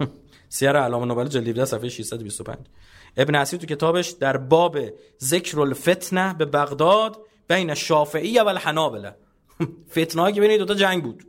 سیر 0.48 0.72
علامه 0.72 1.06
نوبل 1.06 1.26
17 1.26 1.64
صفحه 1.64 1.88
625 1.88 2.58
ابن 3.16 3.34
اسیر 3.34 3.60
تو 3.60 3.66
کتابش 3.66 4.08
در 4.08 4.36
باب 4.36 4.78
ذکر 5.20 5.60
الفتنه 5.60 6.34
به 6.34 6.44
بغداد 6.44 7.18
بین 7.48 7.74
شافعی 7.74 8.38
و 8.38 8.48
الحنابله. 8.48 9.14
فتنه 9.96 10.32
که 10.32 10.40
بین 10.40 10.58
دو 10.58 10.64
تا 10.64 10.74
جنگ 10.74 11.02
بود. 11.02 11.24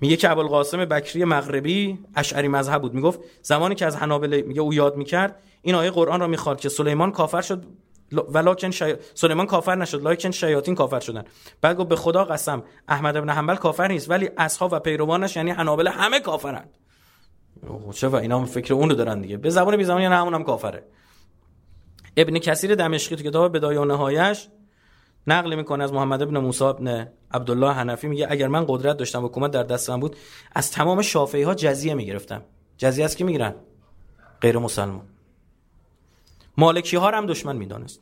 میگه 0.00 0.16
که 0.16 0.30
ابوالقاسم 0.30 0.84
بکری 0.84 1.24
مغربی 1.24 1.98
اشعری 2.16 2.48
مذهب 2.48 2.82
بود. 2.82 2.94
می‌گفت 2.94 3.20
زمانی 3.42 3.74
که 3.74 3.86
از 3.86 3.96
حنابله 3.96 4.42
میگه 4.42 4.60
او 4.60 4.74
یاد 4.74 4.96
می‌کرد 4.96 5.42
این 5.62 5.74
آیه 5.74 5.90
قرآن 5.90 6.20
را 6.20 6.26
می‌خواد 6.26 6.60
که 6.60 6.68
سلیمان 6.68 7.12
کافر 7.12 7.40
شد 7.40 7.64
ولکن 8.12 8.70
شی... 8.70 8.94
سلیمان 9.14 9.46
کافر 9.46 9.74
نشد 9.74 10.02
لکن 10.02 10.30
شیاطین 10.30 10.74
کافر 10.74 11.00
شدن. 11.00 11.24
بعد 11.60 11.76
گفت 11.76 11.88
به 11.88 11.96
خدا 11.96 12.24
قسم 12.24 12.62
احمد 12.88 13.14
بن 13.14 13.30
حنبل 13.30 13.56
کافر 13.56 13.88
نیست 13.88 14.10
ولی 14.10 14.30
اصحاب 14.38 14.72
و 14.72 14.80
پیروانش 14.80 15.36
یعنی 15.36 15.50
حنابله 15.50 15.90
همه 15.90 16.20
کافرند. 16.20 16.70
چه 17.92 18.08
و 18.08 18.16
اینا 18.16 18.38
هم 18.38 18.44
فکر 18.44 18.74
اونو 18.74 18.94
دارن 18.94 19.20
دیگه؟ 19.20 19.36
به 19.36 19.50
زبان 19.50 19.76
بی 19.76 19.84
زبانی 19.84 20.08
نه 20.08 20.14
همون 20.14 20.34
هم 20.34 20.44
کافره. 20.44 20.84
ابن 22.16 22.38
کثیر 22.38 22.74
دمشقی 22.74 23.16
تو 23.16 23.22
کتاب 23.22 23.56
بدایه 23.56 23.80
و 23.80 23.84
نهایش 23.84 24.48
نقل 25.26 25.54
می‌کنه 25.54 25.84
از 25.84 25.92
محمد 25.92 26.22
ابن 26.22 26.38
موسی 26.38 26.64
ابن 26.64 27.12
عبدالله 27.30 27.72
حنفی 27.72 28.08
میگه 28.08 28.26
اگر 28.30 28.48
من 28.48 28.64
قدرت 28.68 28.96
داشتم 28.96 29.24
حکومت 29.24 29.50
در 29.50 29.62
دستم 29.62 30.00
بود 30.00 30.16
از 30.54 30.72
تمام 30.72 31.02
شافعی 31.02 31.42
ها 31.42 31.54
جزیه 31.54 31.94
می‌گرفتم. 31.94 32.42
جزیه 32.78 33.04
از 33.04 33.16
کی 33.16 33.24
می‌گیرن؟ 33.24 33.54
غیر 34.40 34.58
مسلمان. 34.58 35.06
مالکی 36.56 36.96
ها 36.96 37.10
هم 37.10 37.26
دشمن 37.26 37.56
می‌دانست 37.56 38.00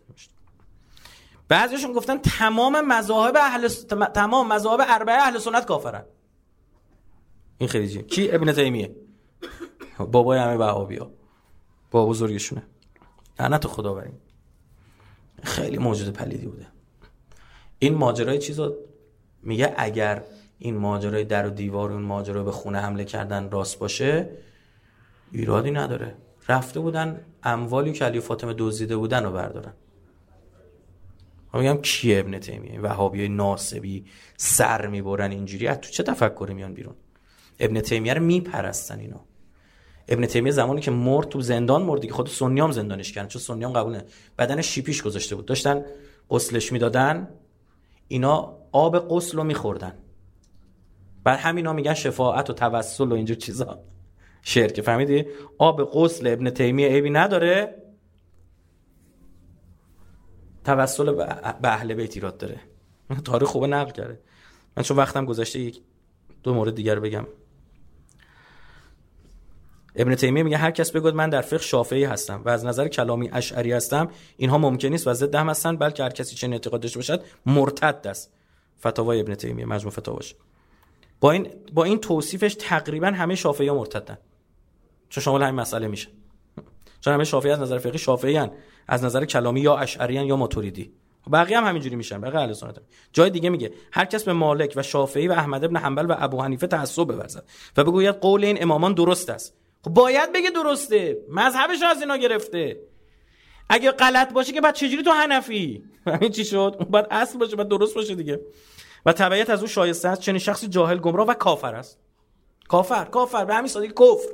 بعضیشون 1.49 1.93
گفتن 1.93 2.19
تمام 2.19 2.87
مذاهب 2.87 3.37
اهل 3.37 3.69
تمام 4.15 4.53
مذاهب 4.53 4.81
اربعه 4.89 5.17
اهل 5.17 5.39
سنت 5.39 5.65
کافرن. 5.65 6.05
این 7.59 7.69
خیلی 7.69 7.89
جیم 7.89 8.03
کی؟ 8.03 8.31
ابن 8.33 8.53
تیمیه. 8.53 8.97
بابای 10.05 10.39
همه 10.39 10.55
وهابیا 10.55 11.11
با 11.91 12.07
بزرگشونه. 12.07 12.63
لعنت 13.41 13.67
خدا 13.67 13.95
بریم. 13.95 14.19
خیلی 15.43 15.79
موجود 15.79 16.13
پلیدی 16.13 16.47
بوده. 16.47 16.67
این 17.79 17.95
ماجرای 17.95 18.39
چیزو 18.39 18.77
میگه 19.43 19.75
اگر 19.77 20.23
این 20.59 20.77
ماجرای 20.77 21.25
در 21.25 21.47
و 21.47 21.51
دیوار 21.51 21.93
اون 21.93 22.03
ماجرا 22.03 22.45
به 22.45 22.53
خونه 22.53 22.79
حمله 22.79 23.05
کردن 23.05 23.51
راست 23.51 23.79
باشه 23.79 24.31
ایرادی 25.33 25.71
نداره. 25.71 26.15
رفته 26.49 26.81
بودن 26.81 27.25
اموالی 27.43 27.93
که 27.93 28.05
علی 28.05 28.21
فاطمه 28.21 28.55
دزدیده 28.59 28.97
بودن 28.97 29.25
رو 29.25 29.33
بردارن. 29.33 29.73
میگم 31.55 31.77
کی 31.83 32.17
ابن 32.17 32.39
تیمیه؟ 32.39 32.81
وهابی 32.81 33.29
ناسبی 33.29 34.07
سر 34.37 34.87
می‌برن 34.87 35.31
اینجوری؟ 35.31 35.67
از 35.67 35.79
تو 35.81 35.91
چه 35.91 36.03
تفکری 36.03 36.55
میان 36.55 36.75
بیرون؟ 36.75 36.95
ابن 37.61 37.81
تیمیه 37.81 38.15
رو 38.15 38.23
میپرستن 38.23 38.99
اینا. 38.99 39.21
ابن 40.09 40.27
تیمیه 40.27 40.53
زمانی 40.53 40.81
که 40.81 40.91
مرد 40.91 41.29
تو 41.29 41.41
زندان 41.41 41.83
مرد 41.83 42.05
که 42.05 42.13
خود 42.13 42.27
سنیام 42.27 42.73
زندانش 42.73 43.13
کردن 43.13 43.29
چون 43.29 43.43
سنیام 43.43 43.73
قبول 43.73 44.01
بدن 44.39 44.61
شیپیش 44.61 45.03
گذاشته 45.03 45.37
بود. 45.37 45.47
داشتن 45.47 45.85
غسلش 46.31 46.73
می‌دادن 46.73 47.29
اینا 48.09 48.59
آب 48.73 48.99
غسل 48.99 49.37
رو 49.37 49.45
میخوردن. 49.45 49.95
بعد 51.25 51.39
همینا 51.39 51.73
میگن 51.73 51.95
شفاعت 51.95 52.51
و 52.51 52.53
توسل 52.53 53.13
و 53.13 53.15
اینجور 53.15 53.37
چیزا. 53.37 53.81
شرک 54.43 54.81
فهمیدی؟ 54.81 55.27
آب 55.59 55.85
غسل 55.85 56.27
ابن 56.27 56.51
تیمیه 56.51 56.89
عیبی 56.89 57.11
نداره. 57.11 57.83
توسل 60.65 61.13
به 61.63 61.69
اهل 61.69 61.95
بیت 61.95 62.17
ایراد 62.17 62.39
داره. 62.39 62.61
تاریخ 63.25 63.49
خوبه 63.49 63.67
نقل 63.67 63.91
کرده. 63.91 64.21
من 64.77 64.83
چون 64.83 64.97
وقتم 64.97 65.25
گذشته 65.25 65.61
یک 65.61 65.83
دو 66.43 66.55
مورد 66.55 66.75
دیگر 66.75 67.01
بگم. 67.01 67.27
ابن 69.99 70.15
تیمیه 70.15 70.43
میگه 70.43 70.57
هر 70.57 70.71
کس 70.71 70.91
بگود 70.91 71.15
من 71.15 71.31
در 71.31 71.41
فقه 71.41 71.63
شافعی 71.63 72.05
هستم 72.05 72.43
و 72.45 72.49
از 72.49 72.65
نظر 72.65 72.89
کلامی 72.89 73.31
اشعری 73.33 73.73
هستم 73.73 74.09
اینها 74.37 74.59
ممکن 74.59 74.89
نیست 74.89 75.07
و 75.07 75.13
ضد 75.13 75.35
هم 75.35 75.49
هستن 75.49 75.77
بلکه 75.77 76.03
هر 76.03 76.11
کسی 76.11 76.37
چه 76.37 76.49
اعتقاد 76.49 76.81
داشته 76.81 76.99
باشد 76.99 77.25
مرتد 77.47 78.07
است. 78.07 78.33
فتاوای 78.81 79.21
ابن 79.21 79.35
تیمیه 79.35 79.67
مجموع 79.67 79.93
فتاواش 79.93 80.35
با 81.21 81.31
این 81.31 81.49
با 81.73 81.85
این 81.85 81.99
توصیفش 81.99 82.57
تقریبا 82.59 83.07
همه 83.07 83.35
شافعی 83.35 83.69
ها 83.69 83.75
مرتدن. 83.75 84.19
چون 85.09 85.23
شامل 85.23 85.43
همین 85.43 85.61
مسئله 85.61 85.89
میشه. 85.89 86.09
چون 87.01 87.15
همه 87.15 87.25
شافعی 87.25 87.51
از 87.51 87.61
نظر 87.61 87.79
فقهی 87.79 87.99
شافعی 87.99 88.41
از 88.89 89.05
نظر 89.05 89.25
کلامی 89.25 89.61
یا 89.61 89.77
اشعری 89.77 90.15
یا 90.15 90.37
ماتوریدی. 90.37 90.93
بقیه 91.33 91.59
هم 91.59 91.65
همینجوری 91.65 91.97
میشن 91.97 92.21
بقیه 92.21 92.41
اهل 92.41 92.53
سنت 92.53 92.79
جای 93.13 93.31
دیگه 93.31 93.51
میگه 93.51 93.73
هر 93.93 94.05
کس 94.05 94.25
به 94.25 94.33
مالک 94.33 94.73
و 94.77 94.83
شافعی 94.83 95.29
و 95.29 95.33
احمد 95.33 95.65
ابن 95.65 95.77
حنبل 95.77 96.07
و 96.11 96.15
ابو 96.19 96.43
حنیفه 96.43 96.67
تعصب 96.67 97.05
بورزد 97.05 97.45
و 97.77 97.85
بگوید 97.85 98.15
قول 98.15 98.45
این 98.45 98.63
امامان 98.63 98.95
درست 98.95 99.31
است. 99.31 99.55
خب 99.85 99.91
باید 99.91 100.33
بگه 100.33 100.51
درسته. 100.51 101.19
مذهبش 101.29 101.83
از 101.83 102.01
اینا 102.01 102.17
گرفته. 102.17 102.81
اگه 103.69 103.91
غلط 103.91 104.33
باشه 104.33 104.53
که 104.53 104.61
بعد 104.61 104.75
چجوری 104.75 105.03
تو 105.03 105.11
حنفی؟ 105.11 105.85
همین 106.07 106.31
چی 106.31 106.45
شد؟ 106.45 106.77
اون 106.79 106.89
بعد 106.91 107.07
اصل 107.11 107.39
باشه 107.39 107.57
بعد 107.57 107.69
درست 107.69 107.95
باشه 107.95 108.15
دیگه. 108.15 108.41
و 109.07 109.13
تبعیت 109.13 109.51
از 109.51 109.61
او 109.61 109.67
شایسته 109.67 110.09
است 110.09 110.21
چنین 110.21 110.39
شخصی 110.39 110.69
جاهل 110.69 110.99
گمراه 110.99 111.27
و 111.27 111.35
کافر 111.35 111.75
است. 111.75 111.99
کافر 112.69 113.05
کافر 113.05 113.45
به 113.45 113.55
همین 113.55 113.69
سادگی 113.69 113.93
کفر. 113.93 114.29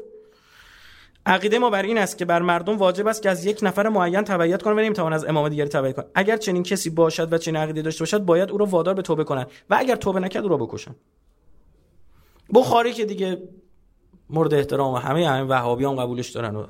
عقیده 1.27 1.59
ما 1.59 1.71
بر 1.71 1.83
این 1.83 1.99
است 1.99 2.19
که 2.19 2.25
بر 2.25 2.43
مردم 2.43 2.77
واجب 2.77 3.07
است 3.07 3.23
که 3.23 3.31
از 3.31 3.45
یک 3.45 3.59
نفر 3.63 3.89
معین 3.89 4.23
تبعیت 4.23 4.63
کنند 4.63 4.79
و 4.79 4.81
نمی‌توان 4.81 5.13
از 5.13 5.25
امام 5.25 5.49
دیگری 5.49 5.69
تبعیت 5.69 5.97
کنند 5.97 6.11
اگر 6.15 6.37
چنین 6.37 6.63
کسی 6.63 6.91
باشد 6.91 7.33
و 7.33 7.39
چنین 7.39 7.57
عقیده 7.57 7.83
داشته 7.83 8.03
باشد 8.03 8.19
باید 8.19 8.51
او 8.51 8.59
را 8.59 8.67
وادار 8.67 8.95
به 8.95 9.03
توبه 9.03 9.25
کنند. 9.25 9.47
و 9.71 9.77
اگر 9.79 9.97
توبه 9.97 10.21
نکرد 10.21 10.43
او 10.43 10.49
را 10.49 10.57
بکشند. 10.57 10.97
بخاری 12.55 12.93
که 12.93 13.05
دیگه 13.05 13.43
مورد 14.31 14.55
احترام 14.55 14.95
همه 14.95 15.29
همه 15.29 15.43
وهابیان 15.43 15.97
قبولش 15.97 16.31
دارن 16.31 16.57
و 16.57 16.66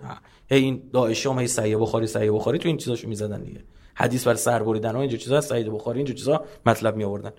این 0.50 0.82
داعشی 0.92 1.28
هم 1.28 1.38
هی 1.38 1.46
صحیح 1.46 1.76
بخاری 1.76 2.06
صحیح 2.06 2.32
بخاری 2.32 2.58
تو 2.58 2.68
این 2.68 2.76
چیزاشو 2.76 3.08
می‌زدن 3.08 3.42
دیگه. 3.42 3.64
حدیث 3.94 4.26
بر 4.26 4.34
سر 4.34 4.62
بریدن 4.62 4.96
و 4.96 4.98
اینجور 4.98 5.18
چیزا 5.18 5.40
صحیح 5.40 5.70
بخاری 5.70 5.98
اینجور 5.98 6.16
چیزا 6.16 6.44
مطلب 6.66 6.96
می 6.96 7.04
آوردن 7.04 7.32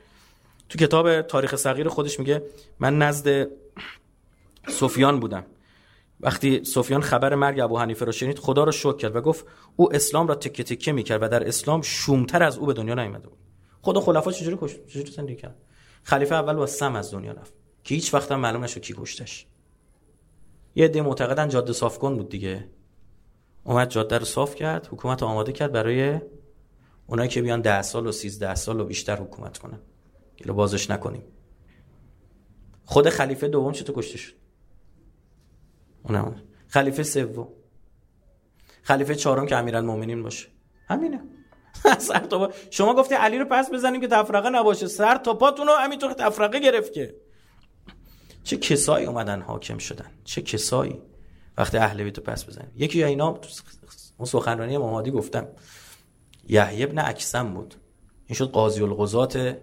تو 0.70 0.78
کتاب 0.78 1.22
تاریخ 1.22 1.56
صغیر 1.56 1.88
خودش 1.88 2.20
میگه 2.20 2.44
من 2.80 2.98
نزد 2.98 3.48
سفیان 4.68 5.20
بودم. 5.20 5.46
وقتی 6.20 6.64
سفیان 6.64 7.02
خبر 7.02 7.36
مرگ 7.36 7.60
ابو 7.60 7.78
حنیفه 7.78 8.06
رو 8.06 8.12
شنید 8.12 8.40
خدا 8.40 8.64
رو 8.64 8.72
شکر 8.72 8.96
کرد 8.96 9.16
و 9.16 9.22
گفت 9.22 9.46
او 9.76 9.96
اسلام 9.96 10.28
را 10.28 10.36
تکه 10.36 10.64
تکه 10.64 10.92
می‌کرد 10.92 11.24
و 11.24 11.28
در 11.28 11.48
اسلام 11.48 11.82
شومتر 11.82 12.44
از 12.44 12.58
او 12.58 12.66
به 12.66 12.74
دنیا 12.74 12.94
نیامده 12.94 13.28
بود. 13.28 13.38
خدا 13.82 14.02
خلفا 14.02 14.32
چجوری 14.32 14.58
کش 14.62 14.76
چجوری 14.88 15.12
زندگی 15.12 15.36
کرد؟ 15.36 15.56
خلیفه 16.04 16.36
اول 16.36 16.54
با 16.54 16.66
سم 16.66 16.96
از 16.96 17.12
دنیا 17.12 17.32
رفت. 17.32 17.54
که 17.84 17.96
هیچ 17.96 18.14
وقت 18.14 18.32
هم 18.32 18.40
معلوم 18.40 18.64
نشد 18.64 18.82
کی 18.82 18.96
کشتش. 18.98 19.46
یه 20.76 20.86
عده 20.86 21.02
معتقدن 21.02 21.50
جاده 21.50 21.74
صاف 21.74 22.00
کن 22.00 22.16
بود 22.16 22.30
دیگه. 22.30 22.70
اومد 23.64 23.90
جاده 23.90 24.18
رو 24.18 24.26
صاف 24.26 24.56
کرد 24.56 24.88
حکومت 24.88 25.24
آماده 25.24 25.52
کرد 25.52 25.72
برای 25.72 26.20
اونایی 27.08 27.30
که 27.30 27.42
بیان 27.42 27.62
10 27.62 27.82
سال 27.82 28.08
و 28.08 28.12
13 28.12 28.56
سال 28.56 28.80
و 28.80 28.86
بیشتر 28.86 29.16
حکومت 29.16 29.58
کنن. 29.58 29.80
که 30.36 30.52
بازش 30.52 30.90
نکنیم. 30.90 31.24
خود 32.86 33.10
خلیفه 33.10 33.48
دوم 33.48 33.72
چطور 33.72 33.96
کشته 33.96 34.18
شد؟ 34.18 34.34
اونم 36.04 36.36
خلیفه 36.68 37.04
سوم. 37.04 37.48
خلیفه 38.82 39.16
چهارم 39.16 39.46
که 39.46 39.56
امیرالمومنین 39.56 40.24
باشه. 40.24 40.48
همینه. 40.90 41.22
سر 41.98 42.20
تا 42.20 42.52
شما 42.70 42.94
گفتی 42.94 43.16
علی 43.16 43.40
رو 43.40 43.46
پس 43.46 43.74
بزنیم 43.74 44.02
که 44.02 44.08
تفرقه 44.08 44.50
نباشه. 44.50 44.88
سر 44.88 45.18
تا 45.18 45.34
پاتون 45.34 45.68
رو 45.68 45.74
همینطور 45.74 46.14
تفرقه 46.14 46.60
گرفت 46.60 46.94
که. 46.94 47.16
چه 48.46 48.58
کسایی 48.58 49.06
اومدن 49.06 49.42
حاکم 49.42 49.78
شدن؟ 49.78 50.12
چه 50.24 50.42
کسایی؟ 50.42 51.02
وقتی 51.58 51.78
اهل 51.78 52.04
بیت 52.04 52.20
پس 52.20 52.46
بزنیم. 52.46 52.72
یکی 52.76 53.00
یا 53.00 53.08
اینا 53.08 53.40
اون 54.18 54.26
سخنرانی 54.26 54.78
محمدی 54.78 55.12
گفتم. 55.12 55.48
یحیی 56.50 56.84
ابن 56.84 57.00
اکسم 57.00 57.54
بود. 57.54 57.76
این 58.28 58.36
شد 58.36 58.52
قاضی 58.52 58.84
القضات 58.84 59.58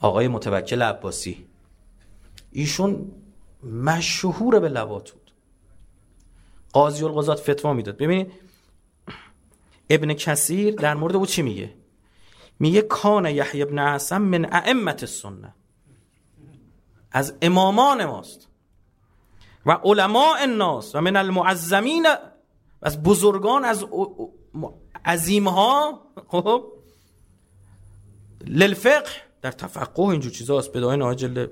آقای 0.00 0.28
متوکل 0.28 0.82
عباسی. 0.82 1.46
ایشون 2.52 3.12
مشهور 3.62 4.60
به 4.60 4.68
لوات 4.68 5.10
بود. 5.10 5.32
قاضی 6.72 7.04
القضات 7.04 7.40
فتوا 7.40 7.72
می‌داد. 7.72 7.96
ببینید 7.96 8.32
ابن 9.90 10.14
کثیر 10.14 10.74
در 10.74 10.94
مورد 10.94 11.16
او 11.16 11.26
چی 11.26 11.42
میگه؟ 11.42 11.74
میگه 12.58 12.82
کان 12.82 13.26
یحیی 13.26 13.62
ابن 13.62 13.78
عاصم 13.78 14.22
من 14.22 14.52
ائمه 14.52 14.96
السنه 15.00 15.54
از 17.14 17.34
امامان 17.42 18.04
ماست 18.04 18.48
و 19.66 19.72
علماء 19.72 20.36
الناس 20.40 20.94
و 20.94 21.00
من 21.00 21.16
المعظمین 21.16 22.06
از 22.82 23.02
بزرگان 23.02 23.64
از 23.64 23.84
عظیم 25.04 25.48
ها 25.48 26.02
خب 26.28 26.64
للفقه 28.46 29.10
در 29.42 29.52
تفقه 29.52 30.00
اینجور 30.00 30.32
چیزاست. 30.32 30.72
بدای 30.72 30.96
ناجل 30.96 31.46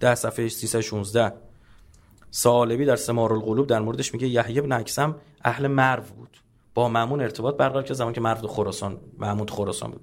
ده 0.00 0.14
صفحه 0.14 0.48
316 0.48 1.32
سالبی 2.30 2.84
در 2.84 2.96
سمار 2.96 3.32
القلوب 3.32 3.66
در 3.66 3.80
موردش 3.80 4.14
میگه 4.14 4.28
یحیی 4.28 4.60
بن 4.60 4.72
اکسم 4.72 5.16
اهل 5.44 5.66
مرو 5.66 6.02
بود. 6.02 6.36
با 6.74 6.88
مامون 6.88 7.20
ارتباط 7.20 7.56
برقرار 7.56 7.82
که 7.82 7.94
زمان 7.94 8.12
که 8.12 8.20
مرو 8.20 8.48
خراسان 8.48 9.00
محمود 9.18 9.50
خراسان 9.50 9.90
بود. 9.90 10.00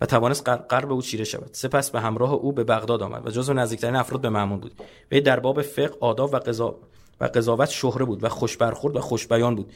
و 0.00 0.06
توانست 0.06 0.48
قرب 0.48 0.92
او 0.92 1.02
چیره 1.02 1.24
شود. 1.24 1.50
سپس 1.52 1.90
به 1.90 2.00
همراه 2.00 2.32
او 2.32 2.52
به 2.52 2.64
بغداد 2.64 3.02
آمد 3.02 3.26
و 3.26 3.30
جزو 3.30 3.52
نزدیکترین 3.52 3.96
افراد 3.96 4.20
به 4.20 4.28
مامون 4.28 4.60
بود. 4.60 4.72
وی 5.12 5.20
در 5.20 5.40
باب 5.40 5.62
فقه 5.62 5.94
آداب 6.00 6.34
و 6.34 6.36
قضا 6.36 6.76
و 7.20 7.24
قضاوت 7.24 7.68
شهره 7.70 8.04
بود 8.04 8.24
و 8.24 8.28
خوش 8.28 8.56
برخورد 8.56 8.96
و 8.96 9.00
خوش 9.00 9.26
بیان 9.26 9.54
بود 9.54 9.72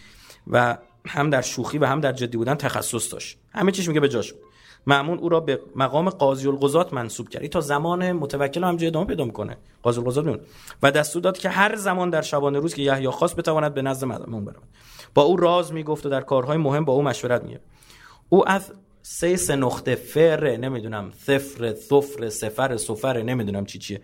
و 0.47 0.79
هم 1.07 1.31
در 1.31 1.43
شوخی 1.43 1.79
و 1.79 1.87
هم 1.87 2.01
در 2.01 2.13
جدی 2.13 2.37
بودن 2.37 2.55
تخصص 2.55 3.13
داشت. 3.13 3.39
همه 3.53 3.73
چیش 3.73 3.89
میگه 3.89 4.01
به 4.01 4.09
جاش 4.09 4.33
بود. 4.33 4.43
معمون 4.87 5.19
او 5.19 5.29
را 5.29 5.41
به 5.41 5.61
مقام 5.77 6.11
قاضی 6.11 6.49
القضات 6.49 6.93
منصوب 6.93 7.29
کرد. 7.29 7.47
تا 7.47 7.61
زمان 7.61 8.13
متوکل 8.13 8.65
هم 8.65 8.77
ادامه 8.81 9.07
پیدا 9.07 9.25
می‌کنه. 9.25 9.57
قاضی 9.83 10.01
القضات 10.01 10.25
میمونه 10.25 10.43
و 10.83 10.91
دستور 10.91 11.23
داد 11.23 11.39
که 11.39 11.49
هر 11.49 11.77
زمان 11.77 12.11
در 12.11 12.23
شبانه 12.23 12.59
روز 12.59 12.75
که 12.75 12.83
یحیی 12.83 13.09
خواست 13.09 13.37
بتواند 13.37 13.75
به 13.75 13.83
نزد 13.83 14.05
معمون 14.05 14.45
برود. 14.45 14.69
با 15.15 15.23
او 15.23 15.37
راز 15.37 15.73
می‌گفت 15.73 16.07
و 16.07 16.09
در 16.09 16.21
کارهای 16.21 16.57
مهم 16.57 16.85
با 16.85 16.93
او 16.93 17.03
مشورت 17.03 17.45
میگه 17.45 17.61
او 18.29 18.49
از 18.49 18.73
سه 19.07 19.37
سه 19.37 19.57
نقطه 19.57 19.95
فر 19.95 20.57
نمی‌دونم 20.57 21.13
صفر 21.19 21.75
صفر 21.75 22.29
سفر 22.29 22.77
سفر 22.77 23.23
نمی‌دونم 23.23 23.67
چی 23.67 23.79
چیه. 23.79 24.03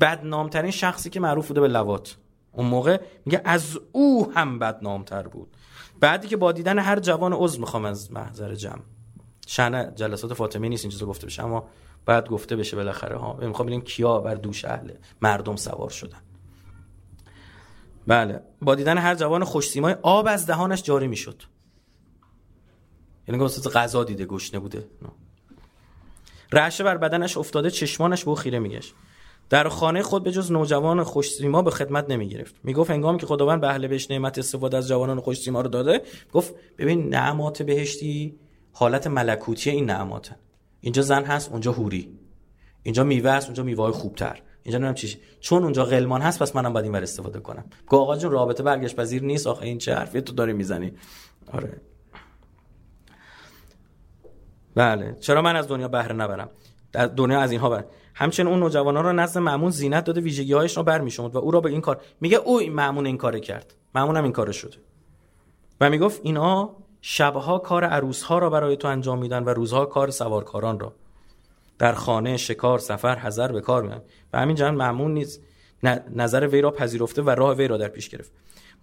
بدنامترین 0.00 0.70
شخصی 0.70 1.10
که 1.10 1.20
معروف 1.20 1.48
بوده 1.48 1.60
به 1.60 1.68
لوات 1.68 2.16
اون 2.52 2.66
موقع 2.66 3.00
میگه 3.24 3.40
از 3.44 3.78
او 3.92 4.32
هم 4.32 4.58
بدنامتر 4.58 5.22
بود. 5.22 5.56
بعدی 6.00 6.28
که 6.28 6.36
با 6.36 6.52
دیدن 6.52 6.78
هر 6.78 7.00
جوان 7.00 7.32
عضو 7.32 7.60
می‌خوام 7.60 7.84
از 7.84 8.12
محضر 8.12 8.54
جمع. 8.54 8.82
شأن 9.46 9.94
جلسات 9.94 10.34
فاطمه 10.34 10.68
نیست 10.68 10.84
این 10.84 10.92
چیزا 10.92 11.06
گفته 11.06 11.26
بشه 11.26 11.44
اما 11.44 11.68
بعد 12.06 12.28
گفته 12.28 12.56
بشه 12.56 12.76
بالاخره 12.76 13.16
ها 13.16 13.32
می‌خوام 13.40 13.66
ببینیم 13.66 13.84
کیا 13.84 14.20
بر 14.20 14.34
دوش 14.34 14.64
اهل 14.64 14.90
مردم 15.20 15.56
سوار 15.56 15.90
شدن. 15.90 16.18
بله 18.06 18.42
با 18.62 18.74
دیدن 18.74 18.98
هر 18.98 19.14
جوان 19.14 19.44
خوش 19.44 19.68
سیمای 19.68 19.96
آب 20.02 20.26
از 20.28 20.46
دهانش 20.46 20.82
جاری 20.82 21.08
می‌شد. 21.08 21.42
یعنی 23.28 23.40
گفت 23.40 23.76
غذا 23.76 24.04
دیده 24.04 24.26
گشنه 24.26 24.60
بوده. 24.60 24.88
رعشه 26.52 26.84
بر 26.84 26.96
بدنش 26.96 27.36
افتاده 27.36 27.70
چشمانش 27.70 28.24
به 28.24 28.34
خیره 28.34 28.58
میگشت. 28.58 28.94
در 29.50 29.68
خانه 29.68 30.02
خود 30.02 30.24
به 30.24 30.32
جز 30.32 30.52
نوجوان 30.52 31.04
خوشسیما 31.04 31.62
به 31.62 31.70
خدمت 31.70 32.10
نمی 32.10 32.28
گرفت 32.28 32.54
می‌گفت 32.64 32.90
هنگامی 32.90 33.18
که 33.18 33.26
خداوند 33.26 33.60
به 33.60 33.68
اهل 33.68 33.86
بهش 33.86 34.10
نعمت 34.10 34.38
استفاده 34.38 34.76
از 34.76 34.88
جوانان 34.88 35.20
خوشسیما 35.20 35.60
رو 35.60 35.68
داده 35.68 36.02
گفت 36.32 36.54
ببین 36.78 37.08
نعمات 37.08 37.62
بهشتی 37.62 38.38
حالت 38.72 39.06
ملکوتی 39.06 39.70
این 39.70 39.86
نعمات 39.86 40.34
اینجا 40.80 41.02
زن 41.02 41.24
هست 41.24 41.50
اونجا 41.50 41.72
هوری. 41.72 42.18
اینجا 42.82 43.04
میوه 43.04 43.30
هست 43.30 43.46
اونجا 43.46 43.62
میوه 43.62 43.92
خوبتر. 43.92 44.42
اینجا 44.62 44.78
نمی‌دونم 44.78 44.94
چی 44.94 45.18
چون 45.40 45.62
اونجا 45.62 45.84
غلمان 45.84 46.20
هست 46.20 46.42
پس 46.42 46.56
منم 46.56 46.72
باید 46.72 46.84
اینور 46.84 47.02
استفاده 47.02 47.40
کنم. 47.40 47.64
گو 47.86 47.96
آقا 47.96 48.16
جون 48.16 48.30
رابطه 48.30 48.62
برگشت 48.62 48.96
پذیر 48.96 49.22
نیست؟ 49.22 49.46
آخه 49.46 49.66
این 49.66 49.78
چه 49.78 49.94
حرفی 49.94 50.20
تو 50.20 50.32
داری 50.32 50.52
می‌زنی؟ 50.52 50.92
آره. 51.52 51.80
بله. 54.74 55.16
چرا 55.20 55.42
من 55.42 55.56
از 55.56 55.68
دنیا 55.68 55.88
بهره 55.88 56.12
نبرم؟ 56.12 56.50
در 56.92 57.06
دنیا 57.06 57.40
از 57.40 57.50
اینها 57.50 57.70
بر. 57.70 57.84
همچنین 58.14 58.48
اون 58.48 58.60
نوجوانان 58.60 59.04
را 59.04 59.12
نزد 59.12 59.38
مامون 59.38 59.70
زینت 59.70 60.04
داده 60.04 60.20
ویژگی 60.20 60.52
هایش 60.52 60.76
را 60.76 60.82
برمیشمود 60.82 61.34
و 61.34 61.38
او 61.38 61.50
را 61.50 61.60
به 61.60 61.70
این 61.70 61.80
کار 61.80 62.00
میگه 62.20 62.36
او 62.36 62.58
این 62.58 62.74
مامون 62.74 63.06
این 63.06 63.16
کار 63.16 63.38
کرد. 63.38 63.74
مامون 63.94 64.16
هم 64.16 64.24
این 64.24 64.32
کار 64.32 64.52
شده 64.52 64.76
و 65.80 65.90
می‌گفت 65.90 66.20
اینا 66.22 66.76
شبها 67.00 67.58
کار 67.58 67.84
عروس 67.84 68.22
ها 68.22 68.38
را 68.38 68.50
برای 68.50 68.76
تو 68.76 68.88
انجام 68.88 69.18
میدن 69.18 69.44
و 69.44 69.48
روزها 69.48 69.86
کار 69.86 70.10
سوارکاران 70.10 70.80
را. 70.80 70.94
در 71.78 71.92
خانه 71.92 72.36
شکار 72.36 72.78
سفر 72.78 73.18
حذر 73.18 73.52
به 73.52 73.60
کار 73.60 73.82
میان 73.82 74.02
و 74.32 74.38
همین 74.40 74.56
جهان 74.56 74.74
مامون 74.74 75.14
نیز 75.14 75.40
نظر 76.16 76.46
وی 76.46 76.60
را 76.60 76.70
پذیرفته 76.70 77.22
و 77.22 77.30
راه 77.30 77.56
وی 77.56 77.68
را 77.68 77.76
در 77.76 77.88
پیش 77.88 78.08
گرفت. 78.08 78.32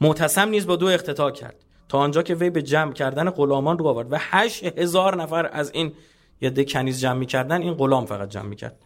معتصم 0.01 0.49
نیز 0.49 0.67
با 0.67 0.75
دو 0.75 0.85
اختتا 0.85 1.31
کرد. 1.31 1.65
تا 1.89 1.97
آنجا 1.97 2.23
که 2.23 2.35
وی 2.35 2.49
به 2.49 2.61
جمع 2.61 2.93
کردن 2.93 3.29
غلامان 3.29 3.77
رو 3.77 3.87
آورد 3.87 4.13
و 4.13 4.17
هشت 4.19 4.63
هزار 4.63 5.15
نفر 5.15 5.49
از 5.53 5.71
این 5.73 5.93
یه 6.41 6.63
کنیز 6.63 6.99
جمع 6.99 7.23
کردن 7.23 7.61
این 7.61 7.73
غلام 7.73 8.05
فقط 8.05 8.29
جمع 8.29 8.53
کرد 8.53 8.79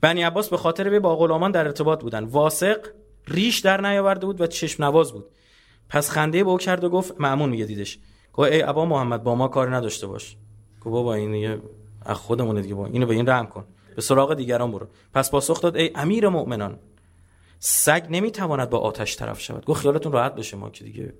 بنی 0.00 0.22
عباس 0.22 0.48
به 0.48 0.56
خاطر 0.56 0.90
وی 0.90 0.98
با 0.98 1.16
غلامان 1.16 1.50
در 1.50 1.66
ارتباط 1.66 2.00
بودن. 2.00 2.24
واسق 2.24 2.86
ریش 3.28 3.58
در 3.58 3.80
نیاورده 3.80 4.26
بود 4.26 4.40
و 4.40 4.46
چشم 4.46 4.84
نواز 4.84 5.12
بود. 5.12 5.24
پس 5.88 6.10
خنده 6.10 6.44
به 6.44 6.50
او 6.50 6.58
کرد 6.58 6.84
و 6.84 6.88
گفت 6.88 7.14
معمون 7.20 7.48
میگه 7.48 7.64
دیدش. 7.64 7.98
گفت 8.32 8.52
ای 8.52 8.62
ابا 8.62 8.84
محمد 8.84 9.22
با 9.22 9.34
ما 9.34 9.48
کار 9.48 9.76
نداشته 9.76 10.06
باش. 10.06 10.36
گفت 10.80 10.92
بابا 10.92 11.14
این 11.14 11.34
یه 11.34 11.58
از 12.02 12.16
خودمونه 12.16 12.62
دیگه 12.62 12.74
با 12.74 12.86
اینو 12.86 13.06
به 13.06 13.14
این 13.14 13.28
رحم 13.28 13.46
کن. 13.46 13.64
به 13.96 14.02
سراغ 14.02 14.34
دیگران 14.34 14.72
برو. 14.72 14.86
پس 15.14 15.30
پاسخ 15.30 15.60
داد 15.60 15.76
ای 15.76 15.90
امیر 15.94 16.28
مؤمنان 16.28 16.78
سگ 17.58 18.06
نمی‌تواند 18.10 18.70
با 18.70 18.78
آتش 18.78 19.16
طرف 19.16 19.40
شود. 19.40 19.64
گفت 19.64 19.80
خیالتون 19.80 20.12
راحت 20.12 20.34
بشه 20.34 20.56
ما 20.56 20.70
که 20.70 20.84
دیگه 20.84 21.14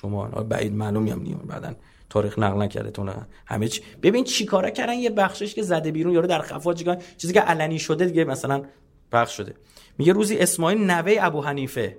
شما 0.00 0.26
بعید 0.26 0.72
معلومی 0.72 1.10
هم 1.10 1.22
نیم 1.22 1.38
بعدن 1.48 1.76
تاریخ 2.10 2.38
نقل 2.38 2.62
نکرده 2.62 2.90
تو 2.90 3.10
همه 3.46 3.68
چی 3.68 3.82
ببین 4.02 4.24
چیکارا 4.24 4.70
کردن؟ 4.70 4.92
یه 4.92 5.10
بخشش 5.10 5.54
که 5.54 5.62
زده 5.62 5.90
بیرون 5.92 6.12
یارو 6.12 6.26
در 6.26 6.42
خفا 6.42 6.74
چیکار 6.74 6.96
چیزی 7.16 7.32
که 7.32 7.40
علنی 7.40 7.78
شده 7.78 8.04
دیگه 8.04 8.24
مثلا 8.24 8.62
پخش 9.12 9.36
شده. 9.36 9.54
میگه 9.98 10.12
روزی 10.12 10.38
اسماعیل 10.38 10.90
نوه 10.90 11.16
ابو 11.20 11.40
حنیفه. 11.40 11.98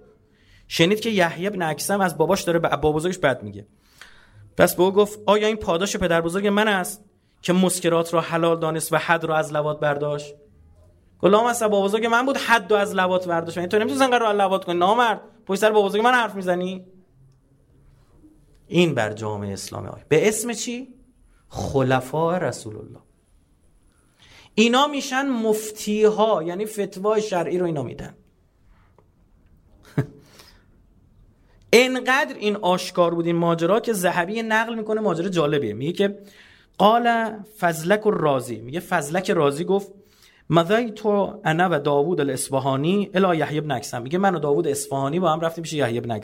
شنید 0.67 0.99
که 0.99 1.09
یحیی 1.09 1.49
بن 1.49 1.61
اکسم 1.61 2.01
از 2.01 2.17
باباش 2.17 2.41
داره 2.41 2.59
به 2.59 2.69
بابا 2.69 2.91
بزرگش 2.91 3.17
بد 3.17 3.43
میگه. 3.43 3.65
پس 4.57 4.75
به 4.75 4.83
او 4.83 4.91
گفت 4.91 5.19
آیا 5.25 5.47
این 5.47 5.55
پاداش 5.55 5.97
پدر 5.97 6.21
بزرگ 6.21 6.47
من 6.47 6.67
است 6.67 7.03
که 7.41 7.53
مسکرات 7.53 8.13
را 8.13 8.21
حلال 8.21 8.59
دانست 8.59 8.93
و 8.93 8.97
حد 8.97 9.23
را 9.23 9.37
از 9.37 9.53
لوات 9.53 9.79
برداشت؟ 9.79 10.35
گلام 11.19 11.45
از 11.45 11.63
بابا 11.63 11.99
من 12.09 12.25
بود 12.25 12.37
حد 12.37 12.71
رو 12.71 12.77
از 12.77 12.95
لوات 12.95 13.27
برداشت. 13.27 13.57
یعنی 13.57 13.69
تو 13.69 13.77
نمی‌تونی 13.77 13.99
زنگ 13.99 14.13
رو 14.13 14.33
لوات 14.33 14.65
کنی. 14.65 14.79
نامرد 14.79 15.21
پشت 15.45 15.61
سر 15.61 15.71
بابا 15.71 16.01
من 16.01 16.13
حرف 16.13 16.35
می‌زنی؟ 16.35 16.85
این 18.67 18.93
بر 18.95 19.13
جامعه 19.13 19.53
اسلامی 19.53 19.87
آی. 19.87 20.01
به 20.09 20.27
اسم 20.27 20.53
چی؟ 20.53 20.87
خلفاء 21.49 22.37
رسول 22.37 22.75
الله 22.75 22.99
اینا 24.55 24.87
میشن 24.87 25.27
مفتی 25.27 26.03
ها 26.03 26.43
یعنی 26.43 26.65
فتوای 26.65 27.21
شرعی 27.21 27.57
رو 27.57 27.65
اینا 27.65 27.83
میدن. 27.83 28.15
انقدر 31.73 32.35
این 32.35 32.55
آشکار 32.55 33.15
بود 33.15 33.25
این 33.25 33.35
ماجرا 33.35 33.79
که 33.79 33.93
ذهبی 33.93 34.41
نقل 34.41 34.75
می‌کنه 34.75 35.01
ماجرا 35.01 35.29
جالبیه. 35.29 35.73
میگه 35.73 35.91
که 35.93 36.19
قال 36.77 37.33
فضلک 37.59 38.01
رازی 38.05 38.55
میگه 38.55 38.79
فضلک 38.79 39.31
رازی 39.31 39.65
گفت 39.65 39.91
تو 40.95 41.39
انا 41.45 41.69
و 41.71 41.79
داوود 41.79 42.21
الاصفهانی 42.21 43.09
الی 43.13 43.37
یحیی 43.37 43.61
بن 43.61 43.81
میگه 44.01 44.17
من 44.17 44.35
و 44.35 44.39
داوود 44.39 44.67
اصفهانی 44.67 45.19
با 45.19 45.31
هم 45.31 45.39
رفتیم 45.39 45.61
پیش 45.61 45.73
یحیی 45.73 46.01
بن 46.01 46.21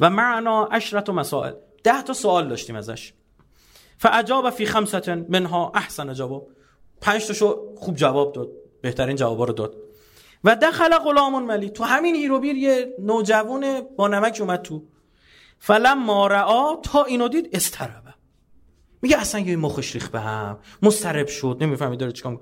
و 0.00 0.10
معنا 0.10 0.64
عشرت 0.64 1.08
و 1.08 1.12
مسائل. 1.12 1.52
ده 1.84 2.02
تا 2.02 2.12
سوال 2.12 2.48
داشتیم 2.48 2.76
ازش. 2.76 3.12
فاجاب 3.98 4.50
فی 4.50 4.66
خمسه 4.66 5.26
منها 5.28 5.72
احسن 5.74 6.14
جواب. 6.14 6.48
پنج 7.00 7.26
تاشو 7.26 7.74
خوب 7.76 7.96
جواب 7.96 8.32
داد 8.32 8.48
بهترین 8.82 9.16
جوابا 9.16 9.44
رو 9.44 9.52
داد. 9.52 9.74
و 10.44 10.56
دخل 10.56 10.98
غلام 10.98 11.44
ملی. 11.44 11.70
تو 11.70 11.84
همین 11.84 12.14
هیروبیر 12.14 12.56
یه 12.56 12.94
نوجوان 12.98 13.80
با 13.96 14.08
نمک 14.08 14.38
اومد 14.40 14.62
تو. 14.62 14.82
فلم 15.58 16.02
ما 16.04 16.80
تا 16.82 17.04
اینو 17.04 17.28
دید 17.28 17.48
استربه 17.52 18.14
میگه 19.02 19.20
اصلا 19.20 19.40
یه 19.40 19.56
مخش 19.56 19.94
ریخ 19.94 20.08
به 20.08 20.20
هم. 20.20 20.58
مسترب 20.82 21.26
شد 21.26 21.56
نمی‌فهمی 21.60 21.96
داره 21.96 22.12
چیکار 22.12 22.40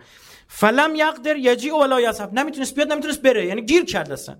فلم 0.48 0.94
یقدر 0.94 1.36
یجی 1.36 1.70
ولا 1.70 2.00
یذهب. 2.00 2.32
نمی‌تونست 2.32 2.74
بیاد 2.74 2.92
نمی‌تونست 2.92 3.22
بره. 3.22 3.46
یعنی 3.46 3.62
گیر 3.62 3.84
کرد 3.84 4.12
اصلا. 4.12 4.36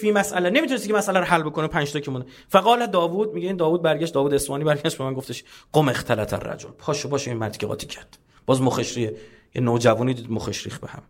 فی 0.00 0.12
مسئله. 0.12 0.50
نمی‌تونست 0.50 0.86
که 0.86 0.94
مسئله 0.94 1.18
رو 1.18 1.24
حل 1.24 1.42
بکنه 1.42 1.66
5 1.66 1.92
تا 1.92 2.00
که 2.00 2.12
فقال 2.48 2.86
داوود 2.86 3.34
میگه 3.34 3.46
این 3.46 3.56
داوود 3.56 3.82
برگشت 3.82 4.14
داوود 4.14 4.34
اسمانی 4.34 4.64
برگشت 4.64 4.98
به 4.98 5.04
من 5.04 5.14
گفتش 5.14 5.44
قم 5.72 5.88
اختلط 5.88 6.32
الرجل. 6.32 6.68
پاشو 6.78 7.08
پاشو 7.08 7.30
این 7.30 7.38
مردی 7.38 7.58
که 7.58 7.66
قاطی 7.66 7.86
کرد. 7.86 8.18
باز 8.46 8.62
مخش 8.62 8.96
یه 8.96 9.16
نوجوانی 9.56 10.14
دید 10.14 10.30
مخش 10.30 10.64
ریخ 10.64 10.78
به 10.78 10.88
هم. 10.88 11.02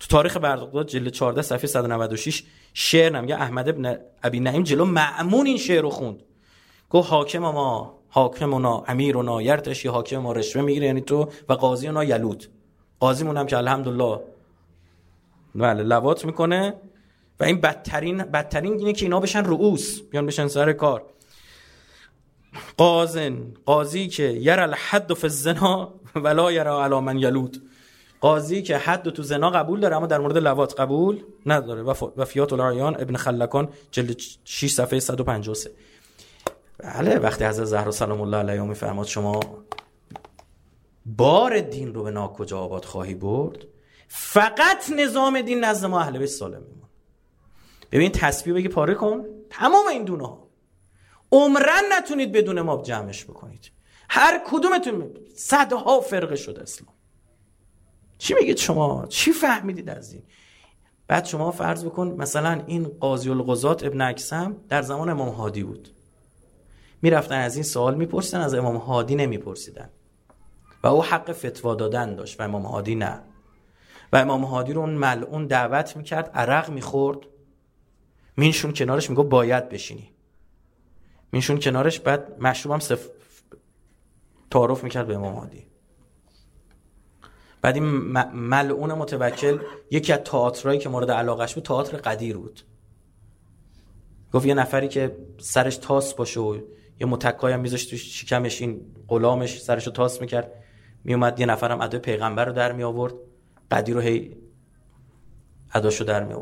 تو 0.00 0.06
تاریخ 0.06 0.36
بغداد 0.36 0.86
جلد 0.86 1.08
14 1.08 1.42
صفحه 1.42 1.66
196 1.66 2.44
شعر 2.74 3.12
نمیگه 3.12 3.34
احمد 3.34 3.68
ابن 3.68 3.98
ابی 4.22 4.40
نعیم 4.40 4.62
جلو 4.62 4.84
معمون 4.84 5.46
این 5.46 5.56
شعر 5.56 5.82
رو 5.82 5.90
خوند. 5.90 6.22
گفت 6.90 7.10
حاکم 7.10 7.38
ما 7.38 7.98
حاکمونا 8.08 8.84
امیرنا 8.88 9.42
یرتشی 9.42 9.88
حاکم 9.88 10.18
ما 10.18 10.32
رشوه 10.32 10.62
می‌گیره 10.62 10.86
یعنی 10.86 11.00
تو 11.00 11.28
و 11.48 11.52
قاضی 11.52 11.86
اونا 11.86 12.04
یلود. 12.04 12.44
قاضی 13.00 13.26
هم 13.26 13.46
که 13.46 13.56
الحمدلله 13.56 14.20
بله 15.54 15.82
لوات 15.82 16.24
می‌کنه. 16.24 16.74
و 17.40 17.44
این 17.44 17.60
بدترین 17.60 18.18
بدترین 18.18 18.72
اینه 18.72 18.92
که 18.92 19.04
اینا 19.04 19.20
بشن 19.20 19.44
رؤوس 19.44 20.00
بیان 20.00 20.26
بشن 20.26 20.48
سر 20.48 20.72
کار. 20.72 21.04
قاضن 22.76 23.54
قاضی 23.66 24.08
که 24.08 24.22
یر 24.22 24.60
الحد 24.60 25.14
فی 25.14 25.26
الزنا 25.26 25.94
ولا 26.14 26.52
یرا 26.52 26.84
علی 26.84 27.00
من 27.00 27.18
یلود. 27.18 27.62
قاضی 28.20 28.62
که 28.62 28.78
حد 28.78 29.10
تو 29.10 29.22
زنا 29.22 29.50
قبول 29.50 29.80
داره 29.80 29.96
اما 29.96 30.06
در 30.06 30.18
مورد 30.18 30.38
لوات 30.38 30.80
قبول 30.80 31.22
نداره. 31.46 31.82
و 32.16 32.24
فیات 32.24 32.52
العیان 32.52 32.94
ابن 32.94 33.16
خلکان 33.16 33.68
جلد 33.90 34.20
6 34.44 34.72
صفحه 34.72 35.00
153 35.00 35.70
بله 36.78 37.18
وقتی 37.18 37.44
حضرت 37.44 37.64
زهرا 37.64 37.90
سلام 37.90 38.20
الله 38.20 38.36
علیها 38.36 38.64
میفرماد 38.64 39.06
شما 39.06 39.40
بار 41.06 41.60
دین 41.60 41.94
رو 41.94 42.02
به 42.02 42.10
ناکجا 42.10 42.58
آباد 42.58 42.84
خواهی 42.84 43.14
برد؟ 43.14 43.64
فقط 44.08 44.90
نظام 44.96 45.40
دین 45.40 45.64
نزد 45.64 45.86
ما 45.86 46.00
اهل 46.00 46.18
بیت 46.18 46.28
سالم 46.28 46.62
میمون 46.62 46.75
ببین 47.92 48.12
تسبیح 48.12 48.54
بگی 48.54 48.68
پاره 48.68 48.94
کن. 48.94 49.24
تمام 49.50 49.86
این 49.86 50.04
دونه 50.04 50.26
ها. 50.26 50.48
عمرن 51.32 51.82
نتونید 51.92 52.32
بدون 52.32 52.60
ما 52.60 52.82
جمعش 52.82 53.24
بکنید. 53.24 53.70
هر 54.10 54.40
کدومتون 54.46 55.10
صدها 55.34 56.00
فرقه 56.00 56.36
شده 56.36 56.62
اسلام. 56.62 56.94
چی 58.18 58.34
میگید 58.34 58.56
شما؟ 58.56 59.06
چی 59.08 59.32
فهمیدید 59.32 59.90
از 59.90 60.12
این؟ 60.12 60.22
بعد 61.08 61.24
شما 61.24 61.50
فرض 61.50 61.84
بکن 61.84 62.08
مثلا 62.08 62.62
این 62.66 62.84
قاضی 62.84 63.30
القضات 63.30 63.84
ابن 63.84 64.00
اکسم 64.00 64.56
در 64.68 64.82
زمان 64.82 65.08
امام 65.08 65.28
هادی 65.28 65.62
بود. 65.62 65.88
می‌رفتن 67.02 67.34
از 67.34 67.54
این 67.54 67.64
سوال 67.64 67.94
میپرسیدن 67.94 68.40
از 68.40 68.54
امام 68.54 68.76
هادی 68.76 69.14
نمیپرسیدن. 69.14 69.90
و 70.82 70.86
او 70.86 71.04
حق 71.04 71.32
فتوا 71.32 71.74
دادن 71.74 72.14
داشت 72.14 72.40
و 72.40 72.42
امام 72.42 72.62
هادی 72.62 72.94
نه. 72.94 73.22
و 74.12 74.16
امام 74.16 74.44
هادی 74.44 74.72
رو 74.72 74.80
اون 74.80 74.90
ملعون 74.90 75.46
دعوت 75.46 75.96
می‌کرد 75.96 76.30
عرق 76.34 76.70
می‌خورد. 76.70 77.18
مینشون 78.36 78.72
کنارش 78.72 79.10
میگو 79.10 79.22
باید 79.22 79.68
بشینی. 79.68 80.10
مینشون 81.32 81.60
کنارش 81.60 82.00
بعد 82.00 82.36
مشروبم 82.40 82.78
صف... 82.78 83.08
تعارف 84.50 84.84
می‌کرد 84.84 85.06
به 85.06 85.14
امام 85.14 85.34
هادی. 85.34 85.66
بعد 87.62 87.74
این 87.74 87.84
ملعون 88.34 88.92
متوکل 88.92 89.58
یکی 89.90 90.12
از 90.12 90.18
تئاترایی 90.18 90.78
که 90.78 90.88
مورد 90.88 91.10
علاقش 91.10 91.54
بود 91.54 91.64
تئاتر 91.64 91.96
قدیر 91.96 92.36
بود. 92.36 92.60
گفت 94.32 94.46
یه 94.46 94.54
نفری 94.54 94.88
که 94.88 95.16
سرش 95.38 95.76
تاس 95.76 96.14
باشه 96.14 96.40
و 96.40 96.60
یه 97.00 97.06
متکای 97.06 97.52
هم 97.52 97.60
میذاشت 97.60 97.96
شکمش 97.96 98.60
این 98.60 98.80
غلامش 99.08 99.62
سرشو 99.62 99.90
تاس 99.90 100.20
می‌کرد. 100.20 100.52
میومد 101.04 101.40
یه 101.40 101.46
نفرم 101.46 101.80
ادای 101.80 102.00
پیغمبر 102.00 102.44
رو 102.44 102.52
در 102.52 102.72
می 102.72 102.82
آورد 102.82 103.14
قدی 103.70 103.92
رو 103.92 104.00
هی 104.00 104.36
اداشو 105.74 106.04
در 106.04 106.24
می 106.24 106.34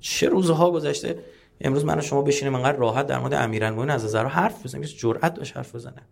چه 0.00 0.28
روزها 0.28 0.70
گذشته؟ 0.70 1.24
امروز 1.60 1.84
من 1.84 1.98
و 1.98 2.00
شما 2.00 2.22
بشینیم 2.22 2.54
انقدر 2.54 2.78
راحت 2.78 3.06
در 3.06 3.18
مورد 3.18 3.34
امیرالمومنین 3.34 3.90
از 3.90 4.02
زهرا 4.02 4.28
حرف 4.28 4.64
بزنیم. 4.64 4.84
کسی 4.84 4.96
جرأت 4.96 5.34
داشت 5.34 5.56
حرف 5.56 5.74
بزنه. 5.74 6.02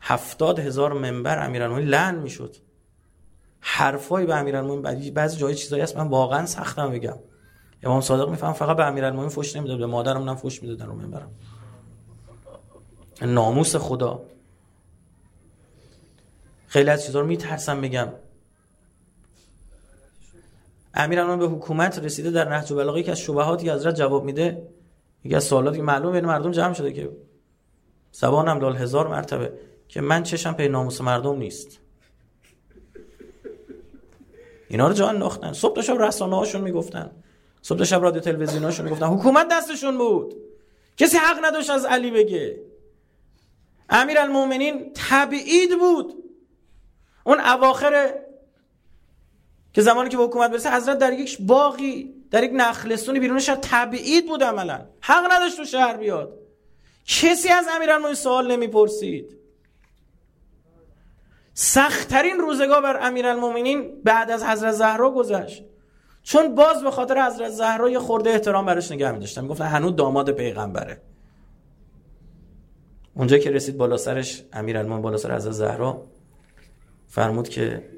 هفتاد 0.00 0.58
هزار 0.58 0.92
منبر 0.92 1.46
امیرالمومنین 1.46 1.88
لعن 1.88 2.14
می‌شد. 2.14 2.56
حرفایی 3.60 4.26
به 4.26 4.34
امیرالمومنین 4.34 5.14
بعضی 5.14 5.38
جای 5.38 5.54
چیزایی 5.54 5.82
هست 5.82 5.96
من 5.96 6.08
واقعا 6.08 6.46
سختم 6.46 6.90
بگم. 6.90 7.18
امام 7.82 8.00
صادق 8.00 8.30
میفهم 8.30 8.52
فقط 8.52 8.76
به 8.76 8.84
امیرالمومنین 8.84 9.30
فوش 9.30 9.56
نمی‌داد 9.56 9.78
به 9.78 9.86
مادرم 9.86 10.28
هم 10.28 10.36
فوش 10.36 10.62
می‌دادن 10.62 10.86
رو 10.86 10.94
منبرم. 10.94 11.30
ناموس 13.22 13.76
خدا. 13.76 14.22
خیلی 16.66 16.90
از 16.90 17.06
چیزا 17.06 17.20
رو 17.20 17.26
میترسم 17.26 17.80
بگم. 17.80 18.08
امیرالمومنین 20.96 21.48
به 21.48 21.56
حکومت 21.56 21.98
رسیده 21.98 22.30
در 22.30 22.48
نهج 22.48 22.72
البلاغه 22.72 23.02
که 23.02 23.10
از 23.10 23.20
شبهاتی 23.20 23.66
که 23.66 23.72
حضرت 23.72 23.94
جواب 23.94 24.24
میده 24.24 24.68
یکی 25.24 25.34
از 25.34 25.44
سوالاتی 25.44 25.76
که 25.76 25.82
معلوم 25.82 26.12
بین 26.12 26.24
مردم 26.24 26.50
جمع 26.50 26.72
شده 26.72 26.92
که 26.92 27.10
زبانم 28.12 28.58
دال 28.58 28.76
هزار 28.76 29.08
مرتبه 29.08 29.52
که 29.88 30.00
من 30.00 30.22
چشم 30.22 30.52
پی 30.52 30.68
ناموس 30.68 31.00
مردم 31.00 31.36
نیست. 31.36 31.78
اینا 34.68 34.88
رو 34.88 34.94
جان 34.94 35.08
انداختن. 35.08 35.52
صبح 35.52 35.80
شب 35.80 36.02
رسانه 36.02 36.36
هاشون 36.36 36.60
می‌گفتن. 36.60 37.10
صبح 37.62 37.84
شب 37.84 38.02
رادیو 38.02 38.22
تلویزیون 38.22 38.64
هاشون 38.64 38.84
می‌گفتن. 38.84 39.06
حکومت 39.06 39.46
دستشون 39.50 39.98
بود. 39.98 40.34
کسی 40.96 41.16
حق 41.16 41.44
نداشت 41.44 41.70
از 41.70 41.84
علی 41.84 42.10
بگه. 42.10 42.60
امیر 43.88 44.18
المومنین 44.18 44.92
تبعید 44.94 45.78
بود. 45.78 46.14
اون 47.24 47.40
اواخر 47.40 48.14
که 49.76 49.82
زمانی 49.82 50.08
که 50.08 50.16
به 50.16 50.22
حکومت 50.22 50.50
برسه 50.50 50.76
حضرت 50.76 50.98
در 50.98 51.12
یک 51.12 51.38
باقی 51.40 52.14
در 52.30 52.44
یک 52.44 52.50
نخلستونی 52.54 53.20
بیرون 53.20 53.38
شهر 53.38 53.58
تبعید 53.62 54.26
بود 54.26 54.42
عملا. 54.42 54.80
حق 55.00 55.32
نداشت 55.32 55.56
تو 55.56 55.64
شهر 55.64 55.96
بیاد. 55.96 56.38
کسی 57.06 57.48
از 57.48 57.66
امیرالمومنین 57.76 58.14
سوال 58.14 58.52
نمی‌پرسید. 58.52 59.36
سختترین 61.54 62.38
روزگاه 62.38 62.82
بر 62.82 63.06
امیرالمومنین 63.06 64.02
بعد 64.04 64.30
از 64.30 64.44
حضرت 64.44 64.72
زهرا 64.72 65.10
گذشت. 65.10 65.64
چون 66.22 66.54
باز 66.54 66.82
به 66.82 66.90
خاطر 66.90 67.26
حضرت 67.26 67.50
زهرا 67.50 67.90
یه 67.90 67.98
خورده 67.98 68.30
احترام 68.30 68.66
براش 68.66 68.92
نگه 68.92 69.12
می‌داشتن. 69.12 69.40
می‌گفتن 69.42 69.64
هنوز 69.64 69.96
داماد 69.96 70.30
پیغمبره. 70.30 71.00
اونجا 73.14 73.38
که 73.38 73.50
رسید 73.50 73.76
بالا 73.76 73.96
سرش 73.96 74.42
امیرالمومنین 74.52 75.02
بالا 75.02 75.16
سر 75.16 75.36
حضرت 75.36 75.52
زهرا 75.52 76.02
فرمود 77.08 77.48
که 77.48 77.95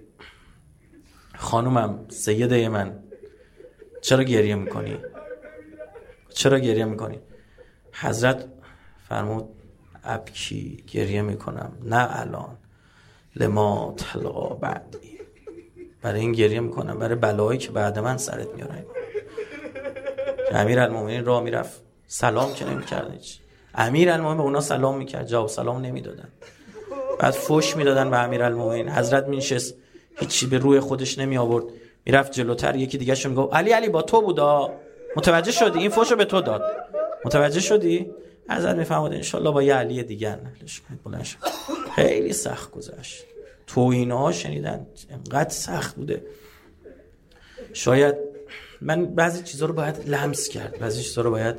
خانومم 1.39 2.06
سیده 2.09 2.69
من 2.69 2.98
چرا 4.01 4.23
گریه 4.23 4.55
می‌کنی؟ 4.55 4.98
چرا 6.28 6.59
گریه 6.59 6.85
می‌کنی؟ 6.85 7.20
حضرت 7.93 8.44
فرمود 9.09 9.48
ابکی 10.05 10.85
گریه 10.86 11.23
می‌کنم 11.23 11.73
نه 11.82 12.20
الان. 12.20 12.56
لما 13.36 13.94
تلقا 13.97 14.55
بعدی. 14.55 15.19
برای 16.02 16.20
این 16.20 16.32
گریه 16.32 16.60
می‌کنم 16.60 16.98
برای 16.98 17.15
بلایی 17.15 17.59
که 17.59 17.70
بعد 17.70 17.98
من 17.98 18.16
سرت 18.16 18.55
میارن. 18.55 18.85
امیر 20.52 20.81
المومنین 20.81 21.24
راه 21.24 21.43
می‌رفت. 21.43 21.82
سلام 22.06 22.55
که 22.55 22.65
نمی‌کرد 22.65 23.12
هیچ. 23.12 23.40
امیر 23.74 24.10
المومنین 24.10 24.36
به 24.36 24.43
اونا 24.43 24.60
سلام 24.60 24.98
می‌کرد 24.98 25.27
جواب 25.27 25.48
سلام 25.48 25.81
نمی‌دادن. 25.81 26.28
بعد 27.19 27.31
فوش 27.31 27.77
می‌دادن 27.77 28.10
به 28.10 28.19
امیر 28.19 28.43
المومنین 28.43 28.89
حضرت 28.89 29.28
مینشست. 29.28 29.74
هیچی 30.20 30.47
به 30.47 30.59
روی 30.59 30.81
خودش 30.81 31.19
نمی 31.19 31.39
آورد. 31.39 31.65
می‌رفت 32.05 32.32
جلوتر 32.32 32.77
یکی 32.77 32.99
دیگه 32.99 33.15
شون 33.15 33.35
گفت 33.35 33.55
علی 33.55 33.70
علی 33.70 33.89
با 33.89 34.03
تو 34.03 34.23
بودا. 34.23 34.73
متوجه 35.16 35.53
شدی؟ 35.53 35.78
این 35.78 35.90
فوشو 35.90 36.16
به 36.16 36.24
تو 36.24 36.40
داد. 36.40 36.62
متوجه 37.24 37.61
شدی؟ 37.61 38.11
حضرت 38.51 38.77
می‌فهمد 38.77 39.12
انشالله 39.12 39.51
با 39.51 39.62
یه 39.62 39.74
علی 39.74 40.03
دیگر 40.03 40.39
نهلش 40.40 40.81
کنید. 40.81 41.36
خیلی 41.97 42.32
سخت 42.32 42.70
گذشت. 42.70 43.24
تو 43.66 43.81
اینا 43.81 44.32
شنیدن 44.32 44.86
انقدر 45.11 45.51
سخت 45.51 45.97
بوده. 45.97 46.23
شاید 47.73 48.15
من 48.81 49.07
بعضی 49.07 49.43
چیزها 49.43 49.66
رو 49.66 49.74
باید 49.74 50.09
لمس 50.09 50.49
کرد. 50.49 50.78
بعضی 50.78 51.03
چیزها 51.03 51.23
رو 51.23 51.31
باید 51.31 51.57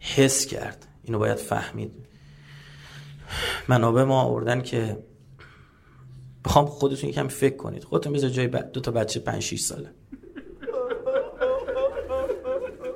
حس 0.00 0.46
کرد. 0.46 0.86
اینو 1.04 1.18
باید 1.18 1.36
فهمید. 1.36 1.92
منابع 3.68 4.02
ما 4.02 4.22
آوردن 4.22 4.62
که 4.62 4.96
بخوام 6.44 6.66
خودتون 6.66 7.10
یکم 7.10 7.28
فکر 7.28 7.56
کنید. 7.56 7.84
خودتون 7.84 8.12
بذار 8.12 8.30
جای 8.30 8.46
دو 8.46 8.80
تا 8.80 8.90
بچه 8.90 9.20
5 9.20 9.42
6 9.42 9.60
ساله. 9.60 9.90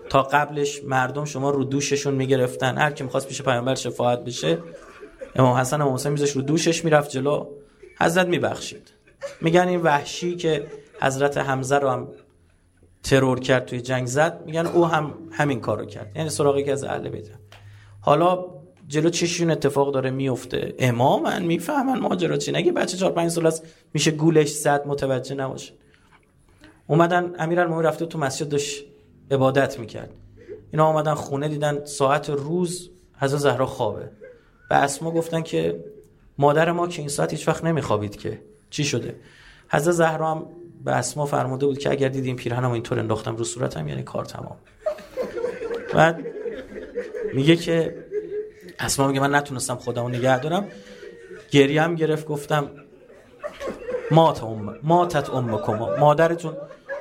تا 0.08 0.22
قبلش 0.22 0.84
مردم 0.84 1.24
شما 1.24 1.50
رو 1.50 1.64
دوششون 1.64 2.14
می‌گرفتن. 2.14 2.78
هر 2.78 2.90
کی 2.90 3.04
می‌خواست 3.04 3.28
پیش 3.28 3.42
پیامبر 3.42 3.74
شفاعت 3.74 4.24
بشه 4.24 4.58
امام 5.34 5.56
حسن 5.56 5.80
و 5.80 5.94
حسین 5.94 6.12
میذاش 6.12 6.30
رو 6.30 6.42
دوشش 6.42 6.84
می‌رفت 6.84 7.10
جلو. 7.10 7.46
حضرت 8.00 8.26
میبخشید. 8.26 8.92
میگن 9.40 9.68
این 9.68 9.80
وحشی 9.80 10.36
که 10.36 10.66
حضرت 11.02 11.38
حمزه 11.38 11.78
رو 11.78 11.88
هم 11.88 12.08
ترور 13.02 13.40
کرد 13.40 13.66
توی 13.66 13.80
جنگ 13.80 14.06
زد 14.06 14.42
میگن 14.46 14.66
او 14.66 14.86
هم 14.86 15.14
همین 15.32 15.60
کارو 15.60 15.86
کرد. 15.86 16.12
یعنی 16.16 16.28
سراغی 16.28 16.64
که 16.64 16.72
از 16.72 16.84
اهل 16.84 17.08
بیت. 17.08 17.28
حالا 18.00 18.44
جلو 18.88 19.10
چشون 19.10 19.50
اتفاق 19.50 19.94
داره 19.94 20.10
میفته. 20.10 20.74
امامن 20.78 21.44
می‌فهمن 21.44 21.98
ماجرا 21.98 22.36
چی. 22.36 22.52
نگه 22.52 22.72
بچه 22.72 22.96
4 22.96 23.12
5 23.12 23.30
سال 23.30 23.46
است 23.46 23.64
میشه 23.94 24.10
گولش 24.10 24.48
زد 24.48 24.82
متوجه 24.86 25.34
نباشه. 25.34 25.72
اومدن 26.86 27.34
امیرالمومنین 27.38 27.86
رفته 27.86 28.06
تو 28.06 28.18
مسجد 28.18 28.48
داشت 28.48 28.84
عبادت 29.30 29.78
می‌کرد. 29.78 30.10
اینا 30.72 30.90
اومدن 30.90 31.14
خونه 31.14 31.48
دیدن 31.48 31.84
ساعت 31.84 32.30
روز 32.30 32.90
حضرت 33.18 33.40
زهرا 33.40 33.66
خوابه. 33.66 34.10
به 34.70 34.76
اسما 34.76 35.10
گفتن 35.10 35.42
که 35.42 35.84
مادر 36.38 36.72
ما 36.72 36.88
که 36.88 37.02
این 37.02 37.08
ساعت 37.08 37.32
هیچ 37.32 37.48
وقت 37.48 37.64
نمیخوابید 37.64 38.16
که. 38.16 38.40
چی 38.70 38.84
شده؟ 38.84 39.16
حضرت 39.68 39.94
زهرا 39.94 40.30
هم 40.30 40.46
به 40.84 40.92
اسما 40.92 41.26
فرموده 41.26 41.66
بود 41.66 41.78
که 41.78 41.90
اگر 41.90 42.08
دیدیم 42.08 42.36
پیرهنمو 42.36 42.72
اینطور 42.72 42.98
انداختم 42.98 43.36
رو 43.36 43.44
صورتم 43.44 43.88
یعنی 43.88 44.02
کار 44.02 44.24
تمام. 44.24 44.56
بعد 45.94 46.26
میگه 47.34 47.56
که 47.56 47.96
اسما 48.78 49.08
میگه 49.08 49.20
من 49.20 49.34
نتونستم 49.34 49.74
خودمو 49.74 50.08
نگه 50.08 50.38
دارم. 50.38 50.68
گریه 51.50 51.82
هم 51.82 51.94
گرفت 51.94 52.26
گفتم 52.26 52.70
مات 54.10 54.44
ام 54.44 54.78
ماتت 54.82 55.30
امکما. 55.30 55.96
مادرتون 55.96 56.56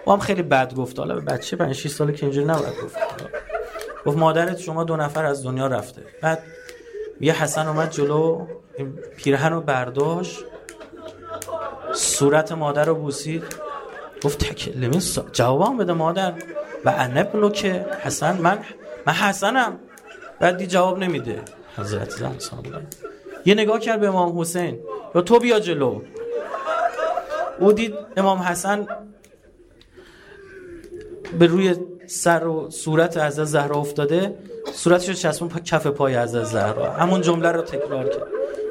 و 0.07 0.11
هم 0.11 0.19
خیلی 0.19 0.41
بد 0.41 0.73
گفت. 0.73 0.99
حالا 0.99 1.15
به 1.15 1.21
بچه 1.21 1.57
5 1.57 1.75
6 1.75 1.89
ساله 1.89 2.13
که 2.13 2.25
اینجوری 2.25 2.45
نباید 2.45 2.73
گفت. 2.83 2.97
گفت 4.05 4.17
مادرت 4.17 4.57
شما 4.57 4.83
دو 4.83 4.95
نفر 4.95 5.25
از 5.25 5.43
دنیا 5.43 5.67
رفته. 5.67 6.01
بعد 6.21 6.43
یه 7.21 7.43
حسن 7.43 7.67
اومد 7.67 7.91
جلو 7.91 8.47
پیرهن 9.17 9.53
رو 9.53 9.61
برداشت. 9.61 10.39
صورت 11.93 12.51
مادر 12.51 12.85
رو 12.85 12.95
بوسید. 12.95 13.43
گفت 14.23 14.39
تکلمی 14.39 15.01
جوابم 15.31 15.77
بده 15.77 15.93
مادر. 15.93 16.33
و 16.85 16.93
انبنو 16.97 17.49
که 17.49 17.85
حسن. 18.01 18.37
من 18.37 18.59
من 19.05 19.13
حسنم. 19.13 19.79
بعد 20.39 20.57
دی 20.57 20.67
جواب 20.67 20.99
نمیده. 20.99 21.41
حضرت 21.77 22.09
زن 22.09 22.35
یه 23.45 23.53
نگاه 23.53 23.79
کرد 23.79 23.99
به 23.99 24.07
امام 24.07 24.39
حسین. 24.39 24.79
یا 25.15 25.21
تو 25.21 25.39
بیا 25.39 25.59
جلو. 25.59 26.01
او 27.59 27.73
دید 27.73 27.93
امام 28.17 28.39
حسن 28.39 28.87
به 31.39 31.47
روی 31.47 31.75
سر 32.07 32.47
و 32.47 32.69
صورت 32.69 33.17
از 33.17 33.35
زهرا 33.35 33.75
افتاده. 33.75 34.35
صورتش 34.73 35.09
رو 35.09 35.13
چسبون 35.13 35.49
کف 35.49 35.87
پای 35.87 36.15
از 36.15 36.31
زهرا. 36.31 36.91
همون 36.91 37.21
جمله 37.21 37.51
رو 37.51 37.61
تکرار 37.61 38.09
کرد. 38.09 38.27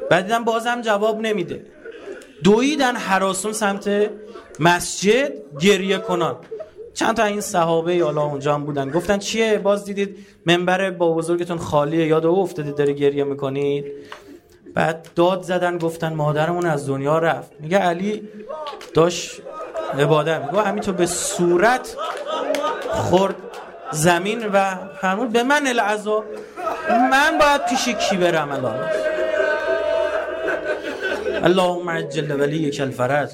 بعد 0.09 0.23
دیدم 0.23 0.43
بازم 0.43 0.81
جواب 0.81 1.19
نمیده. 1.19 1.65
دویدن 2.43 2.95
حراسون 2.95 3.53
سمت 3.53 4.09
مسجد 4.59 5.33
گریه 5.59 5.97
کنان. 5.97 6.35
چند 6.97 7.17
تا 7.17 7.23
این 7.23 7.41
صحابه 7.41 8.03
حالا 8.03 8.21
اونجا 8.23 8.53
هم 8.53 8.63
بودن. 8.65 8.89
گفتن 8.89 9.17
چیه؟ 9.17 9.57
باز 9.57 9.85
دیدید 9.85 10.17
منبر 10.45 10.91
با 10.91 11.13
بزرگتون 11.13 11.57
خالیه. 11.57 12.07
یاد 12.07 12.25
او 12.25 12.39
افتادید 12.39 12.75
داره 12.75 12.93
گریه 12.93 13.23
می‌کنید. 13.23 13.85
بعد 14.73 15.07
داد 15.15 15.41
زدن 15.41 15.77
گفتن 15.77 16.13
مادرمون 16.13 16.65
از 16.65 16.87
دنیا 16.87 17.19
رفت. 17.19 17.51
میگه 17.59 17.77
علی 17.77 18.29
داشت 18.93 19.41
عبادت 19.99 20.41
میگه 20.41 20.63
همینطور 20.63 20.93
به 20.93 21.05
صورت 21.05 21.95
خورد 22.89 23.35
زمین 23.91 24.45
و 24.53 24.75
فرمود 25.01 25.29
به 25.29 25.43
من 25.43 25.67
العذاب 25.67 26.25
من 27.11 27.37
باید 27.39 27.65
پیش 27.65 27.89
کی 27.89 28.17
برم 28.17 28.51
الان؟ 28.51 28.89
اللهم 31.43 31.89
عجل 31.89 32.41
ولیک 32.41 32.81
الفرج. 32.81 33.29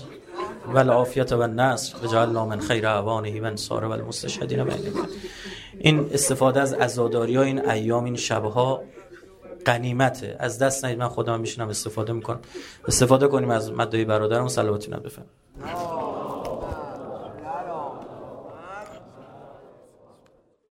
و 0.67 0.77
العافیت 0.77 1.31
و 1.31 1.41
النصر. 1.41 2.07
جعلنا 2.07 2.45
من 2.45 2.59
خیر 2.59 2.87
اعوانه 2.87 3.41
و 3.41 3.45
انصار 3.45 3.85
و 3.85 3.91
المستشهدین 3.91 4.71
این 5.79 6.09
استفاده 6.13 6.61
از 6.61 6.73
عزاداری 6.73 7.35
ها 7.35 7.43
این 7.43 7.69
ایام 7.69 8.03
این 8.03 8.15
شبها 8.15 8.83
قنیمته 9.65 10.35
از 10.39 10.59
دست 10.59 10.85
نهید 10.85 10.99
من 10.99 11.07
خودم 11.07 11.39
میشینم 11.39 11.69
استفاده 11.69 12.13
می‌کنم. 12.13 12.39
استفاده 12.87 13.27
کنیم 13.27 13.49
از 13.49 13.71
مدعی 13.71 14.05
برادرم 14.05 14.47
صلواتینا 14.47 14.97
بفهم 14.97 15.25